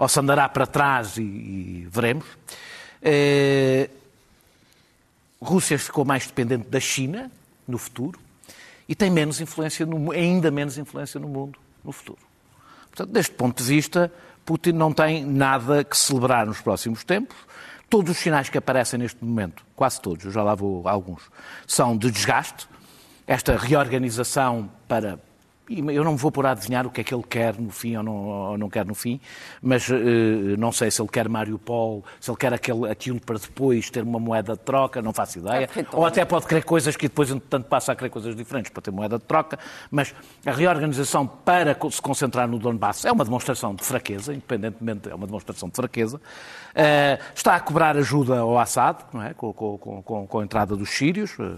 ou 0.00 0.08
se, 0.08 0.20
andará 0.20 0.48
para 0.48 0.66
trás 0.66 1.16
e, 1.16 1.22
e 1.22 1.88
veremos. 1.90 2.24
Eh, 3.02 3.90
Rússia 5.40 5.78
ficou 5.78 6.04
mais 6.04 6.26
dependente 6.26 6.68
da 6.68 6.80
China 6.80 7.30
no 7.66 7.78
futuro 7.78 8.18
e 8.88 8.94
tem 8.94 9.10
menos 9.10 9.40
influência, 9.40 9.86
no, 9.86 10.10
ainda 10.12 10.50
menos 10.50 10.78
influência 10.78 11.20
no 11.20 11.28
mundo 11.28 11.58
no 11.84 11.92
futuro. 11.92 12.18
Portanto, 12.86 13.12
deste 13.12 13.34
ponto 13.34 13.62
de 13.62 13.68
vista, 13.68 14.12
Putin 14.44 14.72
não 14.72 14.92
tem 14.92 15.24
nada 15.24 15.84
que 15.84 15.96
celebrar 15.96 16.46
nos 16.46 16.60
próximos 16.60 17.04
tempos. 17.04 17.36
Todos 17.88 18.10
os 18.10 18.18
sinais 18.18 18.48
que 18.48 18.58
aparecem 18.58 18.98
neste 18.98 19.24
momento, 19.24 19.64
quase 19.76 20.00
todos, 20.00 20.24
eu 20.24 20.30
já 20.30 20.42
lá 20.42 20.54
vou 20.54 20.86
alguns, 20.88 21.22
são 21.66 21.96
de 21.96 22.10
desgaste. 22.10 22.68
Esta 23.26 23.56
reorganização 23.56 24.70
para 24.88 25.18
e 25.68 25.80
eu 25.94 26.04
não 26.04 26.12
me 26.12 26.18
vou 26.18 26.32
pôr 26.32 26.46
a 26.46 26.52
adivinhar 26.52 26.86
o 26.86 26.90
que 26.90 27.00
é 27.00 27.04
que 27.04 27.14
ele 27.14 27.22
quer 27.22 27.58
no 27.58 27.70
fim 27.70 27.96
ou 27.96 28.02
não, 28.02 28.14
ou 28.14 28.58
não 28.58 28.70
quer 28.70 28.86
no 28.86 28.94
fim, 28.94 29.20
mas 29.62 29.88
uh, 29.88 29.94
não 30.58 30.72
sei 30.72 30.90
se 30.90 31.00
ele 31.00 31.08
quer 31.08 31.28
Mariupol, 31.28 32.04
se 32.20 32.30
ele 32.30 32.38
quer 32.38 32.52
aquele, 32.52 32.90
aquilo 32.90 33.20
para 33.20 33.38
depois 33.38 33.90
ter 33.90 34.02
uma 34.02 34.18
moeda 34.18 34.54
de 34.54 34.60
troca, 34.60 35.02
não 35.02 35.12
faço 35.12 35.38
ideia. 35.38 35.68
É 35.76 35.86
ou 35.92 36.06
até 36.06 36.24
pode 36.24 36.46
querer 36.46 36.64
coisas 36.64 36.96
que 36.96 37.08
depois, 37.08 37.30
entretanto, 37.30 37.66
passa 37.66 37.92
a 37.92 37.96
querer 37.96 38.10
coisas 38.10 38.34
diferentes 38.34 38.70
para 38.70 38.82
ter 38.82 38.90
moeda 38.90 39.18
de 39.18 39.24
troca. 39.24 39.58
Mas 39.90 40.14
a 40.44 40.52
reorganização 40.52 41.26
para 41.26 41.76
se 41.90 42.00
concentrar 42.00 42.48
no 42.48 42.58
Donbass 42.58 43.04
é 43.04 43.12
uma 43.12 43.24
demonstração 43.24 43.74
de 43.74 43.84
fraqueza, 43.84 44.32
independentemente, 44.32 45.08
é 45.08 45.14
uma 45.14 45.26
demonstração 45.26 45.68
de 45.68 45.76
fraqueza. 45.76 46.16
Uh, 46.16 47.22
está 47.34 47.56
a 47.56 47.60
cobrar 47.60 47.96
ajuda 47.96 48.38
ao 48.38 48.58
Assad, 48.58 48.98
não 49.12 49.22
é? 49.22 49.34
com, 49.34 49.52
com, 49.52 49.78
com, 49.78 50.26
com 50.26 50.40
a 50.40 50.44
entrada 50.44 50.76
dos 50.76 50.90
sírios. 50.90 51.38
Uh, 51.38 51.56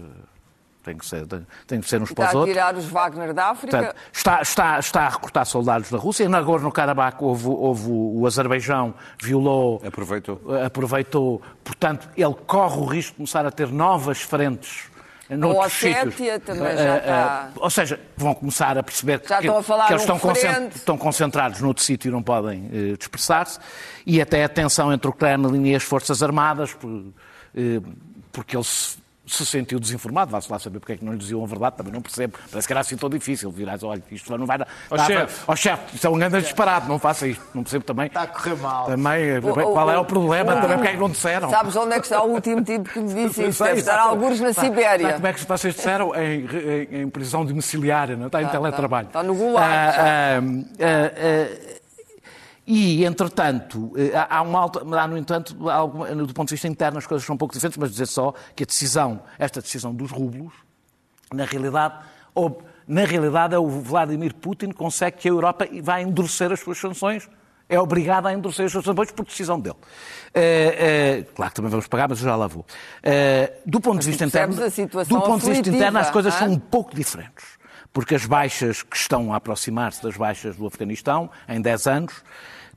tem 0.83 0.97
que 0.97 1.05
ser, 1.05 1.25
tem, 1.27 1.47
tem 1.67 1.81
que 1.81 1.89
ser 1.89 2.01
uns 2.01 2.11
para 2.11 2.29
os 2.29 2.35
outros. 2.35 2.49
Está 2.49 2.67
a 2.67 2.73
tirar 2.73 2.79
os 2.79 2.89
Wagner 2.89 3.33
da 3.33 3.49
África. 3.49 3.77
Portanto, 3.77 3.95
está, 4.11 4.41
está, 4.41 4.79
está 4.79 5.01
a 5.01 5.09
recrutar 5.09 5.45
soldados 5.45 5.89
da 5.89 5.97
Rússia. 5.97 6.27
Na 6.27 6.39
Nagorno-Karabakh 6.39 7.21
houve, 7.21 7.47
houve 7.47 7.89
o 7.89 8.25
Azerbaijão 8.25 8.93
violou... 9.21 9.81
Aproveitou. 9.85 10.41
Aproveitou. 10.65 11.41
Portanto, 11.63 12.09
ele 12.17 12.35
corre 12.47 12.77
o 12.79 12.85
risco 12.85 13.11
de 13.11 13.17
começar 13.17 13.45
a 13.45 13.51
ter 13.51 13.67
novas 13.67 14.21
frentes 14.21 14.91
a 15.31 15.47
Ossétia 15.65 16.39
também 16.39 16.75
já 16.75 16.97
está... 16.97 17.51
ou 17.55 17.69
seja, 17.69 17.99
vão 18.17 18.33
começar 18.33 18.77
a 18.77 18.83
perceber 18.83 19.21
já 19.25 19.37
que, 19.37 19.45
estão 19.45 19.57
a 19.57 19.63
falar 19.63 19.87
que 19.87 19.93
eles 19.93 20.09
um 20.09 20.15
estão, 20.15 20.67
estão, 20.75 20.97
concentrados 20.97 21.61
noutro 21.61 21.81
sítio 21.81 22.09
e 22.09 22.11
não 22.11 22.21
podem 22.21 22.65
uh, 22.65 22.97
dispersar-se. 22.97 23.57
E 24.05 24.21
até 24.21 24.43
a 24.43 24.49
tensão 24.49 24.91
entre 24.91 25.09
o 25.09 25.13
Kremlin 25.13 25.69
e 25.69 25.75
as 25.75 25.83
Forças 25.83 26.21
Armadas, 26.21 26.73
por, 26.73 26.89
uh, 26.89 27.13
porque 28.31 28.57
eles 28.57 29.00
se 29.25 29.45
sentiu 29.45 29.79
desinformado, 29.79 30.31
vá-se 30.31 30.51
lá 30.51 30.57
saber 30.57 30.79
porque 30.79 30.93
é 30.93 30.97
que 30.97 31.05
não 31.05 31.13
lhe 31.13 31.19
diziam 31.19 31.43
a 31.43 31.47
verdade, 31.47 31.77
também 31.77 31.93
não 31.93 32.01
percebo. 32.01 32.37
Parece 32.49 32.67
que 32.67 32.73
era 32.73 32.79
assim 32.79 32.97
tão 32.97 33.09
difícil. 33.09 33.51
Virás, 33.51 33.83
olha, 33.83 34.01
isto 34.11 34.35
não 34.37 34.45
vai 34.45 34.57
dar. 34.57 34.67
Ó 34.89 34.95
oh, 34.95 34.97
chefe, 34.97 35.43
oh, 35.47 35.55
chefe, 35.55 35.95
isto 35.95 36.07
é 36.07 36.09
um 36.09 36.17
grande 36.17 36.41
disparado, 36.41 36.87
não 36.87 36.97
faça 36.97 37.27
isto. 37.27 37.43
Não 37.53 37.63
percebo 37.63 37.85
também. 37.85 38.07
Está 38.07 38.23
a 38.23 38.27
correr 38.27 38.55
mal. 38.55 38.85
Também, 38.87 39.37
o, 39.37 39.53
qual 39.53 39.87
o, 39.87 39.91
é 39.91 39.99
o 39.99 40.05
problema, 40.05 40.55
o, 40.55 40.61
também 40.61 40.77
porque 40.77 40.89
é 40.89 40.93
que 40.93 40.99
não 40.99 41.09
disseram. 41.09 41.49
Sabes 41.49 41.75
onde 41.75 41.93
é 41.93 41.99
que 41.99 42.05
está 42.05 42.23
o 42.23 42.31
último 42.31 42.63
tipo 42.63 42.89
que 42.89 42.99
me 42.99 43.13
disse 43.13 43.47
isto? 43.47 43.63
Deve 43.63 43.79
estar 43.79 43.99
alguns 43.99 44.39
na 44.39 44.53
Sibéria. 44.53 45.13
Como 45.13 45.27
é 45.27 45.33
que 45.33 45.45
vocês 45.45 45.75
disseram? 45.75 46.15
Em, 46.15 46.45
em, 46.45 47.01
em 47.01 47.09
prisão 47.09 47.45
domiciliária, 47.45 48.15
não 48.15 48.27
está 48.27 48.41
em 48.41 48.45
tá, 48.45 48.51
teletrabalho. 48.51 49.07
Está, 49.07 49.21
está 49.21 49.31
no 49.31 49.37
Gulag. 49.37 49.65
Ah, 49.65 49.93
ah, 49.99 50.41
ah, 50.79 51.70
e, 52.65 53.03
entretanto, 53.05 53.91
eh, 53.95 54.11
há, 54.29 54.41
uma 54.41 54.59
alta, 54.59 54.81
há 54.97 55.07
no 55.07 55.17
entanto, 55.17 55.53
do 55.55 56.33
ponto 56.33 56.49
de 56.49 56.53
vista 56.53 56.67
interno, 56.67 56.99
as 56.99 57.07
coisas 57.07 57.25
são 57.25 57.35
um 57.35 57.37
pouco 57.37 57.53
diferentes, 57.53 57.77
mas 57.77 57.91
dizer 57.91 58.05
só 58.05 58.33
que 58.55 58.63
a 58.63 58.65
decisão, 58.65 59.21
esta 59.39 59.61
decisão 59.61 59.93
dos 59.93 60.11
rublos, 60.11 60.53
na 61.33 61.45
realidade, 61.45 61.95
ou, 62.35 62.61
na 62.87 63.03
realidade 63.03 63.55
é 63.55 63.59
o 63.59 63.67
Vladimir 63.67 64.35
Putin 64.35 64.69
que 64.69 64.75
consegue 64.75 65.17
que 65.17 65.27
a 65.27 65.31
Europa 65.31 65.67
vá 65.81 66.01
endurecer 66.01 66.51
as 66.51 66.59
suas 66.59 66.77
sanções, 66.77 67.27
é 67.67 67.79
obrigada 67.79 68.29
a 68.29 68.33
endurecer 68.33 68.65
as 68.65 68.71
suas 68.71 68.85
sanções 68.85 69.11
por 69.11 69.25
decisão 69.25 69.59
dele. 69.59 69.77
Uh, 70.35 71.21
uh, 71.21 71.33
claro 71.33 71.51
que 71.51 71.55
também 71.55 71.71
vamos 71.71 71.87
pagar, 71.87 72.09
mas 72.09 72.19
eu 72.19 72.25
já 72.25 72.35
lá 72.35 72.45
vou. 72.45 72.63
Uh, 72.63 73.53
do 73.65 73.79
ponto 73.79 74.01
de 74.01 74.07
vista 74.07 74.25
interno, 74.25 74.53
do 74.53 75.21
ponto 75.21 75.45
de 75.45 75.51
vista 75.51 75.69
interno, 75.69 75.97
as 75.97 76.11
coisas 76.11 76.33
são 76.33 76.49
um 76.49 76.59
pouco 76.59 76.93
diferentes 76.93 77.60
porque 77.93 78.15
as 78.15 78.25
baixas 78.25 78.83
que 78.83 78.95
estão 78.95 79.33
a 79.33 79.37
aproximar-se 79.37 80.01
das 80.01 80.15
baixas 80.15 80.55
do 80.55 80.65
Afeganistão 80.65 81.29
em 81.47 81.61
10 81.61 81.87
anos, 81.87 82.13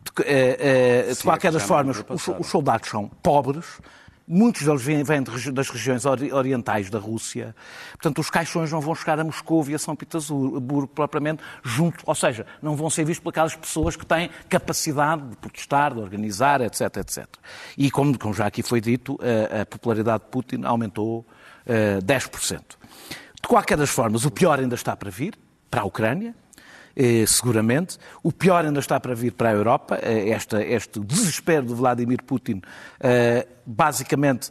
de, 0.02 0.22
eh, 0.24 1.06
eh, 1.08 1.12
de 1.12 1.22
qualquer 1.22 1.52
das 1.52 1.62
formas, 1.62 2.04
os, 2.08 2.28
os 2.28 2.46
soldados 2.46 2.88
são 2.90 3.08
pobres, 3.22 3.78
Muitos 4.26 4.62
deles 4.62 4.82
vêm, 4.82 5.02
vêm 5.04 5.22
das 5.22 5.68
regiões 5.68 6.06
orientais 6.06 6.88
da 6.88 6.98
Rússia. 6.98 7.54
Portanto, 7.92 8.20
os 8.20 8.30
caixões 8.30 8.72
não 8.72 8.80
vão 8.80 8.94
chegar 8.94 9.20
a 9.20 9.24
Moscou 9.24 9.62
e 9.68 9.74
a 9.74 9.78
São 9.78 9.94
Petersburgo 9.94 10.88
propriamente 10.88 11.42
junto, 11.62 12.02
ou 12.06 12.14
seja, 12.14 12.46
não 12.62 12.74
vão 12.74 12.88
ser 12.88 13.04
vistos 13.04 13.22
por 13.22 13.28
aquelas 13.28 13.54
pessoas 13.54 13.96
que 13.96 14.06
têm 14.06 14.30
capacidade 14.48 15.22
de 15.28 15.36
protestar, 15.36 15.92
de 15.92 16.00
organizar, 16.00 16.62
etc, 16.62 16.96
etc. 16.96 17.26
E 17.76 17.90
como, 17.90 18.18
como 18.18 18.32
já 18.32 18.46
aqui 18.46 18.62
foi 18.62 18.80
dito, 18.80 19.18
a, 19.20 19.60
a 19.60 19.66
popularidade 19.66 20.24
de 20.24 20.30
Putin 20.30 20.64
aumentou 20.64 21.26
uh, 21.66 22.02
10%. 22.02 22.62
De 23.44 23.48
qualquer 23.48 23.76
das 23.76 23.90
formas, 23.90 24.24
o 24.24 24.30
pior 24.30 24.58
ainda 24.58 24.74
está 24.74 24.96
para 24.96 25.10
vir, 25.10 25.34
para 25.70 25.82
a 25.82 25.84
Ucrânia, 25.84 26.34
eh, 26.96 27.26
seguramente. 27.26 27.98
O 28.22 28.32
pior 28.32 28.64
ainda 28.64 28.80
está 28.80 28.98
para 28.98 29.14
vir 29.14 29.32
para 29.32 29.50
a 29.50 29.52
Europa. 29.52 29.98
Eh, 30.00 30.30
esta, 30.30 30.64
este 30.64 30.98
desespero 30.98 31.66
de 31.66 31.74
Vladimir 31.74 32.22
Putin, 32.22 32.62
eh, 32.98 33.46
basicamente, 33.66 34.50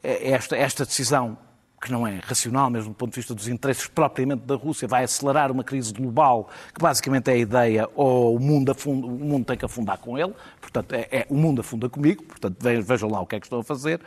esta, 0.00 0.56
esta 0.56 0.84
decisão 0.84 1.36
que 1.82 1.90
não 1.90 2.06
é 2.06 2.20
racional, 2.22 2.70
mesmo 2.70 2.90
do 2.90 2.94
ponto 2.94 3.10
de 3.10 3.16
vista 3.16 3.34
dos 3.34 3.48
interesses 3.48 3.88
propriamente 3.88 4.44
da 4.46 4.54
Rússia, 4.54 4.86
vai 4.86 5.02
acelerar 5.02 5.50
uma 5.50 5.64
crise 5.64 5.92
global, 5.92 6.48
que 6.72 6.80
basicamente 6.80 7.28
é 7.30 7.34
a 7.34 7.36
ideia, 7.36 7.88
ou 7.96 8.36
o 8.36 8.38
mundo, 8.38 8.70
afunda, 8.70 9.04
o 9.04 9.10
mundo 9.10 9.46
tem 9.46 9.56
que 9.56 9.64
afundar 9.64 9.98
com 9.98 10.16
ele, 10.16 10.32
portanto, 10.60 10.92
é, 10.92 11.08
é, 11.10 11.26
o 11.28 11.34
mundo 11.34 11.60
afunda 11.60 11.88
comigo, 11.88 12.22
portanto, 12.22 12.56
vejam 12.84 13.10
lá 13.10 13.20
o 13.20 13.26
que 13.26 13.34
é 13.34 13.40
que 13.40 13.46
estão 13.46 13.58
a 13.58 13.64
fazer. 13.64 14.00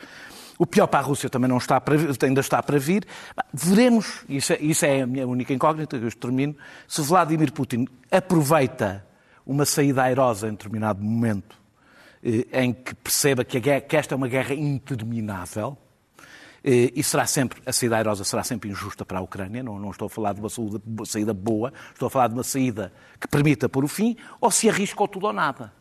O 0.61 0.67
pior 0.67 0.85
para 0.85 0.99
a 0.99 1.01
Rússia 1.01 1.27
também 1.27 1.49
não 1.49 1.57
está 1.57 1.81
para, 1.81 1.95
ainda 2.23 2.39
está 2.39 2.61
para 2.61 2.77
vir. 2.77 3.03
Veremos, 3.51 4.23
isso 4.29 4.53
é, 4.53 4.59
isso 4.59 4.85
é 4.85 5.01
a 5.01 5.07
minha 5.07 5.27
única 5.27 5.51
incógnita, 5.51 5.95
eu 5.97 6.11
termino, 6.11 6.55
se 6.87 7.01
Vladimir 7.01 7.51
Putin 7.51 7.87
aproveita 8.11 9.03
uma 9.43 9.65
saída 9.65 10.03
airosa 10.03 10.47
em 10.47 10.51
determinado 10.51 11.03
momento, 11.03 11.57
eh, 12.23 12.45
em 12.53 12.73
que 12.73 12.93
perceba 12.93 13.43
que, 13.43 13.59
guerra, 13.59 13.81
que, 13.81 13.97
esta 13.97 14.13
é 14.13 14.15
uma 14.15 14.27
guerra 14.27 14.53
interminável, 14.53 15.75
eh, 16.63 16.91
e 16.95 17.03
será 17.03 17.25
sempre, 17.25 17.59
a 17.65 17.73
saída 17.73 17.97
airosa 17.97 18.23
será 18.23 18.43
sempre 18.43 18.69
injusta 18.69 19.03
para 19.03 19.17
a 19.17 19.21
Ucrânia, 19.23 19.63
não, 19.63 19.79
não 19.79 19.89
estou 19.89 20.05
a 20.05 20.09
falar 20.11 20.33
de 20.33 20.41
uma 20.41 21.05
saída 21.07 21.33
boa, 21.33 21.73
estou 21.91 22.05
a 22.05 22.09
falar 22.11 22.27
de 22.27 22.35
uma 22.35 22.43
saída 22.43 22.93
que 23.19 23.27
permita 23.27 23.67
pôr 23.67 23.83
o 23.83 23.87
fim, 23.87 24.15
ou 24.39 24.51
se 24.51 24.69
arrisca 24.69 25.01
ou 25.01 25.07
tudo 25.07 25.25
ou 25.25 25.33
nada. 25.33 25.73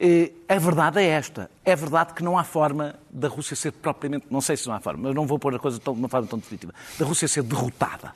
Eh, 0.00 0.30
a 0.48 0.58
verdade 0.58 1.00
é 1.00 1.06
esta. 1.06 1.50
É 1.64 1.74
verdade 1.74 2.14
que 2.14 2.22
não 2.22 2.38
há 2.38 2.44
forma 2.44 2.94
da 3.10 3.28
Rússia 3.28 3.56
ser 3.56 3.72
propriamente. 3.72 4.26
Não 4.30 4.40
sei 4.40 4.56
se 4.56 4.68
não 4.68 4.74
há 4.74 4.80
forma, 4.80 5.04
mas 5.04 5.14
não 5.14 5.26
vou 5.26 5.38
pôr 5.38 5.54
a 5.54 5.58
coisa 5.58 5.78
de 5.78 5.90
uma 5.90 6.08
forma 6.08 6.28
tão 6.28 6.38
definitiva. 6.38 6.72
Da 6.98 7.04
Rússia 7.04 7.26
ser 7.26 7.42
derrotada. 7.42 8.12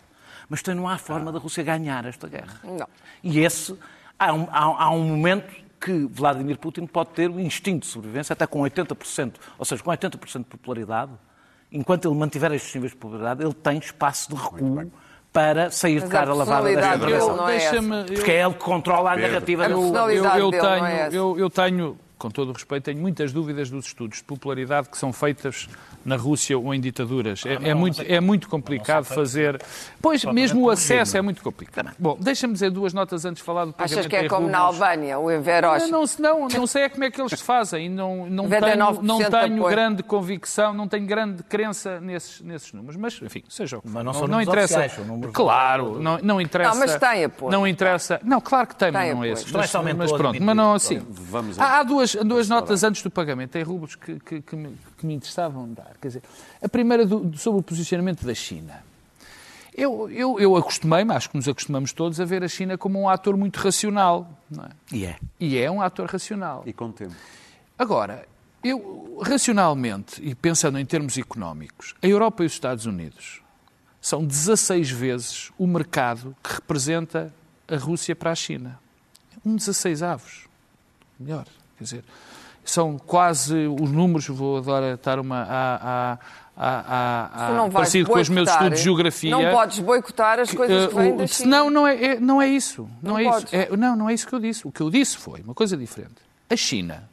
Mas 0.49 0.63
também 0.63 0.81
não 0.81 0.89
há 0.89 0.99
forma 0.99 1.33
da 1.33 1.39
Rússia 1.39 1.65
ganhar 1.65 2.05
esta 2.05 2.29
guerra. 2.29 2.61
Não. 2.63 2.89
E 3.23 3.41
esse. 3.41 3.77
Há 4.19 4.33
um, 4.33 4.47
há, 4.51 4.85
há 4.85 4.91
um 4.91 5.03
momento 5.03 5.53
que 5.81 6.07
Vladimir 6.07 6.59
Putin 6.59 6.87
pode 6.87 7.11
ter 7.11 7.29
o 7.29 7.41
instinto 7.41 7.81
de 7.81 7.87
sobrevivência, 7.87 8.33
até 8.33 8.47
com 8.47 8.61
80%, 8.61 9.35
ou 9.59 9.65
seja, 9.65 9.83
com 9.83 9.91
80% 9.91 10.39
de 10.39 10.45
popularidade. 10.45 11.11
Enquanto 11.73 12.07
ele 12.09 12.17
mantiver 12.17 12.53
estes 12.53 12.73
níveis 12.75 12.93
de 12.93 12.99
popularidade, 12.99 13.43
ele 13.43 13.55
tem 13.55 13.79
espaço 13.79 14.29
de 14.29 14.41
recuo 14.41 14.93
para 15.33 15.71
sair 15.71 15.95
Mas 15.95 16.05
de 16.05 16.11
cara 16.11 16.35
lavada 16.35 16.69
desta 16.69 16.93
situação. 16.99 17.49
É 17.49 18.05
Porque 18.15 18.31
é 18.31 18.45
ele 18.45 18.55
que 18.55 18.61
controla 18.61 19.13
a 19.13 19.17
narrativa. 19.17 19.69
do... 19.69 19.97
eu, 19.97 20.25
eu, 20.25 20.49
é 20.49 20.51
tenho, 20.51 21.15
eu, 21.15 21.39
eu 21.39 21.51
tenho 21.51 21.99
com 22.23 22.31
todo 22.31 22.51
o 22.51 22.53
respeito, 22.53 22.85
tenho 22.85 23.01
muitas 23.01 23.33
dúvidas 23.33 23.69
dos 23.69 23.87
estudos 23.87 24.19
de 24.19 24.25
popularidade 24.25 24.89
que 24.89 24.97
são 24.97 25.13
feitos 25.13 25.69
na 26.05 26.15
Rússia 26.15 26.57
ou 26.57 26.73
em 26.73 26.81
ditaduras. 26.81 27.45
É, 27.45 27.71
é 27.71 27.75
muito, 27.75 28.01
é 28.01 28.21
muito 28.21 28.49
complicado 28.49 29.05
fazer. 29.05 29.61
Pois, 30.01 30.25
mesmo 30.27 30.63
o 30.63 30.71
acesso 30.71 31.17
é 31.17 31.23
muito 31.23 31.43
complicado. 31.43 31.91
Bom, 31.99 32.17
deixa-me 32.21 32.53
dizer 32.53 32.71
duas 32.71 32.95
notas 32.95 33.25
antes 33.25 33.41
de 33.41 33.45
falar 33.45 33.65
do 33.65 33.73
pagamento 33.73 33.99
Achas 33.99 34.07
que 34.07 34.15
é 34.15 34.29
como 34.29 34.49
na 34.49 34.59
Albânia, 34.59 35.19
o 35.19 35.33
Enveros? 35.33 35.91
Não, 35.91 36.05
não, 36.21 36.49
não 36.49 36.67
sei 36.67 36.83
é 36.85 36.89
como 36.89 37.03
é 37.03 37.11
que 37.11 37.21
eles 37.21 37.41
fazem. 37.41 37.89
Não, 37.89 38.27
não 38.31 38.49
tenho, 38.49 39.03
não 39.03 39.19
tenho 39.19 39.69
grande 39.69 40.05
convicção, 40.05 40.73
não 40.73 40.87
tenho 40.87 41.07
grande 41.07 41.43
crença 41.43 42.01
nesses, 42.01 42.41
nesses 42.41 42.73
números. 42.73 42.97
Mas, 42.97 43.21
enfim, 43.21 43.43
seja 43.49 43.79
o 43.79 43.83
que 43.83 43.89
Mas 43.89 44.05
não, 44.05 44.13
são 44.13 44.29
não 44.29 44.41
interessa. 44.41 44.79
Oficiais, 44.79 45.33
claro, 45.33 46.01
não, 46.01 46.19
não 46.19 46.41
interessa. 46.41 46.71
Não, 46.71 46.79
mas 46.79 46.97
tem 46.97 47.25
apoio. 47.25 47.51
Não 47.51 47.67
interessa. 47.67 48.21
Não, 48.23 48.41
claro 48.41 48.69
que 48.69 48.77
tem, 48.77 48.93
mas 48.93 49.13
não 49.13 49.25
é 49.25 49.31
esse. 49.31 49.53
Mas, 49.53 49.73
mas 49.97 50.13
pronto, 50.13 50.41
mas 50.41 50.57
não 50.57 50.75
assim. 50.75 51.03
Há, 51.59 51.81
há 51.81 51.83
duas, 51.83 52.12
duas 52.17 52.49
notas 52.49 52.83
antes 52.85 53.03
do 53.03 53.11
pagamento 53.11 53.57
em 53.57 53.63
rublos 53.63 53.95
que, 53.95 54.19
que, 54.21 54.41
que, 54.41 54.57
me, 54.57 54.77
que 54.97 55.07
me 55.07 55.15
interessavam 55.15 55.73
dar. 55.73 55.93
Quer 56.01 56.09
dizer, 56.09 56.23
a 56.63 56.69
primeira 56.69 57.05
do, 57.05 57.37
sobre 57.37 57.61
o 57.61 57.63
posicionamento 57.63 58.25
da 58.25 58.35
China. 58.35 58.85
Eu, 59.75 60.11
eu, 60.11 60.39
eu 60.39 60.57
acostumei-me, 60.57 61.15
acho 61.15 61.31
que 61.31 61.37
nos 61.37 61.49
acostumamos 61.49 61.93
todos, 61.93 62.21
a 62.21 62.25
ver 62.25 62.45
a 62.45 62.49
China 62.49 62.77
como 62.77 63.01
um 63.01 63.09
ator 63.09 63.37
muito 63.37 63.57
racional. 63.59 64.31
Não 64.51 64.65
é? 64.65 64.69
E 64.93 65.07
é. 65.07 65.17
E 65.41 65.59
é 65.59 65.71
um 65.71 65.81
ator 65.81 66.09
racional. 66.09 66.63
E 66.67 66.73
com 66.73 66.93
tempo. 66.93 67.15
Agora, 67.79 68.27
eu, 68.63 69.19
racionalmente, 69.23 70.23
e 70.23 70.35
pensando 70.35 70.79
em 70.79 70.85
termos 70.85 71.17
económicos, 71.17 71.95
a 72.03 72.07
Europa 72.07 72.43
e 72.43 72.47
os 72.47 72.53
Estados 72.53 72.87
Unidos 72.87 73.41
são 74.01 74.25
16 74.25 74.91
vezes 74.91 75.51
o 75.57 75.67
mercado 75.67 76.37
que 76.43 76.55
representa 76.55 77.33
a 77.67 77.77
Rússia 77.77 78.15
para 78.15 78.31
a 78.31 78.35
China. 78.35 78.79
Um 79.45 79.57
16 79.57 80.03
avos. 80.03 80.47
Melhor. 81.19 81.47
Quer 81.83 81.97
dizer, 81.97 82.05
são 82.65 82.99
quase 82.99 83.67
os 83.67 83.91
números, 83.91 84.27
vou 84.29 84.57
agora 84.57 84.95
estar 84.95 85.19
uma, 85.19 85.43
a, 85.43 85.75
a, 85.77 86.19
a, 86.57 87.65
a, 87.65 87.71
parecido 87.71 88.09
com 88.09 88.19
os 88.19 88.29
meus 88.29 88.49
estudos 88.49 88.79
de 88.79 88.85
geografia. 88.85 89.31
Não 89.31 89.51
podes 89.51 89.79
boicotar 89.81 90.39
as 90.39 90.53
coisas 90.53 90.87
que 90.89 90.95
vêm 90.95 91.17
da 91.17 91.27
China. 91.27 91.51
Não, 91.51 91.71
não 91.71 91.87
é, 91.87 92.05
é, 92.05 92.21
não 92.21 92.43
é 92.43 92.49
isso. 92.49 92.89
Não, 93.03 93.13
não 93.13 93.19
é 93.19 93.25
isso. 93.25 93.47
É, 93.53 93.77
não, 93.77 93.97
não 93.97 94.09
é 94.09 94.15
isso 94.15 94.27
que 94.27 94.35
eu 94.35 94.41
disse. 94.41 94.67
O 94.67 94.71
que 94.71 94.81
eu 94.81 94.91
disse 94.91 95.17
foi 95.17 95.41
uma 95.41 95.55
coisa 95.55 95.77
diferente. 95.77 96.23
A 96.49 96.57
China 96.57 97.09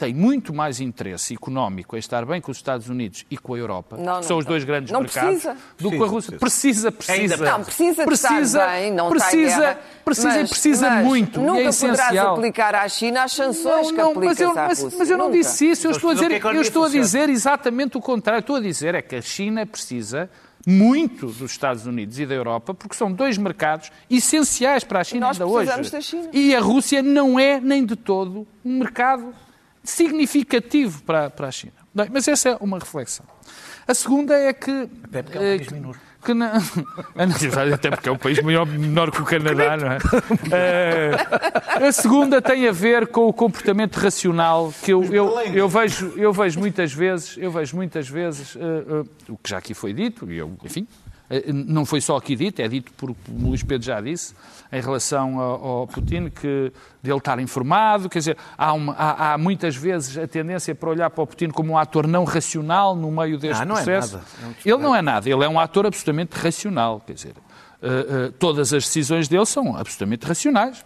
tem 0.00 0.14
muito 0.14 0.54
mais 0.54 0.80
interesse 0.80 1.34
económico 1.34 1.94
em 1.94 1.98
estar 1.98 2.24
bem 2.24 2.40
com 2.40 2.50
os 2.50 2.56
Estados 2.56 2.88
Unidos 2.88 3.26
e 3.30 3.36
com 3.36 3.52
a 3.52 3.58
Europa, 3.58 3.98
Não, 3.98 4.20
que 4.20 4.24
são 4.24 4.36
não. 4.36 4.38
os 4.38 4.46
dois 4.46 4.64
grandes 4.64 4.90
Não 4.90 5.00
mercados, 5.02 5.42
precisa. 5.42 5.56
do 5.78 5.90
que 5.90 6.02
a 6.02 6.06
Rússia. 6.06 6.38
Precisa, 6.38 6.90
precisa. 6.90 7.36
Não, 7.36 7.62
precisa 7.62 8.06
de 8.06 8.12
estar 8.14 8.68
bem, 8.70 8.90
não 8.94 9.10
precisa, 9.10 9.58
guerra. 9.60 9.78
precisa 10.02 10.28
e 10.36 10.40
Mas- 10.40 10.50
precisa 10.50 10.88
mas 10.90 11.04
muito. 11.04 11.38
Nunca 11.38 11.60
e 11.60 11.66
é 11.66 11.70
poderás 11.70 11.82
essencial. 12.00 12.34
aplicar 12.36 12.74
à 12.74 12.88
China 12.88 13.24
as 13.24 13.32
sanções 13.32 13.86
Não, 13.88 13.94
que 13.94 14.00
não, 14.00 14.10
aplicas 14.12 14.38
mas 14.38 14.40
eu, 14.40 14.58
à 14.58 14.66
Rússia. 14.68 14.90
mas 14.98 15.10
eu 15.10 15.18
não 15.18 15.26
Nunca. 15.26 15.38
disse 15.38 15.70
isso. 15.70 15.86
Eu 15.86 15.90
Então, 15.90 15.98
estou 15.98 16.10
a 16.10 16.12
é 16.12 16.16
dizer, 16.16 16.46
a 16.46 16.52
eu 16.54 16.62
estou 16.62 16.84
a 16.84 16.88
dizer 16.88 17.28
exatamente 17.28 17.98
o 17.98 18.00
contrário. 18.00 18.40
Estou 18.40 18.56
a 18.56 18.60
dizer 18.60 18.94
é 18.94 19.02
que 19.02 19.16
a 19.16 19.20
China 19.22 19.66
precisa 19.66 20.30
muito 20.66 21.26
dos 21.26 21.50
Estados 21.50 21.84
Unidos 21.86 22.18
e 22.18 22.24
da 22.24 22.34
Europa, 22.34 22.72
porque 22.72 22.94
são 22.94 23.12
dois 23.12 23.36
mercados 23.38 23.90
essenciais 24.10 24.82
para 24.82 25.00
a 25.00 25.04
China 25.04 25.26
Nós 25.28 25.40
ainda 25.40 25.46
hoje. 25.52 25.90
da 25.90 26.00
China. 26.00 26.28
E 26.32 26.54
a 26.54 26.60
Rússia 26.60 27.02
não 27.02 27.38
é 27.38 27.60
nem 27.60 27.84
de 27.84 27.96
todo 27.96 28.46
um 28.64 28.78
mercado 28.78 29.34
significativo 29.90 31.02
para, 31.02 31.28
para 31.30 31.48
a 31.48 31.50
China. 31.50 31.72
Bem, 31.94 32.08
mas 32.12 32.26
essa 32.28 32.50
é 32.50 32.56
uma 32.60 32.78
reflexão. 32.78 33.26
A 33.86 33.94
segunda 33.94 34.34
é 34.34 34.52
que. 34.52 34.88
porque 35.10 35.36
é 35.36 35.40
um 35.40 35.44
eh, 35.44 35.56
país 35.56 35.66
que- 35.68 35.74
minúsculo. 35.74 36.10
que 36.24 36.34
não- 36.34 36.52
não, 37.66 37.74
Até 37.74 37.90
porque 37.90 38.08
é 38.08 38.12
um 38.12 38.18
país 38.18 38.40
maior, 38.42 38.66
menor 38.66 39.10
que 39.10 39.20
o 39.20 39.24
Canadá, 39.24 39.76
não 39.76 39.90
é? 39.92 39.98
Eh, 40.52 41.86
a 41.88 41.92
segunda 41.92 42.40
tem 42.40 42.68
a 42.68 42.72
ver 42.72 43.08
com 43.08 43.26
o 43.26 43.32
comportamento 43.32 43.96
racional 43.96 44.72
que 44.82 44.92
eu, 44.92 45.02
eu, 45.12 45.40
eu, 45.40 45.68
vejo, 45.68 46.12
eu 46.16 46.32
vejo 46.32 46.60
muitas 46.60 46.92
vezes, 46.92 47.36
eu 47.36 47.50
vejo 47.50 47.74
muitas 47.74 48.08
vezes, 48.08 48.54
eh, 48.56 48.60
eh, 48.60 49.04
o 49.28 49.36
que 49.36 49.50
já 49.50 49.58
aqui 49.58 49.74
foi 49.74 49.92
dito, 49.92 50.30
e 50.30 50.36
eu, 50.38 50.56
enfim, 50.64 50.86
não 51.52 51.84
foi 51.86 52.00
só 52.00 52.16
aqui 52.16 52.34
dito, 52.34 52.60
é 52.60 52.66
dito 52.66 52.92
por, 52.94 53.10
o 53.10 53.16
Luís 53.28 53.62
Pedro 53.62 53.86
já 53.86 54.00
disse, 54.00 54.34
em 54.72 54.80
relação 54.80 55.38
ao, 55.38 55.64
ao 55.80 55.86
Putin, 55.86 56.28
que 56.28 56.72
dele 57.02 57.18
estar 57.18 57.38
informado, 57.38 58.08
quer 58.08 58.18
dizer, 58.18 58.36
há, 58.58 58.72
uma- 58.72 58.94
há- 58.94 59.34
há 59.34 59.38
muitas 59.38 59.76
vezes 59.76 60.18
a 60.18 60.26
tendência 60.26 60.74
para 60.74 60.90
olhar 60.90 61.08
para 61.10 61.22
o 61.22 61.26
Putin 61.26 61.48
como 61.50 61.72
um 61.72 61.78
ator 61.78 62.06
não 62.06 62.24
racional 62.24 62.96
no 62.96 63.10
meio 63.12 63.38
deste 63.38 63.62
Ah, 63.62 63.64
não 63.64 63.76
é 63.78 63.84
processo. 63.84 64.16
nada. 64.16 64.26
É 64.42 64.46
um 64.46 64.74
ele 64.74 64.82
não 64.82 64.94
é 64.96 65.02
nada, 65.02 65.28
ele 65.30 65.44
é 65.44 65.48
um 65.48 65.60
ator 65.60 65.86
absolutamente 65.86 66.36
racional, 66.36 67.00
quer 67.06 67.12
dizer, 67.12 67.34
eh, 67.82 67.88
eh, 68.28 68.32
todas 68.38 68.72
as 68.74 68.84
decisões 68.84 69.28
dele 69.28 69.46
são 69.46 69.76
absolutamente 69.76 70.26
racionais. 70.26 70.84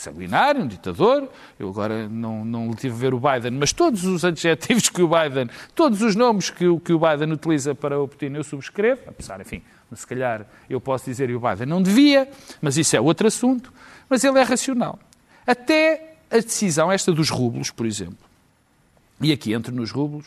Sanguinário, 0.00 0.62
um 0.62 0.66
ditador. 0.66 1.28
Eu 1.58 1.68
agora 1.68 2.08
não, 2.08 2.44
não 2.44 2.74
tive 2.74 2.94
a 2.94 2.98
ver 2.98 3.14
o 3.14 3.20
Biden, 3.20 3.52
mas 3.52 3.72
todos 3.72 4.04
os 4.04 4.24
adjetivos 4.24 4.88
que 4.88 5.02
o 5.02 5.08
Biden, 5.08 5.48
todos 5.74 6.02
os 6.02 6.16
nomes 6.16 6.50
que, 6.50 6.64
que 6.80 6.92
o 6.92 6.98
Biden 6.98 7.32
utiliza 7.32 7.74
para 7.74 8.00
o 8.00 8.08
Putin, 8.08 8.32
eu 8.34 8.44
subscrevo, 8.44 9.02
apesar, 9.06 9.40
enfim, 9.40 9.62
se 9.94 10.06
calhar 10.06 10.46
eu 10.68 10.80
posso 10.80 11.04
dizer 11.04 11.28
e 11.30 11.34
o 11.34 11.40
Biden 11.40 11.66
não 11.66 11.82
devia, 11.82 12.28
mas 12.60 12.76
isso 12.76 12.96
é 12.96 13.00
outro 13.00 13.26
assunto. 13.26 13.72
Mas 14.08 14.24
ele 14.24 14.38
é 14.38 14.42
racional. 14.42 14.98
Até 15.46 16.16
a 16.30 16.36
decisão, 16.36 16.90
esta 16.90 17.12
dos 17.12 17.28
rublos, 17.28 17.70
por 17.70 17.86
exemplo, 17.86 18.18
e 19.20 19.32
aqui 19.32 19.52
entro 19.52 19.74
nos 19.74 19.90
rublos, 19.90 20.26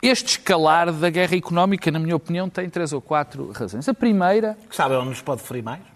este 0.00 0.38
escalar 0.38 0.92
da 0.92 1.10
guerra 1.10 1.36
económica, 1.36 1.90
na 1.90 1.98
minha 1.98 2.16
opinião, 2.16 2.48
tem 2.48 2.68
três 2.68 2.92
ou 2.92 3.00
quatro 3.00 3.50
razões. 3.52 3.88
A 3.88 3.94
primeira 3.94 4.58
Sabe 4.70 4.94
onde 4.94 5.10
nos 5.10 5.22
pode 5.22 5.42
ferir 5.42 5.62
mais? 5.62 5.91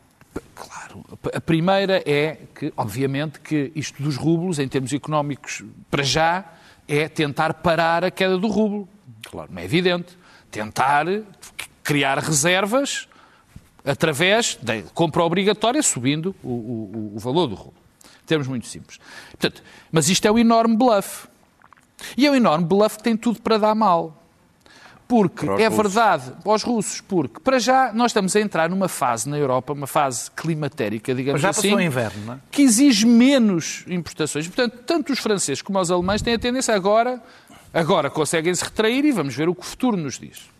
A 1.34 1.40
primeira 1.40 2.02
é 2.06 2.38
que, 2.54 2.72
obviamente, 2.76 3.40
que 3.40 3.70
isto 3.74 4.02
dos 4.02 4.16
rublos, 4.16 4.58
em 4.58 4.68
termos 4.68 4.92
económicos, 4.92 5.62
para 5.90 6.02
já, 6.02 6.44
é 6.88 7.08
tentar 7.08 7.54
parar 7.54 8.04
a 8.04 8.10
queda 8.10 8.38
do 8.38 8.48
rublo. 8.48 8.88
Claro, 9.30 9.50
não 9.52 9.60
é 9.60 9.64
evidente. 9.64 10.16
Tentar 10.50 11.06
criar 11.82 12.18
reservas 12.18 13.08
através 13.84 14.58
da 14.62 14.82
compra 14.94 15.22
obrigatória, 15.22 15.82
subindo 15.82 16.34
o, 16.42 16.48
o- 16.48 17.12
o 17.16 17.18
valor 17.18 17.46
do 17.48 17.54
rublo. 17.54 17.74
Em 18.04 18.26
termos 18.26 18.48
muito 18.48 18.66
simples. 18.66 18.98
Portanto, 19.30 19.62
mas 19.92 20.08
isto 20.08 20.26
é 20.26 20.32
um 20.32 20.38
enorme 20.38 20.76
bluff. 20.76 21.28
E 22.16 22.26
é 22.26 22.30
um 22.30 22.34
enorme 22.34 22.64
bluff 22.66 22.96
que 22.98 23.02
tem 23.04 23.16
tudo 23.16 23.40
para 23.40 23.58
dar 23.58 23.74
mal. 23.74 24.25
Porque 25.08 25.46
é 25.46 25.68
russos. 25.68 25.76
verdade, 25.76 26.32
aos 26.44 26.62
russos, 26.64 27.00
porque 27.00 27.38
para 27.40 27.58
já 27.60 27.92
nós 27.92 28.10
estamos 28.10 28.34
a 28.34 28.40
entrar 28.40 28.68
numa 28.68 28.88
fase 28.88 29.28
na 29.28 29.38
Europa, 29.38 29.72
uma 29.72 29.86
fase 29.86 30.30
climatérica, 30.32 31.14
digamos 31.14 31.40
Já 31.40 31.50
assim, 31.50 31.72
inverno, 31.80 32.24
não 32.26 32.34
é? 32.34 32.38
que 32.50 32.62
exige 32.62 33.06
menos 33.06 33.84
importações. 33.86 34.48
Portanto, 34.48 34.78
tanto 34.84 35.12
os 35.12 35.20
franceses 35.20 35.62
como 35.62 35.78
os 35.78 35.90
alemães 35.90 36.22
têm 36.22 36.34
a 36.34 36.38
tendência 36.38 36.74
agora, 36.74 37.22
agora 37.72 38.10
conseguem 38.10 38.52
se 38.54 38.64
retrair 38.64 39.04
e 39.04 39.12
vamos 39.12 39.34
ver 39.34 39.48
o 39.48 39.54
que 39.54 39.60
o 39.60 39.64
futuro 39.64 39.96
nos 39.96 40.18
diz. 40.18 40.50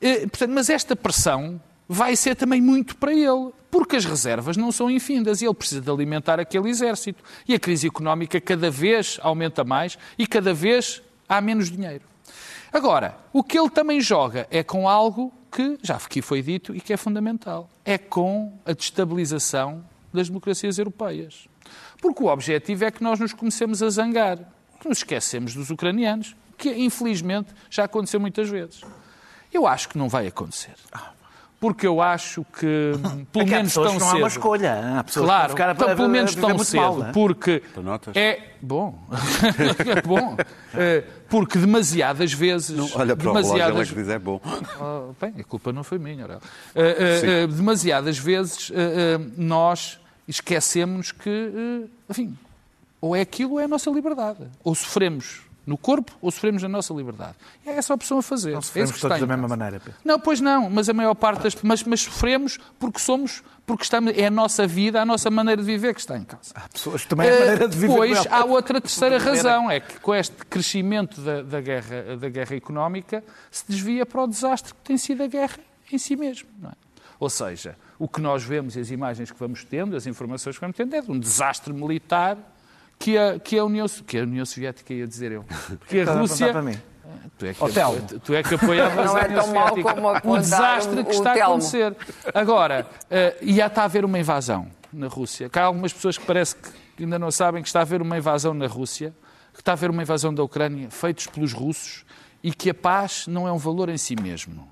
Eh, 0.00 0.20
portanto, 0.28 0.50
mas 0.52 0.70
esta 0.70 0.94
pressão 0.94 1.60
vai 1.88 2.14
ser 2.16 2.34
também 2.36 2.60
muito 2.60 2.96
para 2.96 3.12
ele, 3.12 3.50
porque 3.70 3.96
as 3.96 4.04
reservas 4.04 4.56
não 4.56 4.70
são 4.70 4.90
infindas 4.90 5.40
e 5.40 5.44
ele 5.44 5.54
precisa 5.54 5.80
de 5.80 5.90
alimentar 5.90 6.38
aquele 6.38 6.68
exército. 6.68 7.22
E 7.48 7.54
a 7.54 7.58
crise 7.58 7.86
económica 7.86 8.40
cada 8.40 8.70
vez 8.70 9.18
aumenta 9.22 9.64
mais 9.64 9.98
e 10.18 10.26
cada 10.26 10.54
vez 10.54 11.02
há 11.28 11.40
menos 11.40 11.70
dinheiro. 11.70 12.02
Agora, 12.72 13.16
o 13.32 13.42
que 13.42 13.58
ele 13.58 13.70
também 13.70 14.00
joga 14.00 14.46
é 14.50 14.62
com 14.62 14.88
algo 14.88 15.32
que 15.50 15.78
já 15.82 15.96
aqui 15.96 16.20
foi 16.20 16.42
dito 16.42 16.74
e 16.74 16.80
que 16.80 16.92
é 16.92 16.96
fundamental. 16.96 17.70
É 17.84 17.96
com 17.96 18.52
a 18.64 18.72
destabilização 18.72 19.84
das 20.12 20.28
democracias 20.28 20.78
europeias. 20.78 21.48
Porque 22.00 22.22
o 22.22 22.26
objetivo 22.26 22.84
é 22.84 22.90
que 22.90 23.02
nós 23.02 23.18
nos 23.18 23.32
comecemos 23.32 23.82
a 23.82 23.88
zangar, 23.88 24.38
que 24.80 24.88
nos 24.88 24.98
esquecemos 24.98 25.54
dos 25.54 25.70
ucranianos, 25.70 26.36
que 26.58 26.70
infelizmente 26.70 27.54
já 27.70 27.84
aconteceu 27.84 28.20
muitas 28.20 28.48
vezes. 28.48 28.82
Eu 29.52 29.66
acho 29.66 29.88
que 29.88 29.98
não 29.98 30.08
vai 30.08 30.26
acontecer. 30.26 30.74
Porque 31.58 31.86
eu 31.86 32.02
acho 32.02 32.44
que, 32.58 32.92
pelo 33.32 33.44
É 33.44 33.48
que 33.48 33.50
menos 33.50 33.72
tão 33.72 33.84
que 33.94 33.98
não 33.98 34.06
há 34.06 34.10
cedo... 34.10 34.18
uma 34.18 34.28
escolha. 34.28 34.98
Há 34.98 35.04
pessoas 35.04 35.24
que 35.24 35.26
claro, 35.28 35.42
vão 35.48 35.56
ficar 35.56 35.68
a- 35.68 35.72
então, 35.72 35.88
a- 35.88 35.94
pelo 35.96 36.04
a 36.06 36.08
menos 36.10 36.34
tão 36.34 36.58
cedo, 36.58 36.80
mal, 36.80 36.96
não 36.98 37.06
é? 37.08 37.12
porque 37.12 37.62
notas? 37.82 38.14
é 38.16 38.50
bom, 38.60 38.98
é 39.96 40.02
bom, 40.02 40.36
porque 41.30 41.58
demasiadas 41.58 42.32
vezes, 42.32 42.94
Olha 42.94 43.16
para 43.16 43.30
o 43.30 43.32
relógio, 43.32 43.54
é 43.54 43.56
demasiadas 43.56 43.88
que 43.88 43.94
diz 43.96 44.08
é 44.10 44.18
bom. 44.18 44.40
Oh, 44.78 45.12
bem, 45.20 45.34
a 45.40 45.44
culpa 45.44 45.72
não 45.72 45.82
foi 45.82 45.98
minha, 45.98 46.22
Aurélio. 46.24 46.42
Eh, 46.74 46.96
eh, 46.98 47.42
eh, 47.42 47.46
demasiadas 47.46 48.18
vezes 48.18 48.70
nós 49.36 49.98
esquecemos 50.28 51.10
que, 51.10 51.88
enfim, 52.10 52.36
ou 53.00 53.16
é 53.16 53.22
aquilo 53.22 53.52
ou 53.52 53.60
é 53.60 53.64
a 53.64 53.68
nossa 53.68 53.90
liberdade. 53.90 54.40
Ou 54.62 54.74
sofremos 54.74 55.40
no 55.66 55.76
corpo 55.76 56.12
ou 56.22 56.30
sofremos 56.30 56.62
na 56.62 56.68
nossa 56.68 56.94
liberdade. 56.94 57.34
É 57.66 57.72
essa 57.72 57.92
a 57.92 57.96
opção 57.96 58.18
a 58.18 58.22
fazer. 58.22 58.52
Não 58.52 58.60
é 58.60 58.62
sofremos 58.62 58.92
que 58.92 58.96
está 58.98 59.08
todos 59.08 59.20
da 59.20 59.26
mesma 59.26 59.48
maneira. 59.48 59.80
Pedro. 59.80 59.98
Não, 60.04 60.20
pois 60.20 60.40
não, 60.40 60.70
mas 60.70 60.88
a 60.88 60.94
maior 60.94 61.14
parte 61.14 61.42
das 61.42 61.56
mas, 61.62 61.82
mas 61.82 62.02
sofremos 62.02 62.58
porque 62.78 63.00
somos, 63.00 63.42
porque 63.66 63.82
estamos, 63.82 64.16
é 64.16 64.26
a 64.26 64.30
nossa 64.30 64.66
vida, 64.66 65.02
a 65.02 65.04
nossa 65.04 65.28
maneira 65.28 65.60
de 65.60 65.66
viver 65.66 65.92
que 65.92 66.00
está 66.00 66.16
em 66.16 66.24
causa. 66.24 66.52
Há 66.54 66.68
pessoas 66.68 67.02
que 67.02 67.08
também 67.08 67.28
é 67.28 67.36
a 67.36 67.40
maneira 67.40 67.68
de 67.68 67.76
viver 67.76 67.96
Pois 67.96 68.26
há 68.30 68.44
outra 68.44 68.80
terceira 68.80 69.18
razão, 69.18 69.68
é 69.70 69.80
que 69.80 69.98
com 69.98 70.14
este 70.14 70.36
crescimento 70.48 71.20
da, 71.20 71.42
da 71.42 71.60
guerra, 71.60 72.16
da 72.16 72.28
guerra 72.28 72.54
económica 72.54 73.24
se 73.50 73.64
desvia 73.68 74.06
para 74.06 74.22
o 74.22 74.26
desastre 74.28 74.72
que 74.72 74.80
tem 74.80 74.96
sido 74.96 75.24
a 75.24 75.26
guerra 75.26 75.58
em 75.90 75.98
si 75.98 76.14
mesmo. 76.14 76.48
Não 76.60 76.70
é? 76.70 76.74
Ou 77.18 77.30
seja, 77.30 77.76
o 77.98 78.06
que 78.06 78.20
nós 78.20 78.44
vemos 78.44 78.76
e 78.76 78.80
as 78.80 78.90
imagens 78.90 79.30
que 79.30 79.38
vamos 79.38 79.64
tendo, 79.64 79.96
as 79.96 80.06
informações 80.06 80.56
que 80.56 80.60
vamos 80.60 80.76
tendo, 80.76 80.94
é 80.94 81.00
de 81.00 81.10
um 81.10 81.18
desastre 81.18 81.72
militar 81.72 82.36
que 82.98 83.16
a, 83.16 83.38
que 83.38 83.58
a, 83.58 83.64
União, 83.64 83.86
que 84.06 84.18
a 84.18 84.22
União 84.22 84.44
Soviética, 84.44 84.92
ia 84.92 85.06
dizer 85.06 85.32
eu, 85.32 85.44
que 85.88 86.00
a 86.00 86.14
Rússia... 86.14 86.46
apontar 86.46 86.62
para 86.62 86.62
mim. 86.62 86.78
Tu 87.38 87.46
é 87.46 87.54
que, 87.54 87.72
Telmo. 87.72 88.00
tu, 88.24 88.34
é 88.34 88.42
que 88.42 88.54
apoiavas 88.54 89.06
Não 89.06 89.16
a 89.16 89.20
é 89.20 89.24
União 89.26 89.42
tão 89.42 89.52
mau 89.52 89.68
Soviética. 89.68 90.28
O 90.28 90.38
desastre 90.38 91.04
que 91.04 91.10
o 91.10 91.12
está 91.12 91.32
a 91.32 91.44
acontecer. 91.44 91.96
Agora, 92.34 92.86
eh, 93.10 93.36
ia 93.42 93.66
estar 93.66 93.82
a 93.82 93.84
haver 93.84 94.04
uma 94.04 94.18
invasão 94.18 94.68
na 94.92 95.06
Rússia. 95.06 95.48
Que 95.48 95.58
há 95.58 95.64
algumas 95.64 95.92
pessoas 95.92 96.16
que 96.16 96.24
parece 96.24 96.56
que 96.56 97.04
ainda 97.04 97.18
não 97.18 97.30
sabem 97.30 97.62
que 97.62 97.68
está 97.68 97.80
a 97.80 97.82
haver 97.82 98.00
uma 98.00 98.16
invasão 98.16 98.54
na 98.54 98.66
Rússia, 98.66 99.14
que 99.52 99.60
está 99.60 99.72
a 99.72 99.74
haver 99.74 99.90
uma 99.90 100.02
invasão 100.02 100.32
da 100.32 100.42
Ucrânia, 100.42 100.90
feitos 100.90 101.26
pelos 101.26 101.52
russos, 101.52 102.04
e 102.42 102.52
que 102.52 102.70
a 102.70 102.74
paz 102.74 103.26
não 103.26 103.46
é 103.46 103.52
um 103.52 103.58
valor 103.58 103.88
em 103.88 103.98
si 103.98 104.16
mesmo. 104.16 104.66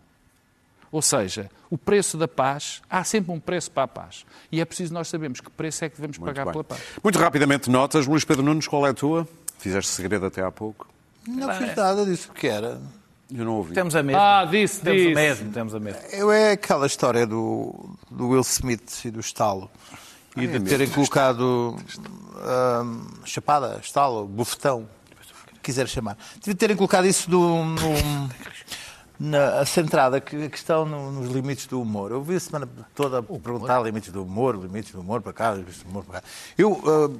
Ou 0.94 1.02
seja, 1.02 1.50
o 1.68 1.76
preço 1.76 2.16
da 2.16 2.28
paz, 2.28 2.80
há 2.88 3.02
sempre 3.02 3.32
um 3.32 3.40
preço 3.40 3.68
para 3.68 3.82
a 3.82 3.88
paz. 3.88 4.24
E 4.52 4.60
é 4.60 4.64
preciso 4.64 4.94
nós 4.94 5.08
sabermos 5.08 5.40
que 5.40 5.50
preço 5.50 5.84
é 5.84 5.88
que 5.88 5.96
devemos 5.96 6.18
pagar 6.18 6.44
bem. 6.44 6.52
pela 6.52 6.62
paz. 6.62 6.80
Muito 7.02 7.18
rapidamente, 7.18 7.68
notas. 7.68 8.06
Luís 8.06 8.24
Pedro 8.24 8.44
Nunes, 8.44 8.68
qual 8.68 8.86
é 8.86 8.90
a 8.90 8.94
tua? 8.94 9.26
Fizeste 9.58 9.90
segredo 9.90 10.24
até 10.26 10.40
há 10.40 10.52
pouco. 10.52 10.86
Não 11.26 11.52
fiz 11.52 11.74
nada 11.74 12.04
disso 12.06 12.30
que 12.32 12.46
era. 12.46 12.80
Eu 13.28 13.44
não 13.44 13.54
ouvi. 13.54 13.74
Temos 13.74 13.96
a 13.96 14.04
mesma. 14.04 14.22
Ah, 14.22 14.44
disse, 14.44 14.82
temos 14.82 15.02
disse. 15.02 15.10
a 15.10 15.14
mesma, 15.16 15.52
temos 15.52 15.74
a 15.74 15.80
mesma. 15.80 16.00
Eu 16.12 16.30
é 16.30 16.52
aquela 16.52 16.86
história 16.86 17.26
do, 17.26 17.74
do 18.08 18.28
Will 18.28 18.42
Smith 18.42 19.04
e 19.04 19.10
do 19.10 19.18
estalo. 19.18 19.68
E 20.36 20.46
de 20.46 20.58
é 20.58 20.60
terem 20.60 20.88
colocado 20.88 21.76
hum, 22.84 23.06
chapada, 23.24 23.80
estalo, 23.82 24.26
bufetão, 24.26 24.88
quiser 25.60 25.88
chamar. 25.88 26.16
De 26.40 26.54
terem 26.54 26.76
colocado 26.76 27.06
isso 27.06 27.28
do, 27.28 27.64
no- 27.64 27.78
na 29.18 29.64
centrada, 29.64 30.20
que 30.20 30.44
a 30.44 30.50
questão 30.50 30.84
no- 30.84 31.12
nos 31.12 31.30
limites 31.30 31.66
do 31.66 31.80
humor. 31.80 32.10
Eu 32.10 32.22
vi 32.22 32.34
a 32.36 32.40
semana 32.40 32.68
toda 32.94 33.18
a 33.20 33.22
perguntar 33.22 33.80
limites 33.82 34.10
do 34.12 34.22
humor, 34.22 34.56
limites 34.56 34.92
do 34.92 35.00
humor 35.00 35.20
para 35.22 35.32
cá, 35.32 35.52
limites 35.52 35.82
do 35.82 35.88
humor 35.88 36.04
para 36.04 36.20
cá. 36.20 36.26
Eu, 36.58 36.72
hum, 36.72 37.18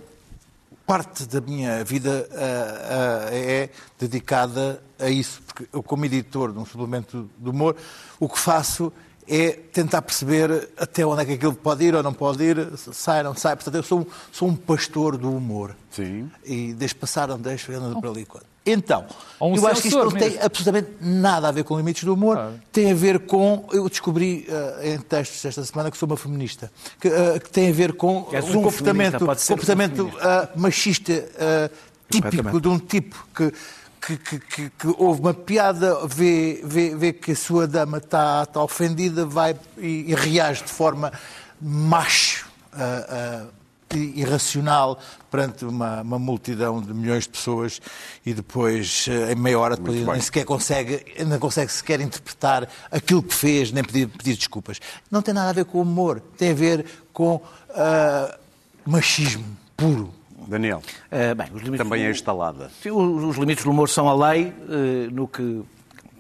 parte 0.87 1.25
da 1.27 1.41
minha 1.41 1.83
vida 1.85 2.29
ah, 2.33 3.29
ah, 3.31 3.35
é 3.35 3.71
dedicada 3.99 4.83
a 4.99 5.09
isso, 5.09 5.41
porque 5.47 5.67
eu, 5.73 5.83
como 5.83 6.05
editor 6.05 6.53
de 6.53 6.59
um 6.59 6.67
suplemento 6.67 7.31
do 7.39 7.51
humor, 7.51 7.77
o 8.21 8.29
que 8.29 8.39
faço 8.39 8.93
é 9.27 9.53
tentar 9.53 10.03
perceber 10.03 10.69
até 10.77 11.07
onde 11.07 11.23
é 11.23 11.25
que 11.25 11.33
aquilo 11.33 11.55
pode 11.55 11.83
ir 11.85 11.95
ou 11.95 12.03
não 12.03 12.13
pode 12.13 12.43
ir, 12.45 12.77
sai 12.77 13.19
ou 13.19 13.25
não 13.25 13.35
sai. 13.35 13.57
Portanto, 13.57 13.77
eu 13.77 13.83
sou, 13.83 14.01
um- 14.01 14.07
sou 14.31 14.49
um 14.49 14.55
pastor 14.55 15.17
do 15.17 15.35
humor. 15.35 15.75
Sim. 15.91 16.31
E 16.45 16.75
deixo 16.75 16.97
passar, 16.97 17.29
não 17.29 17.39
deixo, 17.39 17.73
ando 17.73 17.99
por 18.01 18.11
ali. 18.11 18.27
Então, 18.67 19.05
um 19.39 19.55
eu 19.55 19.67
acho 19.67 19.83
que 19.83 19.89
isto 19.89 20.03
não 20.03 20.11
tem 20.11 20.31
mesmo. 20.31 20.45
absolutamente 20.45 20.91
nada 20.99 21.49
a 21.49 21.53
ver 21.53 21.65
com 21.65 21.77
limites 21.77 22.05
do 22.05 22.15
humor. 22.15 22.55
Tem 22.73 22.91
a 22.91 22.95
ver 22.95 23.21
com. 23.21 23.69
Eu 23.71 23.89
descobri 23.91 24.47
eh, 24.49 24.95
em 24.95 24.99
textos 24.99 25.45
esta 25.45 25.63
semana 25.65 25.91
que 25.91 25.99
sou 25.99 26.07
uma 26.07 26.17
feminista. 26.17 26.73
Que, 26.99 27.09
eh, 27.09 27.39
que 27.39 27.51
tem 27.51 27.69
a 27.69 27.73
ver 27.73 27.93
com 27.93 28.21
um 28.21 28.63
comportamento, 28.63 29.27
comportamento 29.47 30.11
eh, 30.19 30.49
machista 30.57 31.13
eh, 31.13 31.71
típico 32.09 32.61
de 32.61 32.69
um 32.69 32.79
tipo 32.79 33.27
que. 33.35 33.53
Que, 34.07 34.19
que, 34.19 34.39
que, 34.39 34.71
que 34.71 34.87
houve 34.99 35.23
uma 35.23 35.33
piada, 35.33 36.07
vê, 36.07 36.61
vê, 36.63 36.95
vê 36.95 37.11
que 37.11 37.33
a 37.33 37.35
sua 37.35 37.67
dama 37.67 37.97
está 37.97 38.43
está 38.43 38.63
ofendida, 38.63 39.25
vai 39.25 39.57
e, 39.79 40.11
e 40.11 40.15
reage 40.15 40.63
de 40.63 40.69
forma 40.69 41.11
macho, 41.59 42.47
ah, 42.75 43.47
e 43.47 43.64
irracional 43.99 44.99
perante 45.31 45.65
uma, 45.65 46.03
uma 46.03 46.19
multidão 46.19 46.81
de 46.81 46.93
milhões 46.95 47.25
de 47.25 47.31
pessoas 47.31 47.81
e 48.25 48.33
depois, 48.35 49.07
eh, 49.09 49.33
em 49.33 49.37
meia 49.37 49.59
hora, 49.59 49.77
depois, 49.77 50.05
nem 50.07 50.21
sequer 50.21 50.45
consegue, 50.45 51.05
não 51.27 51.39
consegue 51.39 51.71
sequer 51.73 52.01
interpretar 52.01 52.69
aquilo 52.91 53.23
que 53.23 53.35
fez, 53.35 53.73
nem 53.73 53.83
pedir, 53.85 54.07
pedir 54.09 54.37
desculpas. 54.37 54.81
Não 55.11 55.23
tem 55.23 55.33
nada 55.35 55.51
a 55.51 55.53
ver 55.53 55.65
com 55.65 55.81
humor, 55.81 56.21
tem 56.39 56.51
a 56.51 56.55
ver 56.55 56.85
com 57.13 57.41
ah, 57.71 58.37
machismo 58.87 59.45
puro. 59.77 60.13
Daniel, 60.47 60.83
Eh, 61.11 61.35
bem, 61.35 61.47
os 61.55 61.63
limites 61.63 61.79
também 61.87 62.03
do- 62.03 62.07
é 62.09 62.11
instalada. 62.11 62.71
Os 62.85 63.25
os 63.25 63.37
limites 63.39 63.65
do 63.65 63.71
humor 63.71 63.89
são 63.89 64.09
a 64.09 64.31
lei, 64.31 64.53
eh, 64.69 65.09
no 65.11 65.27
que 65.27 65.63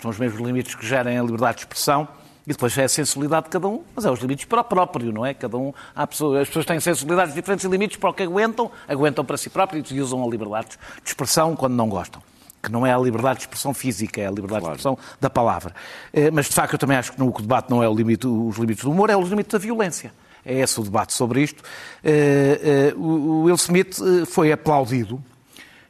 são 0.00 0.10
os 0.10 0.18
mesmos 0.18 0.40
limites 0.40 0.74
que 0.74 0.86
gerem 0.86 1.18
a 1.18 1.22
liberdade 1.22 1.56
de 1.56 1.62
expressão. 1.64 2.08
E 2.46 2.52
depois 2.52 2.76
é 2.76 2.84
a 2.84 2.88
sensibilidade 2.88 3.46
de 3.46 3.50
cada 3.50 3.66
um, 3.66 3.82
mas 3.96 4.04
é 4.04 4.10
os 4.10 4.20
limites 4.20 4.44
para 4.44 4.60
o 4.60 4.64
próprio, 4.64 5.10
não 5.12 5.24
é? 5.24 5.32
Cada 5.32 5.56
um, 5.56 5.72
as 5.96 6.08
pessoas 6.46 6.66
têm 6.66 6.78
sensibilidades 6.78 7.34
diferentes 7.34 7.64
e 7.64 7.68
limites 7.68 7.96
para 7.96 8.10
o 8.10 8.12
que 8.12 8.22
aguentam, 8.22 8.70
aguentam 8.86 9.24
para 9.24 9.38
si 9.38 9.48
próprios 9.48 9.90
e 9.90 9.98
usam 9.98 10.22
a 10.22 10.28
liberdade 10.28 10.78
de 11.02 11.08
expressão 11.08 11.56
quando 11.56 11.72
não 11.74 11.88
gostam. 11.88 12.22
Que 12.62 12.70
não 12.70 12.86
é 12.86 12.92
a 12.92 12.98
liberdade 12.98 13.36
de 13.36 13.42
expressão 13.44 13.72
física, 13.72 14.20
é 14.20 14.26
a 14.26 14.30
liberdade 14.30 14.62
de 14.62 14.70
expressão 14.70 14.98
da 15.20 15.30
palavra. 15.30 15.74
Eh, 16.12 16.30
Mas, 16.30 16.46
de 16.46 16.54
facto, 16.54 16.74
eu 16.74 16.78
também 16.78 16.96
acho 16.96 17.12
que 17.12 17.22
o 17.22 17.30
debate 17.32 17.70
não 17.70 17.82
é 17.82 17.88
o 17.88 17.94
limite, 17.94 18.26
os 18.26 18.56
limites 18.56 18.84
do 18.84 18.90
humor, 18.90 19.08
é 19.08 19.16
os 19.16 19.28
limites 19.28 19.52
da 19.52 19.58
violência. 19.58 20.12
É 20.44 20.60
esse 20.60 20.78
o 20.78 20.82
debate 20.82 21.14
sobre 21.14 21.42
isto. 21.42 21.62
Eh, 22.02 22.92
eh, 22.92 22.94
O 22.96 23.44
Will 23.44 23.54
Smith 23.56 23.98
foi 24.26 24.52
aplaudido 24.52 25.22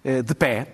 de 0.04 0.34
pé 0.34 0.68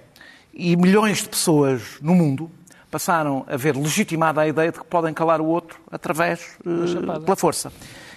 e 0.52 0.76
milhões 0.76 1.18
de 1.18 1.28
pessoas 1.28 1.82
no 2.02 2.14
mundo 2.14 2.50
passaram 2.90 3.44
a 3.48 3.56
ver 3.56 3.76
legitimada 3.76 4.40
a 4.40 4.48
ideia 4.48 4.72
de 4.72 4.78
que 4.80 4.84
podem 4.86 5.14
calar 5.14 5.40
o 5.40 5.46
outro 5.46 5.78
através 5.90 6.56
pela 7.24 7.36
força. 7.36 7.72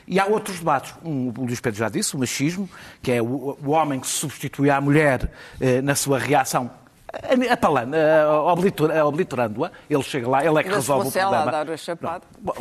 E 0.08 0.20
há 0.20 0.26
outros 0.26 0.60
debates. 0.60 0.94
Um, 1.04 1.30
o 1.38 1.46
Luís 1.46 1.62
Pedro 1.62 1.80
já 1.80 1.88
disse, 1.90 2.16
o 2.16 2.20
machismo, 2.20 2.70
que 3.02 3.12
é 3.12 3.22
o, 3.22 3.58
o 3.64 3.70
homem 3.70 4.00
que 4.00 4.08
se 4.08 4.14
substitui 4.14 4.70
à 4.70 4.82
mulher 4.82 5.32
eh, 5.62 5.82
na 5.82 5.96
sua 5.96 6.20
reação, 6.20 6.70
a- 7.14 7.54
apalando, 7.54 7.96
obliterando-a. 9.02 9.72
Ele 9.90 10.04
chega 10.04 10.28
lá, 10.28 10.46
ele 10.46 10.60
é 10.60 10.64
que 10.64 10.70
Mas 10.70 10.78
resolve 10.80 11.08
o 11.08 11.20
ela 11.20 11.38
a 11.38 11.42
problema. 11.44 11.66
dar 11.66 11.74
a 11.74 11.78
chapada. 11.78 12.24
Bom, 12.40 12.54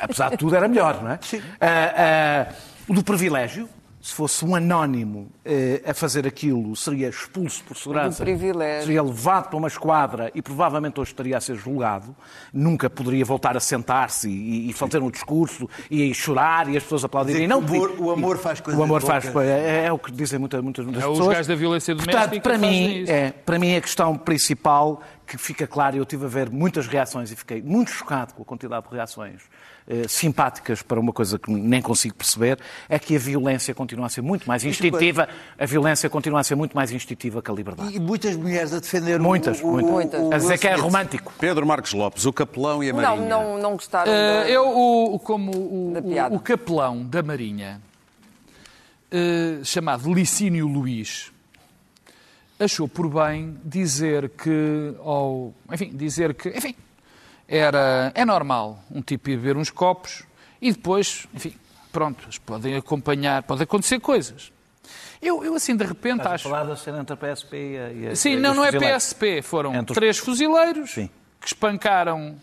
apesar 0.00 0.30
de 0.30 0.36
tudo, 0.38 0.56
era 0.56 0.66
melhor, 0.68 1.02
não 1.02 1.10
é? 1.12 1.18
Ah, 1.60 2.48
ah, 2.50 2.54
o 2.88 2.94
do 2.94 3.04
privilégio, 3.04 3.68
se 4.00 4.14
fosse 4.14 4.44
um 4.44 4.54
anónimo 4.54 5.28
eh, 5.44 5.82
a 5.84 5.92
fazer 5.92 6.26
aquilo, 6.26 6.74
seria 6.76 7.08
expulso 7.08 7.64
por 7.64 7.76
segurança. 7.76 8.22
Do 8.22 8.26
privilégio. 8.26 8.86
Seria 8.86 9.02
levado 9.02 9.48
para 9.48 9.56
uma 9.56 9.66
esquadra 9.68 10.30
e 10.34 10.40
provavelmente 10.40 11.00
hoje 11.00 11.10
estaria 11.10 11.36
a 11.36 11.40
ser 11.40 11.56
julgado. 11.56 12.14
Nunca 12.52 12.88
poderia 12.88 13.24
voltar 13.24 13.56
a 13.56 13.60
sentar-se 13.60 14.28
e, 14.30 14.70
e 14.70 14.72
fazer 14.72 15.02
um 15.02 15.10
discurso 15.10 15.68
e 15.90 16.14
chorar 16.14 16.68
e 16.68 16.76
as 16.76 16.82
pessoas 16.84 17.04
aplaudirem. 17.04 17.42
Dizer 17.42 17.44
E 17.44 17.48
não 17.48 17.58
o 17.60 17.64
amor- 17.64 17.88
pedir- 17.90 18.02
o 18.02 18.10
amor 18.12 18.38
faz 18.38 18.60
coisas 18.60 18.80
O 18.80 18.84
amor 18.84 19.02
faz 19.02 19.24
é, 19.36 19.86
é 19.86 19.92
o 19.92 19.98
que 19.98 20.12
dizem 20.12 20.38
muitas, 20.38 20.62
muitas, 20.62 20.84
muitas 20.84 21.02
É 21.02 21.06
os 21.06 21.12
pessoas. 21.18 21.32
gajos 21.34 21.46
da 21.48 21.54
violência 21.56 21.96
Portanto, 21.96 22.14
doméstica 22.14 22.40
para 22.42 22.54
fazem 22.58 22.70
mim, 22.70 23.02
isso. 23.02 23.12
é, 23.12 23.30
para 23.32 23.58
mim, 23.58 23.74
a 23.76 23.80
questão 23.80 24.16
principal 24.16 25.02
que 25.28 25.36
fica 25.38 25.66
clara, 25.66 25.94
e 25.94 25.98
eu 25.98 26.06
tive 26.06 26.24
a 26.24 26.28
ver 26.28 26.48
muitas 26.50 26.86
reações 26.86 27.30
e 27.30 27.36
fiquei 27.36 27.60
muito 27.60 27.90
chocado 27.90 28.32
com 28.34 28.42
a 28.42 28.44
quantidade 28.46 28.88
de 28.88 28.94
reações 28.94 29.42
eh, 29.86 30.08
simpáticas 30.08 30.80
para 30.82 30.98
uma 30.98 31.12
coisa 31.12 31.38
que 31.38 31.50
nem 31.50 31.82
consigo 31.82 32.14
perceber, 32.14 32.58
é 32.88 32.98
que 32.98 33.14
a 33.14 33.18
violência 33.18 33.74
continua 33.74 34.06
a 34.06 34.08
ser 34.08 34.22
muito 34.22 34.48
mais 34.48 34.64
instintiva, 34.64 35.28
a 35.58 35.66
violência 35.66 36.08
continua 36.08 36.40
a 36.40 36.44
ser 36.44 36.54
muito 36.54 36.74
mais 36.74 36.90
instintiva 36.92 37.42
que 37.42 37.50
a 37.50 37.54
liberdade. 37.54 37.94
E 37.94 38.00
muitas 38.00 38.34
mulheres 38.36 38.72
a 38.72 38.80
defender 38.80 39.20
o- 39.20 39.22
Muitas, 39.24 39.60
o, 39.60 39.66
o, 39.68 39.80
muitas. 39.82 40.20
o- 40.20 40.32
A 40.32 40.38
dizer 40.38 40.54
o 40.54 40.58
que 40.58 40.66
é 40.68 40.74
romântico. 40.74 41.32
Pedro 41.38 41.66
Marcos 41.66 41.92
Lopes, 41.92 42.24
o 42.24 42.32
capelão 42.32 42.82
e 42.82 42.88
a 42.90 42.92
Não, 42.92 43.02
Marinha. 43.02 43.28
não, 43.28 43.58
não 43.58 43.72
gostaram 43.72 44.10
Eh, 44.10 44.44
da- 44.44 44.48
eu, 44.50 44.66
o- 44.66 45.18
como 45.18 45.50
o, 45.52 45.92
Da 45.92 46.00
o- 46.00 46.02
piada. 46.02 46.34
o 46.34 46.40
capelão 46.40 47.04
da 47.04 47.22
Marinha, 47.22 47.80
eh, 49.10 49.60
chamado 49.64 50.12
Licínio 50.12 50.66
Luís, 50.66 51.32
achou 52.58 52.88
por 52.88 53.08
bem 53.08 53.58
dizer 53.64 54.30
que, 54.30 54.94
ou, 55.00 55.54
enfim, 55.72 55.90
dizer 55.94 56.34
que, 56.34 56.48
enfim, 56.50 56.74
era, 57.46 58.12
é 58.14 58.24
normal 58.24 58.82
um 58.90 59.00
tipo 59.00 59.30
ir 59.30 59.36
beber 59.36 59.56
uns 59.56 59.70
copos 59.70 60.24
e 60.60 60.72
depois, 60.72 61.26
enfim, 61.32 61.54
pronto, 61.92 62.28
podem 62.44 62.74
acompanhar, 62.76 63.42
pode 63.44 63.62
acontecer 63.62 64.00
coisas. 64.00 64.52
Eu, 65.20 65.44
eu 65.44 65.54
assim, 65.54 65.76
de 65.76 65.84
repente, 65.84 66.18
Estás 66.18 66.32
a 66.32 66.34
acho... 66.36 66.48
falar 66.48 66.64
da 66.64 66.76
cena 66.76 67.00
entre 67.00 67.12
a 67.14 67.16
PSP 67.16 67.56
e 67.56 68.06
a, 68.08 68.10
a 68.12 68.16
Sim, 68.16 68.32
e 68.34 68.36
não, 68.36 68.54
não 68.54 68.64
é. 68.64 68.70
PSP. 68.70 69.42
Foram 69.42 69.72
os- 69.80 69.86
três 69.86 70.18
fuzileiros 70.18 70.90
Sim. 70.92 71.10
que 71.40 71.46
espancaram 71.48 72.36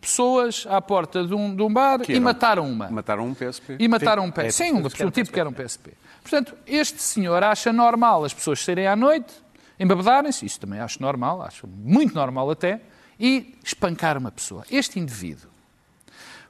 pessoas 0.00 0.66
à 0.68 0.80
porta 0.80 1.24
de 1.24 1.34
um, 1.34 1.54
de 1.54 1.62
um 1.62 1.72
bar 1.72 2.00
Que 2.00 2.12
e 2.12 2.14
eram- 2.16 2.24
mataram 2.24 2.68
uma. 2.68 2.90
Mataram 2.90 3.26
um 3.26 3.34
PSP. 3.34 3.76
E 3.78 3.86
mataram 3.88 4.24
um 4.24 4.28
é, 4.28 4.30
PSP. 4.32 4.52
Sim, 4.52 4.72
um, 4.72 4.78
um 5.06 5.10
tipo 5.10 5.30
que 5.32 5.38
era 5.38 5.48
um 5.48 5.52
PSP. 5.52 5.92
Portanto, 6.22 6.54
este 6.66 7.00
senhor 7.02 7.42
acha 7.42 7.72
normal 7.72 8.24
as 8.24 8.34
pessoas 8.34 8.64
saírem 8.64 8.86
à 8.86 8.96
noite, 8.96 9.32
embabedarem-se, 9.78 10.44
isso 10.44 10.60
também 10.60 10.80
acho 10.80 11.00
normal, 11.00 11.42
acho 11.42 11.66
muito 11.66 12.14
normal 12.14 12.50
até, 12.50 12.80
e 13.18 13.54
espancar 13.64 14.16
uma 14.16 14.30
pessoa. 14.30 14.64
Este 14.70 14.98
indivíduo 14.98 15.50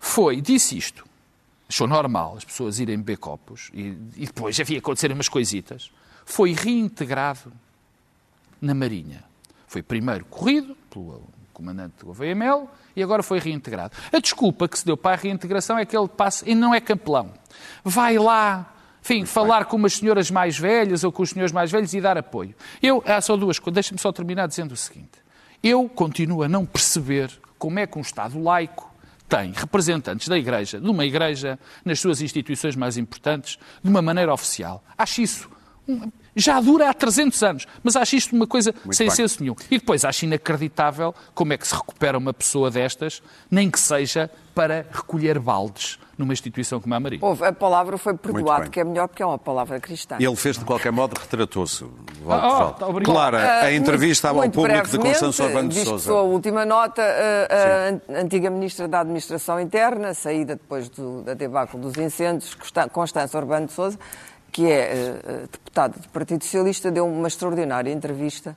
foi, 0.00 0.40
disse 0.40 0.76
isto, 0.76 1.06
achou 1.68 1.86
normal 1.86 2.36
as 2.36 2.44
pessoas 2.44 2.78
irem 2.78 2.98
beber 2.98 3.18
copos 3.18 3.70
e, 3.72 3.96
e 4.16 4.26
depois 4.26 4.58
havia 4.58 4.78
acontecerem 4.78 5.14
umas 5.14 5.28
coisitas, 5.28 5.90
foi 6.24 6.52
reintegrado 6.52 7.52
na 8.60 8.74
Marinha. 8.74 9.24
Foi 9.66 9.82
primeiro 9.82 10.24
corrido 10.24 10.76
pelo 10.90 11.22
comandante 11.52 12.04
do 12.04 12.12
VML 12.12 12.68
e 12.94 13.02
agora 13.02 13.22
foi 13.22 13.38
reintegrado. 13.38 13.96
A 14.12 14.18
desculpa 14.18 14.68
que 14.68 14.78
se 14.78 14.84
deu 14.84 14.96
para 14.96 15.16
a 15.16 15.20
reintegração 15.20 15.78
é 15.78 15.84
que 15.84 15.96
ele 15.96 16.08
passa, 16.08 16.48
e 16.48 16.54
não 16.54 16.74
é 16.74 16.80
capelão, 16.80 17.32
vai 17.84 18.18
lá, 18.18 18.74
enfim, 19.08 19.24
falar 19.24 19.64
com 19.64 19.76
umas 19.76 19.94
senhoras 19.94 20.30
mais 20.30 20.58
velhas 20.58 21.02
ou 21.02 21.10
com 21.10 21.22
os 21.22 21.30
senhores 21.30 21.50
mais 21.50 21.70
velhos 21.70 21.94
e 21.94 22.00
dar 22.00 22.18
apoio. 22.18 22.54
Eu, 22.82 23.02
há 23.06 23.18
só 23.22 23.36
duas 23.38 23.58
coisas, 23.58 23.74
deixa-me 23.74 23.98
só 23.98 24.12
terminar 24.12 24.46
dizendo 24.46 24.72
o 24.72 24.76
seguinte. 24.76 25.18
Eu 25.62 25.88
continuo 25.88 26.42
a 26.42 26.48
não 26.48 26.66
perceber 26.66 27.30
como 27.58 27.78
é 27.78 27.86
que 27.86 27.96
um 27.96 28.02
Estado 28.02 28.40
laico 28.40 28.92
tem 29.26 29.52
representantes 29.52 30.28
da 30.28 30.38
Igreja, 30.38 30.78
de 30.78 30.88
uma 30.88 31.06
Igreja, 31.06 31.58
nas 31.84 32.00
suas 32.00 32.20
instituições 32.20 32.76
mais 32.76 32.98
importantes, 32.98 33.58
de 33.82 33.88
uma 33.88 34.02
maneira 34.02 34.32
oficial. 34.32 34.84
Acho 34.96 35.22
isso. 35.22 35.50
Já 36.36 36.60
dura 36.60 36.90
há 36.90 36.94
300 36.94 37.42
anos, 37.42 37.66
mas 37.82 37.96
acho 37.96 38.14
isto 38.14 38.36
uma 38.36 38.46
coisa 38.46 38.74
sem 38.92 39.06
bem. 39.06 39.16
senso 39.16 39.40
nenhum. 39.40 39.56
E 39.70 39.78
depois 39.78 40.04
acho 40.04 40.26
inacreditável 40.26 41.14
como 41.34 41.54
é 41.54 41.56
que 41.56 41.66
se 41.66 41.74
recupera 41.74 42.18
uma 42.18 42.34
pessoa 42.34 42.70
destas, 42.70 43.22
nem 43.50 43.70
que 43.70 43.80
seja 43.80 44.30
para 44.54 44.86
recolher 44.92 45.38
baldes 45.38 45.98
numa 46.18 46.32
instituição 46.32 46.80
como 46.80 46.92
a 46.94 47.00
Marinha. 47.00 47.24
Houve, 47.24 47.44
a 47.46 47.52
palavra 47.52 47.96
foi 47.96 48.12
perdoado, 48.14 48.68
que 48.68 48.80
é 48.80 48.84
melhor 48.84 49.06
porque 49.08 49.22
é 49.22 49.26
uma 49.26 49.38
palavra 49.38 49.78
cristã. 49.78 50.16
Ele 50.18 50.34
fez 50.34 50.58
de 50.58 50.64
qualquer 50.64 50.90
modo, 50.90 51.16
retratou-se. 51.18 51.86
Ah, 52.28 52.66
oh, 52.66 52.72
tá. 52.72 53.00
Clara, 53.04 53.38
a 53.38 53.60
Ah, 53.66 53.72
entrevista 53.72 54.32
muito- 54.34 54.58
ao 54.58 54.66
muito 54.66 54.74
público 54.82 54.88
de 54.88 54.98
Constâncio 54.98 55.44
Urbano 55.46 55.68
de 55.68 55.76
Sousa. 55.84 55.94
que 55.96 56.00
sou 56.02 56.18
a 56.18 56.22
última 56.22 56.64
nota, 56.66 57.00
a, 57.02 58.14
a 58.16 58.20
antiga 58.20 58.50
Ministra 58.50 58.88
da 58.88 59.00
Administração 59.00 59.60
Interna, 59.60 60.12
saída 60.12 60.56
depois 60.56 60.88
do, 60.88 61.22
da 61.22 61.34
debacle 61.34 61.78
dos 61.80 61.96
incêndios, 61.96 62.56
Constância 62.92 63.38
Urbano 63.38 63.66
de 63.66 63.72
Sousa, 63.72 63.98
que 64.50 64.66
é 64.66 65.20
eh, 65.24 65.46
deputada 65.52 65.98
do 66.00 66.08
Partido 66.08 66.42
Socialista, 66.42 66.90
deu 66.90 67.06
uma 67.06 67.28
extraordinária 67.28 67.92
entrevista 67.92 68.56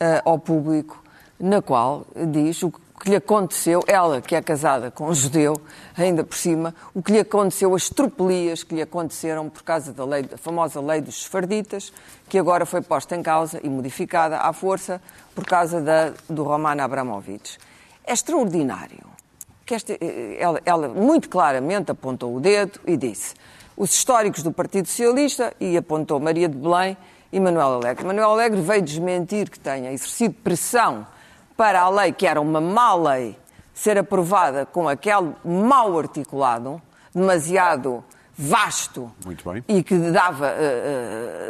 eh, 0.00 0.20
ao 0.24 0.38
público, 0.38 1.02
na 1.38 1.62
qual 1.62 2.04
diz 2.32 2.62
o 2.62 2.70
que 2.72 2.80
lhe 3.08 3.16
aconteceu, 3.16 3.82
ela 3.86 4.20
que 4.20 4.34
é 4.34 4.42
casada 4.42 4.90
com 4.90 5.08
um 5.08 5.14
judeu, 5.14 5.60
ainda 5.96 6.22
por 6.22 6.36
cima, 6.36 6.74
o 6.92 7.02
que 7.02 7.12
lhe 7.12 7.20
aconteceu, 7.20 7.74
as 7.74 7.88
tropelias 7.88 8.62
que 8.62 8.74
lhe 8.74 8.82
aconteceram 8.82 9.48
por 9.48 9.62
causa 9.62 9.92
da, 9.92 10.04
lei, 10.04 10.24
da 10.24 10.36
famosa 10.36 10.80
lei 10.80 11.00
dos 11.00 11.22
sefarditas, 11.22 11.92
que 12.28 12.38
agora 12.38 12.66
foi 12.66 12.82
posta 12.82 13.16
em 13.16 13.22
causa 13.22 13.58
e 13.62 13.68
modificada 13.70 14.38
à 14.38 14.52
força 14.52 15.00
por 15.34 15.46
causa 15.46 15.80
da, 15.80 16.12
do 16.28 16.42
Roman 16.42 16.82
Abramovich. 16.82 17.58
É 18.04 18.12
extraordinário 18.12 19.06
que 19.64 19.74
esta, 19.74 19.92
eh, 19.92 20.36
ela, 20.38 20.60
ela 20.66 20.88
muito 20.88 21.28
claramente 21.28 21.90
apontou 21.90 22.36
o 22.36 22.40
dedo 22.40 22.80
e 22.86 22.96
disse 22.96 23.34
os 23.76 23.94
históricos 23.94 24.42
do 24.42 24.52
Partido 24.52 24.86
Socialista 24.88 25.54
e 25.58 25.74
apontou 25.74 26.20
Maria 26.20 26.48
de 26.48 26.58
Belém 26.58 26.96
e 27.32 27.40
Manuel 27.40 27.74
Alegre. 27.74 28.04
Manuel 28.04 28.32
Alegre 28.32 28.60
veio 28.60 28.82
desmentir 28.82 29.48
que 29.48 29.58
tenha 29.58 29.90
exercido 29.90 30.34
pressão 30.34 31.06
para 31.60 31.82
a 31.82 31.90
lei, 31.90 32.10
que 32.10 32.26
era 32.26 32.40
uma 32.40 32.58
má 32.58 32.94
lei, 32.94 33.36
ser 33.74 33.98
aprovada 33.98 34.64
com 34.64 34.88
aquele 34.88 35.34
mal 35.44 35.98
articulado, 35.98 36.80
demasiado 37.14 38.02
vasto 38.34 39.12
e 39.68 39.82
que 39.82 39.94
dava 40.10 40.48
eh, 40.48 40.54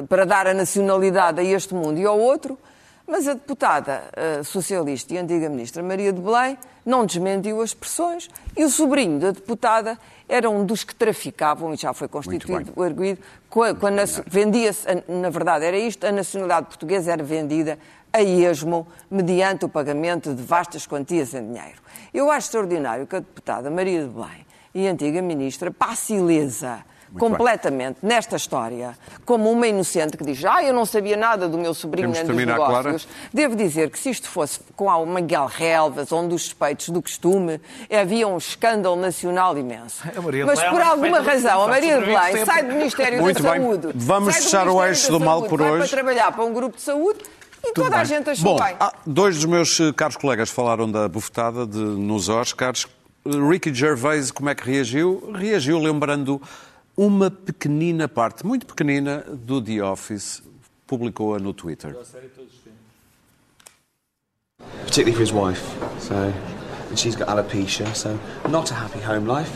eh, 0.01 0.03
para 0.09 0.27
dar 0.27 0.49
a 0.49 0.53
nacionalidade 0.53 1.39
a 1.39 1.45
este 1.45 1.77
mundo 1.77 2.01
e 2.01 2.05
ao 2.05 2.19
outro, 2.19 2.59
mas 3.07 3.29
a 3.29 3.35
deputada 3.35 4.03
eh, 4.17 4.43
socialista 4.43 5.15
e 5.15 5.19
antiga 5.19 5.49
ministra 5.49 5.81
Maria 5.81 6.13
de 6.13 6.21
Belém 6.21 6.59
não 6.85 7.07
desmentiu 7.07 7.61
as 7.61 7.71
expressões 7.71 8.29
e 8.57 8.65
o 8.65 8.69
sobrinho 8.69 9.21
da 9.21 9.31
deputada 9.31 9.97
era 10.29 10.51
um 10.51 10.65
dos 10.65 10.83
que 10.83 10.95
traficavam, 10.95 11.73
e 11.73 11.77
já 11.77 11.93
foi 11.93 12.09
constituído 12.09 12.73
o 12.75 12.83
arguído, 12.83 13.21
quando 13.49 13.99
vendia-se, 14.27 14.87
na 15.09 15.29
verdade 15.29 15.65
era 15.65 15.77
isto, 15.77 16.05
a 16.05 16.13
nacionalidade 16.13 16.67
portuguesa 16.67 17.13
era 17.13 17.23
vendida 17.23 17.79
a 18.13 18.23
esmo 18.23 18.87
mediante 19.11 19.65
o 19.65 19.69
pagamento 19.69 20.35
de 20.35 20.43
vastas 20.43 20.87
quantias 20.87 21.33
em 21.35 21.53
dinheiro. 21.53 21.79
Eu 22.13 22.31
acho 22.31 22.47
extraordinário 22.49 23.07
que 23.07 23.17
a 23.17 23.21
deputada 23.21 23.71
Maria 23.71 24.03
de 24.03 24.09
Belém 24.09 24.47
e 24.75 24.87
a 24.89 24.91
antiga 24.93 25.21
ministra 25.23 25.71
passe 25.71 26.15
ilesa 26.15 26.69
Muito 26.69 26.85
bem. 27.13 27.19
completamente 27.31 27.99
nesta 28.03 28.37
história, 28.37 28.97
como 29.25 29.51
uma 29.51 29.67
inocente 29.67 30.17
que 30.17 30.25
diz: 30.25 30.45
Ah, 30.45 30.63
eu 30.63 30.73
não 30.73 30.85
sabia 30.85 31.17
nada 31.17 31.49
do 31.49 31.57
meu 31.59 31.73
sobrinho 31.75 32.13
Temos 32.13 32.19
nem 32.19 32.27
dos 32.27 32.37
terminar, 32.37 32.69
negócios. 32.83 33.09
Devo 33.33 33.55
dizer 33.55 33.91
que 33.91 33.99
se 33.99 34.11
isto 34.11 34.29
fosse 34.29 34.61
com 34.77 34.87
o 34.87 35.07
Miguel 35.07 35.47
Relvas 35.47 36.11
ou 36.13 36.23
um 36.23 36.29
dos 36.29 36.43
suspeitos 36.43 36.89
do 36.89 37.01
costume, 37.03 37.61
havia 37.93 38.27
um 38.27 38.37
escândalo 38.37 38.97
nacional 38.97 39.57
imenso. 39.59 40.03
A 40.05 40.21
Mas 40.47 40.61
por 40.61 40.81
é 40.81 40.85
uma 40.85 40.91
alguma 40.91 41.21
razão, 41.21 41.63
a 41.63 41.69
Maria 41.69 41.99
de 42.01 42.07
Belém 42.07 42.33
sempre. 42.33 42.47
sai 42.47 42.63
do 42.65 42.73
Ministério 42.75 43.21
Muito 43.23 43.43
da 43.43 43.53
bem. 43.53 43.61
Saúde. 43.63 43.89
Vamos 43.95 44.35
do 44.37 44.43
fechar 44.43 44.69
o 44.69 44.85
eixo 44.85 45.13
da 45.13 45.19
do 45.19 45.25
mal 45.25 45.43
por 45.45 45.61
vai 45.61 45.71
hoje. 45.71 45.79
para 45.89 45.89
trabalhar 46.03 46.33
para 46.33 46.45
um 46.45 46.53
grupo 46.53 46.77
de 46.77 46.83
saúde 46.83 47.21
e 47.65 47.73
toda 47.73 47.97
a 47.97 47.99
bem. 47.99 48.07
gente 48.07 48.31
achou 48.31 48.57
Bom, 48.57 48.65
bem. 48.65 48.77
ah, 48.81 48.93
dois 49.07 49.37
dos 49.37 49.45
meus 49.45 49.79
eh, 49.81 49.93
caros 49.93 50.17
colegas 50.17 50.51
falaram 50.51 50.91
da 50.91 51.09
bufetada 51.09 51.67
de, 51.67 51.79
nos 51.79 52.29
Oscars. 52.29 52.87
Ricky 53.27 53.73
Gervais, 53.75 54.31
como 54.31 54.49
é 54.49 54.55
que 54.55 54.65
reagiu? 54.69 55.31
Reagiu 55.35 55.79
lembrando 55.79 56.41
uma 56.97 57.31
pequenina 57.31 58.09
parte, 58.09 58.45
muito 58.47 58.67
pequenina, 58.67 59.25
do 59.29 59.63
The 59.63 59.83
Office. 59.83 60.43
Publicou-a 60.87 61.39
no 61.39 61.53
Twitter. 61.53 61.95
particularly 64.85 65.13
for 65.15 65.23
his 65.23 65.33
wife. 65.33 65.63
So, 66.01 66.15
and 66.89 66.99
she's 66.99 67.15
got 67.15 67.29
alopecia, 67.29 67.95
so 67.95 68.19
not 68.49 68.71
a 68.71 68.75
happy 68.75 68.99
home 69.01 69.27
life. 69.27 69.51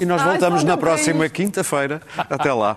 E 0.00 0.04
nós 0.04 0.22
voltamos 0.22 0.64
na 0.64 0.76
próxima 0.76 1.28
quinta-feira. 1.28 2.02
Até 2.16 2.52
lá. 2.52 2.76